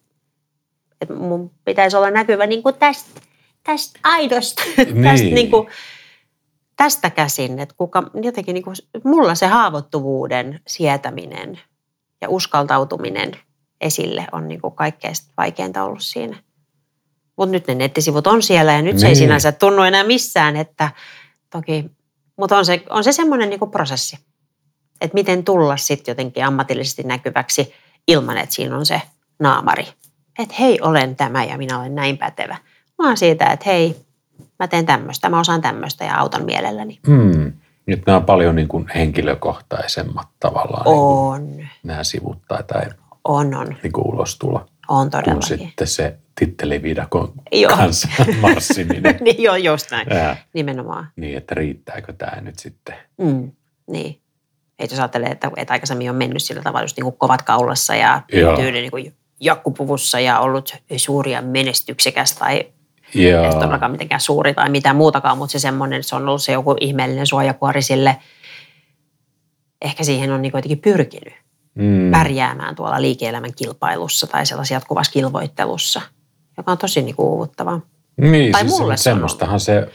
että 1.00 1.14
mun 1.14 1.50
pitäisi 1.64 1.96
olla 1.96 2.10
näkyvä 2.10 2.46
niin 2.46 2.62
kuin 2.62 2.74
tästä, 2.74 3.20
tästä 3.62 4.00
aidosta, 4.02 4.62
Niin. 4.76 5.02
tästä, 5.02 5.26
niin 5.26 5.50
kuin, 5.50 5.68
tästä 6.76 7.10
käsin, 7.10 7.58
että 7.58 7.74
kuka, 7.78 8.10
jotenkin 8.22 8.54
niin 8.54 8.64
kuin, 8.64 8.76
mulla 9.04 9.34
se 9.34 9.46
haavoittuvuuden 9.46 10.60
sietäminen 10.66 11.60
ja 12.20 12.28
uskaltautuminen 12.28 13.32
esille 13.80 14.26
on 14.32 14.48
niin 14.48 14.60
kuin 14.60 14.74
kaikkein 14.74 15.14
vaikeinta 15.36 15.84
ollut 15.84 16.02
siinä. 16.02 16.36
Mutta 17.36 17.52
nyt 17.52 17.66
ne 17.66 17.74
nettisivut 17.74 18.26
on 18.26 18.42
siellä 18.42 18.72
ja 18.72 18.82
nyt 18.82 18.98
se 18.98 19.06
ei 19.06 19.10
Niin. 19.10 19.16
sinänsä 19.16 19.52
tunnu 19.52 19.82
enää 19.82 20.04
missään, 20.04 20.56
että 20.56 20.90
toki, 21.50 21.90
mutta 22.36 22.56
on 22.58 22.64
se, 22.66 22.82
on 22.90 23.04
se 23.04 23.12
semmoinen 23.12 23.50
niin 23.50 23.70
prosessi, 23.70 24.18
että 25.00 25.14
miten 25.14 25.44
tulla 25.44 25.76
sitten 25.76 26.12
jotenkin 26.12 26.44
ammatillisesti 26.44 27.02
näkyväksi 27.02 27.74
ilman, 28.08 28.38
että 28.38 28.54
siinä 28.54 28.76
on 28.76 28.86
se 28.86 29.02
naamari. 29.38 29.86
Että 30.38 30.54
hei, 30.60 30.78
olen 30.82 31.16
tämä 31.16 31.44
ja 31.44 31.58
minä 31.58 31.78
olen 31.80 31.94
näin 31.94 32.18
pätevä. 32.18 32.56
Vaan 32.98 33.16
siitä, 33.16 33.46
että 33.46 33.64
hei, 33.66 33.96
mä 34.58 34.68
teen 34.68 34.86
tämmöistä, 34.86 35.28
mä 35.28 35.40
osaan 35.40 35.60
tämmöistä 35.62 36.04
ja 36.04 36.16
autan 36.18 36.44
mielelläni. 36.44 36.98
Hmm. 37.06 37.52
Nyt 37.86 38.06
nämä 38.06 38.16
on 38.18 38.24
paljon 38.24 38.56
niin 38.56 38.68
kuin 38.68 38.86
henkilökohtaisemmat 38.94 40.28
tavallaan 40.40 40.84
niin 40.84 40.96
kuin 40.96 41.60
On, 41.62 41.68
nämä 41.82 42.04
sivut 42.04 42.38
tai, 42.48 42.62
tai 42.64 42.82
on, 43.24 43.54
on, 43.54 43.76
niin 43.82 43.92
kuin 43.92 44.06
ulostulo, 44.06 44.66
on 44.88 45.02
kun 45.02 45.10
todellakin. 45.10 45.58
sitten 45.58 45.86
se 45.86 46.16
titteliviidakon 46.38 47.32
Joo. 47.52 47.76
kanssa 47.76 48.08
marssiminen. 48.40 49.18
niin, 49.20 49.42
joo, 49.42 49.56
just 49.56 49.90
näin. 49.90 50.12
Ää, 50.12 50.36
Nimenomaan. 50.54 51.08
niin, 51.16 51.36
että 51.36 51.54
riittääkö 51.54 52.12
tämä 52.12 52.40
nyt 52.40 52.58
sitten. 52.58 52.94
Mm, 53.18 53.52
niin. 53.90 54.20
Et 54.78 54.90
jos 54.90 55.00
ajattelee, 55.00 55.28
että, 55.28 55.50
että 55.56 55.72
aikaisemmin 55.72 56.10
on 56.10 56.16
mennyt 56.16 56.42
sillä 56.42 56.62
tavalla 56.62 56.84
just 56.84 56.96
niin 56.96 57.04
kuin 57.04 57.16
kovat 57.18 57.42
kaulassa 57.42 57.94
ja 57.94 58.22
Joo. 58.32 58.56
tyyli 58.56 58.80
niin 58.80 58.90
kuin 58.90 59.14
jakkupuvussa 59.40 60.20
ja 60.20 60.40
ollut 60.40 60.74
suuria 60.96 61.42
menestyksekäs 61.42 62.32
tai 62.32 62.64
Joo. 63.14 63.44
ei 63.44 63.50
todellakaan 63.50 63.92
mitenkään 63.92 64.20
suuri 64.20 64.54
tai 64.54 64.68
mitään 64.70 64.96
muutakaan, 64.96 65.38
mutta 65.38 65.52
se 65.52 65.58
semmoinen, 65.58 66.04
se 66.04 66.16
on 66.16 66.28
ollut 66.28 66.42
se 66.42 66.52
joku 66.52 66.76
ihmeellinen 66.80 67.26
suojakuori 67.26 67.82
sille. 67.82 68.16
Ehkä 69.82 70.04
siihen 70.04 70.32
on 70.32 70.42
niin 70.42 70.52
jotenkin 70.54 70.78
pyrkinyt 70.78 71.34
Mm. 71.78 72.10
pärjäämään 72.10 72.74
tuolla 72.74 73.02
liike-elämän 73.02 73.54
kilpailussa 73.56 74.26
tai 74.26 74.46
sellaisessa 74.46 74.74
jatkuvassa 74.74 75.12
kilvoittelussa, 75.12 76.00
joka 76.56 76.72
on 76.72 76.78
tosi 76.78 77.02
niin 77.02 77.16
kuin 77.16 77.26
uuvuttavaa. 77.26 77.80
Niin, 78.16 78.52
Tai 78.52 78.60
siis 78.60 78.78
mulle 78.78 78.96
se 78.96 79.02
semmoistahan 79.02 79.60
se 79.60 79.88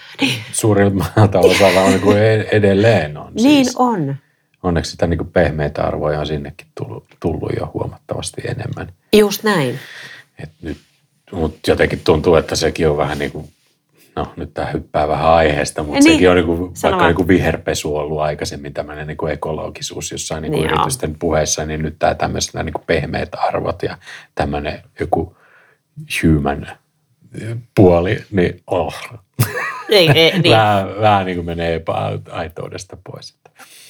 suurimmalta 0.52 1.40
osalla 1.40 1.82
on 1.82 1.90
niin 1.90 2.02
kuin 2.02 2.18
e- 2.18 2.48
edelleen 2.52 3.18
on. 3.18 3.34
Niin 3.34 3.66
siis. 3.66 3.76
on. 3.76 4.16
Onneksi 4.64 4.92
sitä 4.92 5.08
niin 5.08 5.18
kuin 5.18 5.32
pehmeitä 5.32 5.84
arvoja 5.84 6.20
on 6.20 6.28
sinnekin 6.28 6.68
tullut, 6.76 7.06
tullut 7.20 7.52
jo 7.60 7.72
huomattavasti 7.74 8.42
enemmän. 8.46 8.94
Just 9.14 9.44
näin. 9.44 9.80
Et 10.44 10.50
nyt, 10.62 10.78
mutta 11.32 11.72
jotenkin 11.72 12.02
tuntuu, 12.04 12.36
että 12.36 12.56
sekin 12.56 12.90
on 12.90 12.98
vähän 12.98 13.20
niin 13.20 13.32
kuin, 13.32 13.50
no 14.16 14.34
nyt 14.36 14.54
tämä 14.54 14.68
hyppää 14.68 15.08
vähän 15.08 15.32
aiheesta, 15.32 15.84
mutta 15.84 16.00
niin. 16.00 16.14
sekin 16.14 16.30
on 16.30 16.36
niin 16.36 16.46
kuin, 16.46 16.72
vaikka 16.84 17.06
niin 17.06 17.16
kuin 17.16 17.28
viherpesu 17.28 17.96
ollut 17.96 18.20
aikaisemmin 18.20 18.74
tämmöinen 18.74 19.08
niin 19.08 19.18
kuin 19.18 19.34
ekologisuus 19.34 20.12
jossain 20.12 20.42
niin 20.42 20.52
kuin 20.52 20.62
niin 20.62 20.74
yritysten 20.74 21.10
on. 21.10 21.16
puheessa, 21.20 21.66
niin 21.66 21.82
nyt 21.82 21.96
tämä 22.00 22.16
tämmöiset 22.16 22.54
niin 22.54 22.74
kuin 22.74 22.84
pehmeät 22.88 23.30
arvot 23.36 23.84
ja 23.84 23.98
tämmöinen 24.36 24.84
joku 25.00 25.36
human 26.24 26.68
puoli, 27.76 28.24
niin 28.32 28.62
oh. 28.68 28.96
Ei, 29.90 30.10
ei, 30.10 30.40
niin. 30.40 30.56
vähän, 30.56 30.88
vähän 31.02 31.26
niin 31.26 31.36
kuin 31.36 31.46
menee 31.46 31.76
epäaitoudesta 31.76 32.98
pois. 33.04 33.36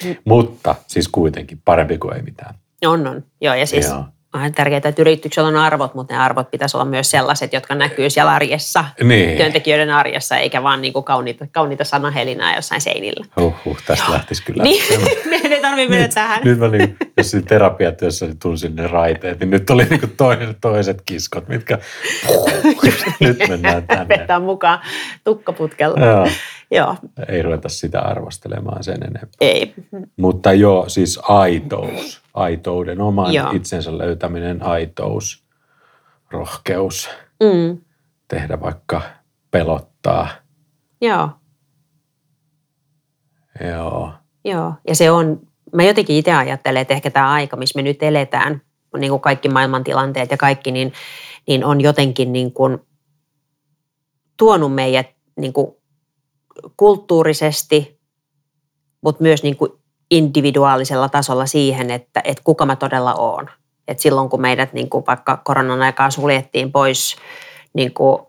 Mm. 0.05 0.15
Mutta 0.25 0.75
siis 0.87 1.07
kuitenkin 1.07 1.61
parempi 1.65 1.97
kuin 1.97 2.15
ei 2.15 2.21
mitään. 2.21 2.55
On, 2.85 3.07
on. 3.07 3.23
Joo, 3.41 3.55
ja 3.55 3.65
siis 3.65 3.87
Joo 3.87 4.05
on 4.33 4.53
tärkeää, 4.53 4.77
että 4.77 5.01
yrityksellä 5.01 5.47
on 5.47 5.55
arvot, 5.55 5.93
mutta 5.93 6.13
ne 6.13 6.19
arvot 6.19 6.51
pitäisi 6.51 6.77
olla 6.77 6.85
myös 6.85 7.11
sellaiset, 7.11 7.53
jotka 7.53 7.75
näkyy 7.75 8.09
siellä 8.09 8.31
arjessa, 8.31 8.85
niin. 9.03 9.37
työntekijöiden 9.37 9.89
arjessa, 9.89 10.37
eikä 10.37 10.63
vaan 10.63 10.81
niin 10.81 10.93
kuin 10.93 11.05
kauniita, 11.05 11.47
kauniita 11.51 11.83
sanahelinää 11.83 12.55
jossain 12.55 12.81
seinillä. 12.81 13.25
Huhhuh, 13.39 13.77
tästä 13.85 14.05
Joo. 14.05 14.13
lähtisi 14.13 14.43
kyllä. 14.43 14.63
Niin, 14.63 14.83
me 15.29 15.35
ei 15.35 15.61
tarvitse 15.61 15.89
mennä 15.89 16.07
tähän. 16.07 16.41
Nyt 16.43 16.59
mä 16.59 16.67
niin, 16.67 16.97
jos 17.17 17.35
terapiatyössä 17.47 18.25
niin 18.25 18.39
tunsin 18.39 18.75
ne 18.75 18.87
raiteet, 18.87 19.39
niin 19.39 19.49
nyt 19.49 19.69
oli 19.69 19.85
niin 19.85 20.13
toinen, 20.17 20.55
toiset 20.61 21.01
kiskot, 21.05 21.47
mitkä 21.47 21.77
nyt 23.19 23.37
mennään 23.49 23.87
tänne. 23.87 24.17
Vetää 24.17 24.39
mukaan 24.39 24.79
tukkaputkella. 25.23 26.05
Joo. 26.05 26.27
Joo. 26.71 26.95
Ei 27.27 27.41
ruveta 27.41 27.69
sitä 27.69 27.99
arvostelemaan 28.01 28.83
sen 28.83 29.03
enempää. 29.03 29.37
Ei. 29.41 29.73
Mutta 30.17 30.53
joo, 30.53 30.89
siis 30.89 31.19
aitous, 31.23 32.21
aitouden, 32.33 33.01
oman 33.01 33.33
joo. 33.33 33.51
itsensä 33.51 33.97
löytäminen, 33.97 34.63
aitous, 34.63 35.45
rohkeus, 36.31 37.09
mm. 37.43 37.77
tehdä 38.27 38.61
vaikka 38.61 39.01
pelottaa. 39.51 40.27
Joo. 41.01 41.29
Joo. 43.67 44.13
Joo, 44.45 44.73
ja 44.87 44.95
se 44.95 45.11
on, 45.11 45.41
mä 45.73 45.83
jotenkin 45.83 46.15
itse 46.15 46.33
ajattelen, 46.33 46.81
että 46.81 46.93
ehkä 46.93 47.11
tämä 47.11 47.31
aika, 47.31 47.57
missä 47.57 47.79
me 47.79 47.81
nyt 47.81 48.03
eletään, 48.03 48.61
niin 48.97 49.09
kuin 49.09 49.21
kaikki 49.21 49.49
maailmantilanteet 49.49 50.31
ja 50.31 50.37
kaikki, 50.37 50.71
niin, 50.71 50.93
niin 51.47 51.65
on 51.65 51.81
jotenkin 51.81 52.33
niin 52.33 52.53
kuin 52.53 52.79
tuonut 54.37 54.75
meidät 54.75 55.07
niin 55.39 55.53
kuin 55.53 55.75
kulttuurisesti, 56.77 57.99
mutta 59.01 59.23
myös 59.23 59.43
niin 59.43 59.57
kuin 59.57 59.71
individuaalisella 60.11 61.09
tasolla 61.09 61.45
siihen, 61.45 61.91
että, 61.91 62.21
että 62.23 62.43
kuka 62.43 62.65
mä 62.65 62.75
todella 62.75 63.13
oon. 63.13 63.49
Et 63.87 63.99
silloin 63.99 64.29
kun 64.29 64.41
meidät 64.41 64.73
niin 64.73 64.89
kuin 64.89 65.03
vaikka 65.07 65.37
koronan 65.37 65.81
aikaa 65.81 66.11
suljettiin 66.11 66.71
pois 66.71 67.15
niin 67.73 67.93
kuin 67.93 68.21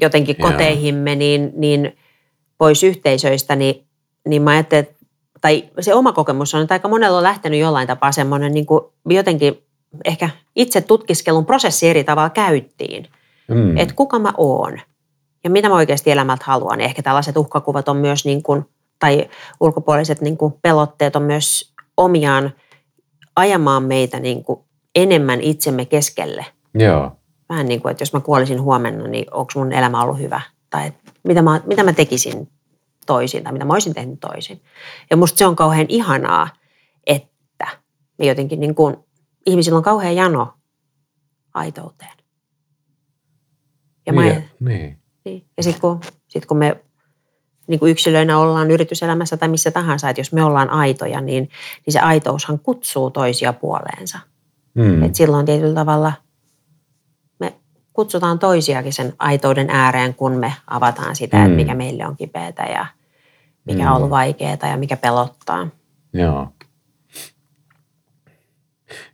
jotenkin 0.00 0.36
koteihimme, 0.36 1.14
niin, 1.14 1.52
niin 1.56 1.96
pois 2.58 2.82
yhteisöistä, 2.82 3.56
niin, 3.56 3.86
niin 4.28 4.42
mä 4.42 4.50
ajattelin, 4.50 4.84
että, 4.84 5.06
tai 5.40 5.64
se 5.80 5.94
oma 5.94 6.12
kokemus 6.12 6.54
on, 6.54 6.62
että 6.62 6.74
aika 6.74 6.88
monella 6.88 7.16
on 7.18 7.22
lähtenyt 7.22 7.60
jollain 7.60 7.86
tapaa 7.86 8.12
semmoinen 8.12 8.54
niin 8.54 8.66
kuin 8.66 8.80
jotenkin 9.08 9.62
ehkä 10.04 10.30
itse 10.56 10.80
tutkiskelun 10.80 11.46
prosessi 11.46 11.88
eri 11.88 12.04
tavalla 12.04 12.30
käyttiin. 12.30 13.08
Mm. 13.48 13.76
Että 13.76 13.94
kuka 13.94 14.18
mä 14.18 14.32
oon 14.36 14.80
ja 15.44 15.50
mitä 15.50 15.68
mä 15.68 15.74
oikeasti 15.74 16.10
elämältä 16.10 16.44
haluan. 16.46 16.80
Ehkä 16.80 17.02
tällaiset 17.02 17.36
uhkakuvat 17.36 17.88
on 17.88 17.96
myös, 17.96 18.24
niin 18.24 18.42
kuin, 18.42 18.64
tai 18.98 19.28
ulkopuoliset 19.60 20.20
niin 20.20 20.36
kuin 20.36 20.54
pelotteet 20.62 21.16
on 21.16 21.22
myös 21.22 21.74
omiaan 21.96 22.52
ajamaan 23.36 23.82
meitä 23.82 24.20
niin 24.20 24.44
kuin 24.44 24.60
enemmän 24.94 25.40
itsemme 25.40 25.84
keskelle. 25.84 26.46
Joo. 26.74 27.12
Vähän 27.48 27.66
niin 27.66 27.82
kuin, 27.82 27.90
että 27.90 28.02
jos 28.02 28.12
mä 28.12 28.20
kuolisin 28.20 28.62
huomenna, 28.62 29.08
niin 29.08 29.24
onko 29.30 29.52
mun 29.54 29.72
elämä 29.72 30.02
ollut 30.02 30.18
hyvä? 30.18 30.40
Tai 30.70 30.92
mitä 31.24 31.42
mä, 31.42 31.60
mitä 31.66 31.82
mä 31.82 31.92
tekisin 31.92 32.48
toisin 33.06 33.44
tai 33.44 33.52
mitä 33.52 33.64
mä 33.64 33.72
olisin 33.72 33.94
tehnyt 33.94 34.20
toisin. 34.20 34.62
Ja 35.10 35.16
musta 35.16 35.38
se 35.38 35.46
on 35.46 35.56
kauhean 35.56 35.86
ihanaa, 35.88 36.48
että 37.06 37.66
me 38.18 38.26
jotenkin 38.26 38.60
niin 38.60 38.74
kuin, 38.74 38.96
ihmisillä 39.46 39.76
on 39.76 39.82
kauhean 39.82 40.16
jano 40.16 40.54
aitouteen. 41.54 42.16
Ja 44.06 44.12
niin, 44.12 44.34
mä, 44.34 44.42
niin. 44.60 45.03
Niin. 45.24 45.44
Ja 45.56 45.62
sitten 45.62 45.80
kun, 45.80 46.00
sit 46.28 46.46
kun 46.46 46.56
me 46.56 46.76
niin 47.66 47.80
kuin 47.80 47.90
yksilöinä 47.90 48.38
ollaan 48.38 48.70
yrityselämässä 48.70 49.36
tai 49.36 49.48
missä 49.48 49.70
tahansa, 49.70 50.08
että 50.08 50.20
jos 50.20 50.32
me 50.32 50.44
ollaan 50.44 50.70
aitoja, 50.70 51.20
niin, 51.20 51.48
niin 51.86 51.92
se 51.92 51.98
aitoushan 51.98 52.58
kutsuu 52.58 53.10
toisia 53.10 53.52
puoleensa. 53.52 54.18
Mm. 54.74 55.02
Et 55.02 55.14
silloin 55.14 55.46
tietyllä 55.46 55.74
tavalla 55.74 56.12
me 57.40 57.54
kutsutaan 57.92 58.38
toisiakin 58.38 58.92
sen 58.92 59.12
aitouden 59.18 59.70
ääreen, 59.70 60.14
kun 60.14 60.32
me 60.32 60.52
avataan 60.66 61.16
sitä, 61.16 61.36
mm. 61.36 61.44
että 61.44 61.56
mikä 61.56 61.74
meille 61.74 62.06
on 62.06 62.16
kipeätä 62.16 62.62
ja 62.62 62.86
mikä 63.64 63.82
mm. 63.82 63.90
on 63.90 63.96
ollut 63.96 64.10
vaikeaa 64.10 64.68
ja 64.70 64.76
mikä 64.76 64.96
pelottaa. 64.96 65.68
Joo. 66.12 66.48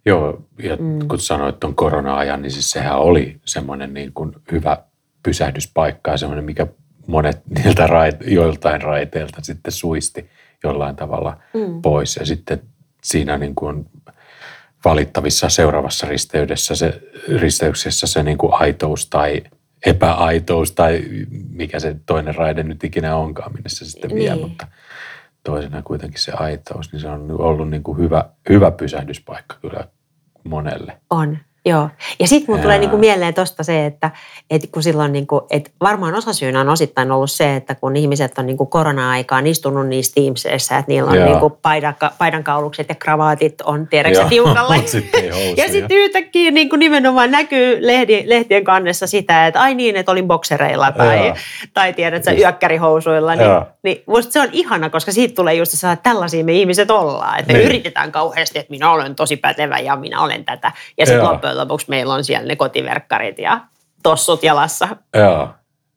Joo, 0.06 0.42
ja 0.62 0.76
mm. 0.76 1.08
kun 1.08 1.18
sanoit 1.18 1.60
tuon 1.60 1.74
korona-ajan, 1.74 2.42
niin 2.42 2.52
siis 2.52 2.70
sehän 2.70 2.98
oli 2.98 3.40
semmoinen 3.44 3.94
niin 3.94 4.12
kuin 4.12 4.32
hyvä 4.52 4.84
pysähdyspaikkaa, 5.22 6.16
semmoinen, 6.16 6.44
mikä 6.44 6.66
monet 7.06 7.42
niiltä 7.64 7.86
raite, 7.86 8.24
joiltain 8.24 8.82
raiteilta 8.82 9.38
sitten 9.42 9.72
suisti 9.72 10.30
jollain 10.64 10.96
tavalla 10.96 11.36
mm. 11.54 11.82
pois. 11.82 12.16
Ja 12.16 12.26
sitten 12.26 12.62
siinä 13.02 13.38
niin 13.38 13.54
kuin 13.54 13.86
valittavissa 14.84 15.48
seuraavassa 15.48 16.06
risteydessä 16.06 16.74
se, 16.74 17.02
risteyksessä 17.38 18.06
se 18.06 18.22
niin 18.22 18.38
kuin 18.38 18.52
aitous 18.54 19.06
tai 19.06 19.42
epäaitous 19.86 20.72
tai 20.72 21.04
mikä 21.50 21.80
se 21.80 21.96
toinen 22.06 22.34
raide 22.34 22.62
nyt 22.62 22.84
ikinä 22.84 23.16
onkaan, 23.16 23.52
minne 23.52 23.68
se 23.68 23.84
sitten 23.84 24.14
vie, 24.14 24.34
niin. 24.34 24.48
mutta 24.48 24.66
toisena 25.44 25.82
kuitenkin 25.82 26.20
se 26.20 26.32
aitous, 26.32 26.92
niin 26.92 27.00
se 27.00 27.08
on 27.08 27.40
ollut 27.40 27.70
niin 27.70 27.82
kuin 27.82 27.98
hyvä, 27.98 28.30
hyvä 28.48 28.70
pysähdyspaikka 28.70 29.56
kyllä 29.60 29.88
monelle. 30.44 31.00
On, 31.10 31.38
Joo. 31.66 31.88
Ja 32.20 32.28
sitten 32.28 32.54
mun 32.54 32.62
tulee 32.62 32.78
niinku 32.78 32.96
mieleen 32.96 33.34
tuosta 33.34 33.62
se, 33.62 33.86
että, 33.86 34.10
että 34.50 34.68
kun 34.72 34.82
silloin, 34.82 35.12
niinku, 35.12 35.46
että 35.50 35.70
varmaan 35.80 36.14
osasyynä 36.14 36.60
on 36.60 36.68
osittain 36.68 37.12
ollut 37.12 37.30
se, 37.30 37.56
että 37.56 37.74
kun 37.74 37.96
ihmiset 37.96 38.38
on 38.38 38.46
niinku 38.46 38.66
korona-aikaan 38.66 39.46
istunut 39.46 39.86
niissä 39.86 40.12
Teamsissa, 40.14 40.76
että 40.76 40.92
niillä 40.92 41.10
on 41.10 41.24
niinku 41.24 41.50
paidanka, 41.50 42.12
paidankaulukset 42.18 42.88
ja 42.88 42.94
kravaatit 42.94 43.60
on 43.60 43.86
tiedäksä 43.86 44.24
tiukalla. 44.24 44.74
ja 45.56 45.68
sitten 45.68 45.96
yhtäkkiä 45.96 46.50
niinku 46.50 46.76
nimenomaan 46.76 47.30
näkyy 47.30 47.86
lehdi, 47.86 48.22
lehtien 48.26 48.64
kannessa 48.64 49.06
sitä, 49.06 49.46
että 49.46 49.60
ai 49.60 49.74
niin, 49.74 49.96
että 49.96 50.12
olin 50.12 50.26
boksereilla 50.26 50.92
tai, 50.92 51.34
tai 51.74 51.92
tiedätkö, 51.92 52.32
yökkärihousuilla. 52.32 53.34
Niin, 53.34 53.50
niin 53.82 54.02
musta 54.06 54.32
se 54.32 54.40
on 54.40 54.48
ihana, 54.52 54.90
koska 54.90 55.12
siitä 55.12 55.34
tulee 55.34 55.54
just 55.54 55.72
se, 55.72 55.92
että 55.92 56.02
tällaisia 56.02 56.44
me 56.44 56.52
ihmiset 56.52 56.90
ollaan. 56.90 57.38
Että 57.38 57.52
me 57.52 57.58
niin. 57.58 57.68
yritetään 57.68 58.12
kauheasti, 58.12 58.58
että 58.58 58.70
minä 58.70 58.90
olen 58.90 59.14
tosi 59.14 59.36
pätevä 59.36 59.78
ja 59.78 59.96
minä 59.96 60.22
olen 60.22 60.44
tätä. 60.44 60.72
Ja 60.98 61.06
sitten 61.06 61.24
loppujen 61.24 61.49
lopuksi 61.56 61.86
meillä 61.88 62.14
on 62.14 62.24
siellä 62.24 62.46
ne 62.46 62.56
kotiverkkarit 62.56 63.38
ja 63.38 63.60
tossut 64.02 64.42
jalassa. 64.42 64.88
Joo. 65.14 65.48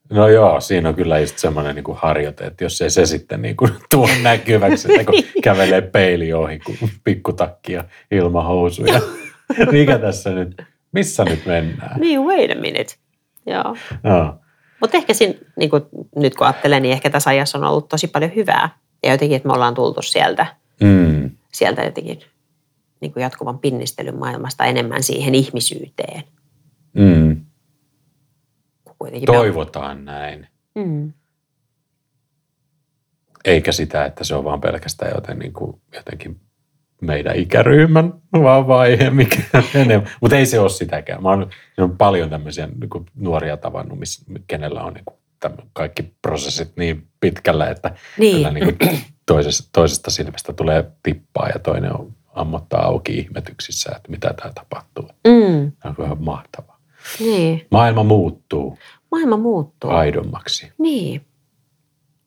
No 0.09 0.27
joo, 0.27 0.61
siinä 0.61 0.89
on 0.89 0.95
kyllä 0.95 1.19
just 1.19 1.37
semmoinen 1.37 1.75
niin 1.75 1.95
harjoite, 1.95 2.43
että 2.43 2.63
jos 2.63 2.81
ei 2.81 2.89
se 2.89 3.05
sitten 3.05 3.41
niin 3.41 3.57
kuin 3.57 3.71
tuo 3.91 4.09
näkyväksi, 4.21 4.87
että 4.91 5.11
kun 5.11 5.23
kävelee 5.43 5.81
peili 5.81 6.33
ohi, 6.33 6.59
kun 6.59 6.75
pikkutakki 7.03 7.73
ja 7.73 7.83
ilmahousuja. 8.11 9.01
Mikä 9.71 9.97
tässä 9.97 10.29
nyt, 10.29 10.61
missä 10.91 11.25
nyt 11.25 11.45
mennään? 11.45 11.99
Niin, 11.99 12.21
wait 12.21 12.51
a 12.51 12.55
minute. 12.55 12.95
Joo. 13.45 13.75
joo. 14.03 14.35
Mutta 14.81 14.97
ehkä 14.97 15.13
siinä, 15.13 15.33
niin 15.55 15.69
kuin 15.69 15.83
nyt 16.15 16.35
kun 16.35 16.47
ajattelen, 16.47 16.81
niin 16.81 16.93
ehkä 16.93 17.09
tässä 17.09 17.29
ajassa 17.29 17.57
on 17.57 17.63
ollut 17.63 17.89
tosi 17.89 18.07
paljon 18.07 18.35
hyvää. 18.35 18.69
Ja 19.03 19.11
jotenkin, 19.11 19.35
että 19.35 19.47
me 19.47 19.53
ollaan 19.53 19.73
tultu 19.73 20.01
sieltä, 20.01 20.45
mm. 20.81 21.31
sieltä 21.53 21.83
jotenkin 21.83 22.19
niin 23.03 23.13
kuin 23.13 23.21
jatkuvan 23.21 23.59
pinnistelyn 23.59 24.17
maailmasta 24.17 24.65
enemmän 24.65 25.03
siihen 25.03 25.35
ihmisyyteen. 25.35 26.23
Mm. 26.93 27.45
Toivotaan 29.25 29.97
me... 29.97 30.03
näin. 30.03 30.47
Mm. 30.75 31.13
Eikä 33.45 33.71
sitä, 33.71 34.05
että 34.05 34.23
se 34.23 34.35
on 34.35 34.43
vaan 34.43 34.61
pelkästään 34.61 35.11
joten, 35.15 35.39
niin 35.39 35.53
kuin, 35.53 35.81
jotenkin 35.95 36.39
meidän 37.01 37.35
ikäryhmän 37.35 38.13
vaan 38.33 38.67
vaihe, 38.67 39.09
mikä 39.09 39.37
enemmän. 39.75 40.11
Mutta 40.21 40.37
ei 40.37 40.45
se 40.45 40.59
ole 40.59 40.69
sitäkään. 40.69 41.23
Mä 41.23 41.29
oon, 41.29 41.49
on 41.77 41.97
paljon 41.97 42.29
tämmöisiä 42.29 42.67
niin 42.67 43.05
nuoria 43.15 43.57
tavannut, 43.57 43.99
missä, 43.99 44.25
kenellä 44.47 44.83
on 44.83 44.93
niin 44.93 45.05
kuin, 45.05 45.17
kaikki 45.73 46.13
prosessit 46.21 46.71
niin 46.77 47.07
pitkällä, 47.19 47.69
että 47.69 47.95
niin. 48.17 48.53
niin 48.53 48.77
kuin 48.77 48.99
toisesta, 49.25 49.69
toisesta 49.73 50.11
silmästä 50.11 50.53
tulee 50.53 50.91
tippaa 51.03 51.49
ja 51.49 51.59
toinen 51.59 51.99
on 51.99 52.13
ammottaa 52.33 52.85
auki 52.85 53.17
ihmetyksissä, 53.17 53.91
että 53.95 54.11
mitä 54.11 54.33
tämä 54.33 54.51
tapahtuu. 54.53 55.09
Mm. 55.27 55.71
On 55.85 56.05
ihan 56.05 56.23
mahtavaa. 56.23 56.79
Niin. 57.19 57.67
Maailma 57.71 58.03
muuttuu. 58.03 58.77
Maailma 59.11 59.37
muuttuu. 59.37 59.89
Aidommaksi. 59.89 60.71
Niin. 60.77 61.25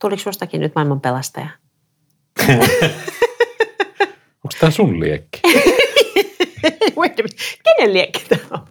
Tuliko 0.00 0.22
sustakin 0.22 0.60
nyt 0.60 0.74
maailman 0.74 1.00
pelastaja? 1.00 1.48
Onko 4.44 4.56
tämä 4.60 4.70
sun 4.70 5.00
liekki? 5.00 5.40
Kenen 7.64 7.94
liekki 7.94 8.24
tämä 8.28 8.42
on? 8.50 8.66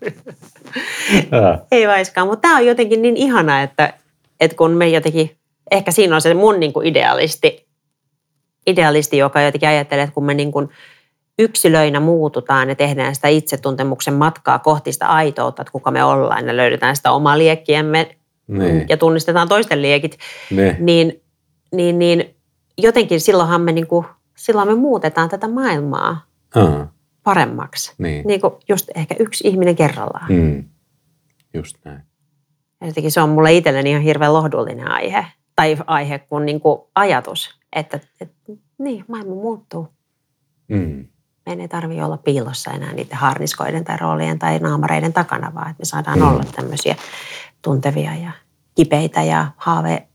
Ei 1.71 1.87
vaiskaan, 1.87 2.27
mutta 2.27 2.41
tämä 2.41 2.57
on 2.57 2.65
jotenkin 2.65 3.01
niin 3.01 3.17
ihana, 3.17 3.61
että, 3.61 3.93
että 4.39 4.57
kun 4.57 4.71
me 4.71 4.89
jotenkin, 4.89 5.37
ehkä 5.71 5.91
siinä 5.91 6.15
on 6.15 6.21
se 6.21 6.33
mun 6.33 6.59
niin 6.59 6.73
kuin 6.73 6.87
idealisti, 6.87 7.67
idealisti, 8.67 9.17
joka 9.17 9.41
jotenkin 9.41 9.69
ajattelee, 9.69 10.03
että 10.03 10.13
kun 10.13 10.25
me 10.25 10.33
niin 10.33 10.51
kuin 10.51 10.69
yksilöinä 11.39 11.99
muututaan 11.99 12.69
ja 12.69 12.75
tehdään 12.75 13.15
sitä 13.15 13.27
itsetuntemuksen 13.27 14.13
matkaa 14.13 14.59
kohti 14.59 14.91
sitä 14.93 15.07
aitoutta, 15.07 15.61
että 15.61 15.71
kuka 15.71 15.91
me 15.91 16.03
ollaan 16.03 16.47
ja 16.47 16.57
löydetään 16.57 16.95
sitä 16.95 17.11
omaa 17.11 17.37
liekkiämme 17.37 18.15
niin. 18.47 18.85
ja 18.89 18.97
tunnistetaan 18.97 19.47
toisten 19.47 19.81
liekit, 19.81 20.17
Ne. 20.51 20.75
niin, 20.79 21.21
niin, 21.71 21.99
niin 21.99 22.35
jotenkin 22.77 23.21
silloinhan 23.21 23.61
me, 23.61 23.71
niin 23.71 23.87
kuin, 23.87 24.05
silloin 24.37 24.67
me 24.67 24.75
muutetaan 24.75 25.29
tätä 25.29 25.47
maailmaa 25.47 26.25
Ah, 26.55 26.87
paremmaksi. 27.23 27.93
niin. 27.97 28.27
Niin 28.27 28.41
kuin 28.41 28.53
just 28.69 28.89
ehkä 28.95 29.15
yksi 29.19 29.47
ihminen 29.47 29.75
kerrallaan. 29.75 30.31
Mm. 30.31 30.63
Just 31.53 31.77
näin. 31.85 32.01
Ja 32.81 32.87
jotenkin 32.87 33.11
se 33.11 33.21
on 33.21 33.29
mulle 33.29 33.53
itselleni 33.53 33.89
ihan 33.89 34.01
hirveän 34.01 34.33
lohdullinen 34.33 34.91
aihe. 34.91 35.25
Tai 35.55 35.77
aihe 35.87 36.19
kuin, 36.19 36.45
niin 36.45 36.59
kuin 36.61 36.79
ajatus, 36.95 37.59
että, 37.75 37.99
että 38.21 38.35
niin, 38.77 39.05
maailma 39.07 39.33
muuttuu. 39.35 39.87
Mm. 40.67 41.05
Meidän 41.45 41.61
ei 41.61 41.67
tarvitse 41.67 42.03
olla 42.03 42.17
piilossa 42.17 42.71
enää 42.71 42.93
niiden 42.93 43.17
harniskoiden 43.17 43.83
tai 43.83 43.97
roolien 43.97 44.39
tai 44.39 44.59
naamareiden 44.59 45.13
takana, 45.13 45.53
vaan 45.53 45.69
että 45.69 45.81
me 45.81 45.85
saadaan 45.85 46.19
Mm. 46.19 46.27
olla 46.27 46.43
tämmöisiä 46.55 46.95
tuntevia 47.61 48.15
ja 48.15 48.31
kipeitä 48.75 49.23
ja 49.23 49.47
haave, 49.57 50.07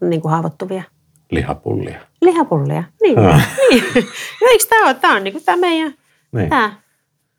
niin 0.00 0.20
kuin 0.20 0.32
haavoittuvia 0.32 0.82
Lihapullia. 1.30 2.00
lihapullia. 2.22 2.84
Niin, 3.02 3.18
Ah. 3.18 3.48
niin. 3.70 3.84
No, 4.40 4.48
eikö 4.50 4.64
tämä 4.68 4.84
ole, 4.86 4.94
tämä 4.94 5.16
on 5.16 5.24
niin 5.24 5.32
kuin 5.34 5.44
tämä 5.44 5.56
meidän, 5.56 5.94
Niin. 6.32 6.48
tämä, 6.48 6.72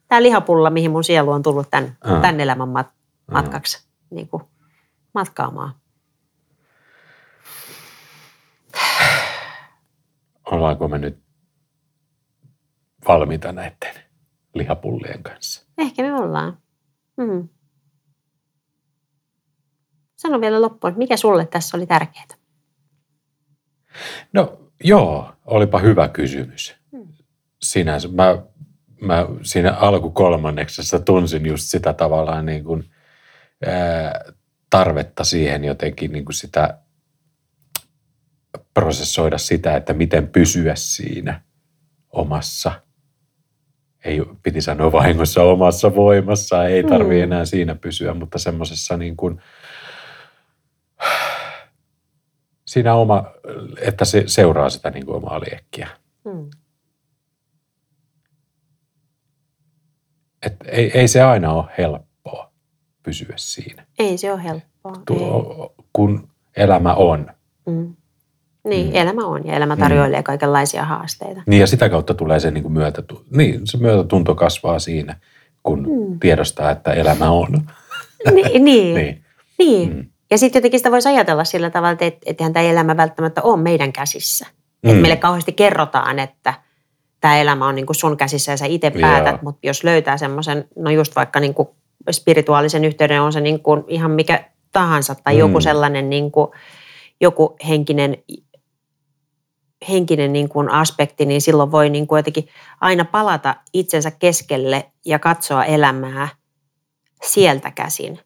tämä 0.07 0.23
lihapulla, 0.23 0.69
mihin 0.69 0.91
mun 0.91 1.03
sielu 1.03 1.31
on 1.31 1.43
tullut 1.43 1.67
tämän, 1.71 1.97
Ah. 2.01 2.21
tämän 2.21 2.39
elämän 2.39 2.69
mat, 2.69 2.87
matkaksi 3.31 3.87
niin 4.09 4.27
kuin 4.27 4.43
matkaamaan. 5.13 5.71
Ollaanko 10.51 10.87
me 10.87 10.97
nyt 10.97 11.19
valmiita 13.07 13.51
näiden 13.51 13.95
lihapullien 14.53 15.23
kanssa? 15.23 15.65
Ehkä 15.77 16.03
me 16.03 16.13
ollaan. 16.13 16.57
Mm. 17.17 17.49
Sano 20.15 20.41
vielä 20.41 20.61
loppuun, 20.61 20.93
mikä 20.97 21.17
sulle 21.17 21.45
tässä 21.45 21.77
oli 21.77 21.85
tärkeää? 21.85 22.25
No 24.33 24.59
joo, 24.83 25.33
olipa 25.45 25.79
hyvä 25.79 26.07
kysymys. 26.07 26.75
Sinänsä 27.61 28.07
mä, 28.07 28.43
mä 29.01 29.25
siinä 29.41 29.73
alkukolmanneksessa 29.73 30.99
tunsin 30.99 31.45
just 31.45 31.63
sitä 31.63 31.93
tavallaan 31.93 32.45
niin 32.45 32.63
kuin, 32.63 32.91
ää, 33.65 34.33
tarvetta 34.69 35.23
siihen 35.23 35.63
jotenkin 35.63 36.11
niin 36.11 36.25
kuin 36.25 36.35
sitä 36.35 36.79
prosessoida 38.73 39.37
sitä, 39.37 39.75
että 39.75 39.93
miten 39.93 40.27
pysyä 40.27 40.75
siinä 40.75 41.41
omassa, 42.09 42.71
ei 44.07 44.21
piti 44.43 44.61
sanoa 44.61 44.91
vahingossa 44.91 45.43
omassa 45.43 45.95
voimassa, 45.95 46.65
ei 46.65 46.83
tarvi 46.83 47.15
Mm. 47.17 47.23
enää 47.23 47.45
siinä 47.45 47.75
pysyä, 47.75 48.13
mutta 48.13 48.39
semmoisessa 48.39 48.97
niin 48.97 49.17
kuin, 49.17 49.41
siinä 52.67 52.93
oma, 52.95 53.23
että 53.81 54.05
se 54.05 54.23
seuraa 54.27 54.69
sitä 54.69 54.89
niin 54.89 55.05
kuin 55.05 55.15
omaa 55.15 55.39
liekkiä. 55.39 55.87
Mm. 56.25 56.49
Et 60.41 60.55
ei, 60.65 60.91
ei 60.99 61.07
se 61.07 61.21
aina 61.21 61.51
ole 61.53 61.65
helppoa 61.77 62.51
pysyä 63.03 63.33
siinä, 63.35 63.85
Ei 63.99 64.17
se 64.17 64.31
ole 64.33 64.43
helppoa. 64.43 64.91
ei. 64.97 65.01
Tuo, 65.05 65.75
kun 65.93 66.29
elämä 66.57 66.93
on. 66.93 67.27
Mm. 67.65 67.95
Niin, 68.69 68.87
Mm. 68.87 68.95
elämä 68.95 69.25
on 69.25 69.47
ja 69.47 69.53
elämä 69.53 69.77
tarjoilee 69.77 70.23
kaikenlaisia 70.23 70.83
haasteita. 70.85 71.41
Niin 71.47 71.59
ja 71.59 71.67
sitä 71.67 71.89
kautta 71.89 72.13
tulee 72.13 72.39
se 72.39 72.51
niin 72.51 72.63
kuin 72.63 72.73
myötätu, 72.73 73.23
niin, 73.35 73.61
se 73.63 73.77
myötätunto 73.77 74.35
kasvaa 74.35 74.79
siinä, 74.79 75.15
kun 75.63 75.79
Mm. 75.79 76.19
tiedostaa, 76.19 76.71
että 76.71 76.93
elämä 76.93 77.29
on. 77.31 77.47
Ni, 78.31 78.41
niin, 78.43 78.63
niin. 78.65 78.95
Niin. 78.95 79.23
niin. 79.59 79.93
Mm. 79.95 80.05
Ja 80.31 80.37
sitten 80.37 80.59
jotenkin 80.59 80.79
sitä 80.79 80.91
voisi 80.91 81.09
ajatella 81.09 81.43
sillä 81.43 81.69
tavalla, 81.69 81.91
että 81.91 82.05
et, 82.05 82.17
eihän 82.39 82.53
tämä 82.53 82.65
elämä 82.65 82.97
välttämättä 82.97 83.41
ole 83.41 83.57
meidän 83.61 83.93
käsissä. 83.93 84.45
Mm. 84.45 84.51
Mm. 84.83 84.89
Että 84.89 85.01
meille 85.01 85.17
kauheasti 85.17 85.51
kerrotaan, 85.51 86.19
että 86.19 86.53
tämä 87.21 87.37
elämä 87.37 87.67
on 87.67 87.75
niin 87.75 87.85
kuin 87.85 87.95
sun 87.95 88.17
käsissä 88.17 88.51
ja 88.51 88.57
sä 88.57 88.65
itse 88.65 88.91
päätät, 89.01 89.41
mutta 89.41 89.59
jos 89.67 89.83
löytää 89.83 90.17
semmoisen, 90.17 90.65
no 90.75 90.89
just 90.91 91.15
vaikka 91.15 91.39
niin 91.39 91.53
kuin 91.53 91.67
spirituaalisen 92.11 92.85
yhteyden, 92.85 93.21
on 93.21 93.33
se 93.33 93.41
niin 93.41 93.59
kuin 93.59 93.83
ihan 93.87 94.11
mikä 94.11 94.43
tahansa 94.71 95.15
tai 95.15 95.33
Mm. 95.33 95.39
joku 95.39 95.61
sellainen 95.61 96.09
niin 96.09 96.31
kuin, 96.31 96.47
joku 97.21 97.55
henkinen, 97.67 98.17
henkinen 99.89 100.33
niin 100.33 100.49
kuin 100.49 100.69
aspekti, 100.69 101.25
niin 101.25 101.41
silloin 101.41 101.71
voi 101.71 101.89
niin 101.89 102.07
kuin 102.07 102.19
jotenkin 102.19 102.47
aina 102.81 103.05
palata 103.05 103.55
itsensä 103.73 104.11
keskelle 104.11 104.91
ja 105.05 105.19
katsoa 105.19 105.65
elämää 105.65 106.27
sieltä 107.23 107.71
käsin. 107.71 108.19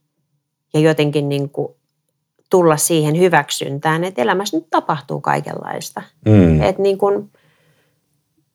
Ja 0.73 0.79
jotenkin 0.79 1.29
niin 1.29 1.49
kuin 1.49 1.67
tulla 2.49 2.77
siihen 2.77 3.19
hyväksyntään, 3.19 4.03
että 4.03 4.21
elämässä 4.21 4.57
nyt 4.57 4.67
tapahtuu 4.69 5.21
kaikenlaista. 5.21 6.01
Mm. 6.25 6.61
Että 6.61 6.81
niin 6.81 6.97
kuin 6.97 7.31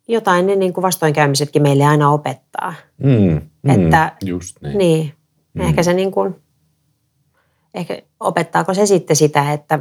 jotain 0.08 0.46
ne 0.46 0.56
niin 0.56 0.72
kuin 0.72 0.82
vastoinkäymisetkin 0.82 1.62
meille 1.62 1.84
aina 1.84 2.10
opettaa. 2.10 2.74
Mm. 2.96 3.40
Mm. 3.62 3.70
Että- 3.70 4.12
Just 4.24 4.56
niin. 4.62 4.78
Niin. 4.78 5.12
Mm. 5.54 5.60
Ehkä 5.60 5.82
se 5.82 5.92
niin 5.92 6.12
kuin, 6.12 6.36
ehkä 7.74 8.02
opettaako 8.20 8.74
se 8.74 8.86
sitten 8.86 9.16
sitä, 9.16 9.52
että 9.52 9.78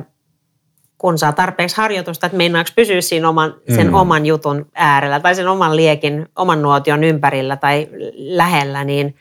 kun 0.98 1.18
saa 1.18 1.34
tarpeeksi 1.34 1.78
harjoitusta, 1.78 2.26
että 2.26 2.38
meinaako 2.38 2.70
pysyä 2.76 3.02
siinä 3.02 3.30
oman, 3.30 3.56
sen 3.76 3.88
Mm. 3.88 3.94
oman 3.94 4.26
jutun 4.26 4.66
äärellä 4.74 5.20
tai 5.20 5.36
sen 5.36 5.48
oman 5.48 5.76
liekin, 5.76 6.28
oman 6.36 6.62
nuotion 6.62 7.04
ympärillä 7.04 7.58
tai 7.58 7.88
lähellä, 8.16 8.84
niin 8.84 9.16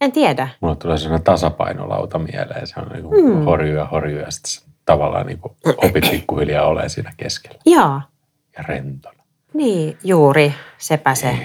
en 0.00 0.12
tiedä. 0.12 0.48
Mulle 0.60 0.76
tulee 0.76 0.98
sellainen 0.98 1.24
tasapainolauta 1.24 2.18
mieleen. 2.18 2.66
Se 2.66 2.80
on 2.80 2.88
niin 2.88 3.02
kuin 3.04 3.24
Mm. 3.34 3.44
horjuu 3.44 3.76
ja 3.76 3.84
horjuu 3.84 4.20
ja 4.20 4.30
sitten 4.30 4.72
tavallaan 4.84 5.26
niin 5.26 5.38
kuin 5.38 5.52
opit 5.76 6.10
pikkuhiljaa 6.10 6.66
olemaan 6.66 6.90
siinä 6.90 7.12
keskellä 7.16 7.58
Joo, 7.66 8.00
ja 8.58 8.62
rentona. 8.68 9.22
niin 9.54 9.98
juuri, 10.04 10.54
sepä 10.78 11.14
se. 11.14 11.36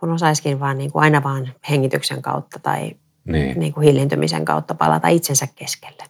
Kun 0.00 0.12
osaiskin 0.12 0.60
vaan 0.60 0.78
niin 0.78 0.92
kuin 0.92 1.02
aina 1.02 1.22
vaan 1.22 1.52
hengityksen 1.70 2.22
kautta 2.22 2.58
tai 2.58 2.90
Niin. 3.24 3.60
niin 3.60 3.72
kuin 3.72 3.84
hillintymisen 3.84 4.44
kautta 4.44 4.74
palata 4.74 5.08
itsensä 5.08 5.48
keskelle. 5.54 6.04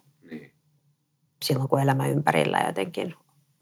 Silloin 1.42 1.68
kun 1.68 1.80
elämä 1.80 2.06
ympärillä 2.06 2.58
jotenkin 2.66 3.14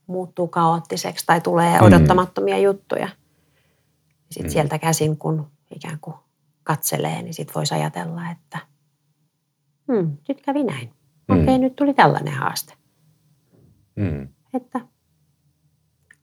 muuttuu 0.07 0.49
kaoottiseksi 0.49 1.27
tai 1.27 1.41
tulee 1.41 1.79
Mm. 1.81 1.87
odottamattomia 1.87 2.59
juttuja. 2.59 3.09
Sitten 4.31 4.51
Mm. 4.51 4.53
sieltä 4.53 4.79
käsin, 4.79 5.17
kun 5.17 5.51
ikään 5.75 5.99
kuin 6.01 6.17
katselee, 6.63 7.23
niin 7.23 7.35
sitten 7.35 7.55
voisi 7.55 7.75
ajatella, 7.75 8.31
että 8.31 8.59
hmm, 9.93 10.17
nyt 10.29 10.41
kävi 10.43 10.63
näin. 10.65 10.93
Mm. 11.29 11.43
Okei, 11.43 11.59
nyt 11.59 11.77
tuli 11.77 11.95
tällainen 11.95 12.35
haaste. 12.35 12.75
Mm. 13.97 14.29
Että 14.55 14.81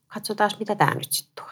katsotaan, 0.08 0.52
mitä 0.60 0.76
tämä 0.76 0.94
nyt 0.96 1.12
sitten 1.12 1.44
tuo. 1.46 1.52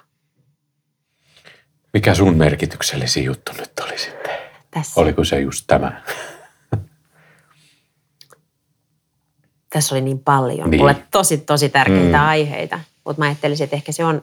Mikä 1.94 2.16
sun 2.16 2.38
merkityksellisi 2.38 3.24
juttu 3.24 3.52
nyt 3.60 3.72
oli 3.84 3.98
sitten? 3.98 4.38
Tässä, 4.72 5.02
Oliko 5.02 5.24
se 5.24 5.40
just 5.40 5.64
tämä? 5.68 6.02
Tässä 9.76 9.96
oli 9.96 10.02
niin 10.02 10.20
paljon. 10.20 10.70
Niin. 10.72 10.82
Mulle 10.82 10.96
tosi, 11.12 11.38
tosi 11.38 11.70
tärkeitä 11.70 12.18
Mm. 12.18 12.24
aiheita. 12.28 12.80
Mutta 13.06 13.22
mä 13.22 13.26
ajattelisin, 13.26 13.64
että 13.64 13.76
ehkä 13.76 13.92
se 13.92 14.06
on... 14.06 14.22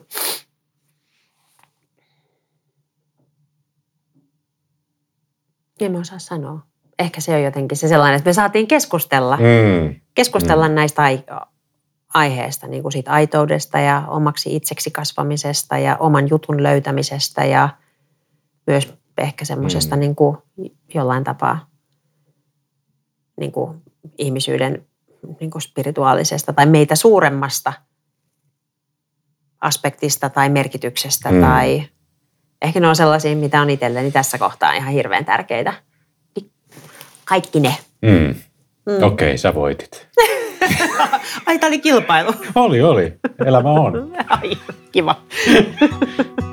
En 5.79 5.91
mä 5.91 5.99
osaa 5.99 6.19
sanoa. 6.19 6.59
Ehkä 6.99 7.21
se 7.21 7.35
on 7.35 7.43
jotenkin 7.43 7.77
se 7.77 7.87
sellainen, 7.87 8.17
että 8.17 8.29
me 8.29 8.33
saatiin 8.33 8.67
keskustella, 8.67 9.37
mm. 9.37 9.95
Keskustella 10.15 10.67
mm. 10.69 10.73
näistä 10.75 11.01
ai- 11.01 11.23
aiheista, 12.13 12.67
niin 12.67 12.81
kuin 12.81 12.91
siitä 12.91 13.11
aitoudesta 13.11 13.79
ja 13.79 14.03
omaksi 14.07 14.55
itseksi 14.55 14.91
kasvamisesta 14.91 15.77
ja 15.77 15.97
oman 15.99 16.29
jutun 16.29 16.63
löytämisestä 16.63 17.45
ja 17.45 17.69
myös 18.67 18.93
ehkä 19.17 19.45
semmoisesta 19.45 19.95
Mm. 19.95 19.97
mm. 19.97 19.99
niin 19.99 20.15
kuin 20.15 20.37
jollain 20.93 21.23
tapaa 21.23 21.67
niin 23.39 23.51
kuin 23.51 23.81
ihmisyyden 24.17 24.85
niin 25.39 25.51
kuin 25.51 25.61
spirituaalisesta 25.61 26.53
tai 26.53 26.65
meitä 26.65 26.95
suuremmasta 26.95 27.73
aspektista 29.61 30.29
tai 30.29 30.49
merkityksestä 30.49 31.31
Mm. 31.31 31.41
tai 31.41 31.83
ehkä 32.61 32.79
ne 32.79 32.87
on 32.87 32.95
sellaisia, 32.95 33.35
mitä 33.35 33.61
on 33.61 33.69
itselleni 33.69 34.11
tässä 34.11 34.37
kohtaa 34.37 34.73
ihan 34.73 34.93
hirveän 34.93 35.25
tärkeitä. 35.25 35.73
Kaikki 37.25 37.59
ne. 37.59 37.77
Mm. 38.01 38.09
Mm. 38.09 39.03
Okei, 39.03 39.27
okay, 39.27 39.37
sä 39.37 39.53
voitit. 39.55 40.07
Ai, 41.45 41.59
tämä 41.59 41.67
oli 41.67 41.79
kilpailu. 41.79 42.33
Oli, 42.55 42.81
oli. 42.81 43.13
Elämä 43.45 43.69
on. 43.69 43.93
Ai, 44.41 44.57
kiva. 44.91 45.21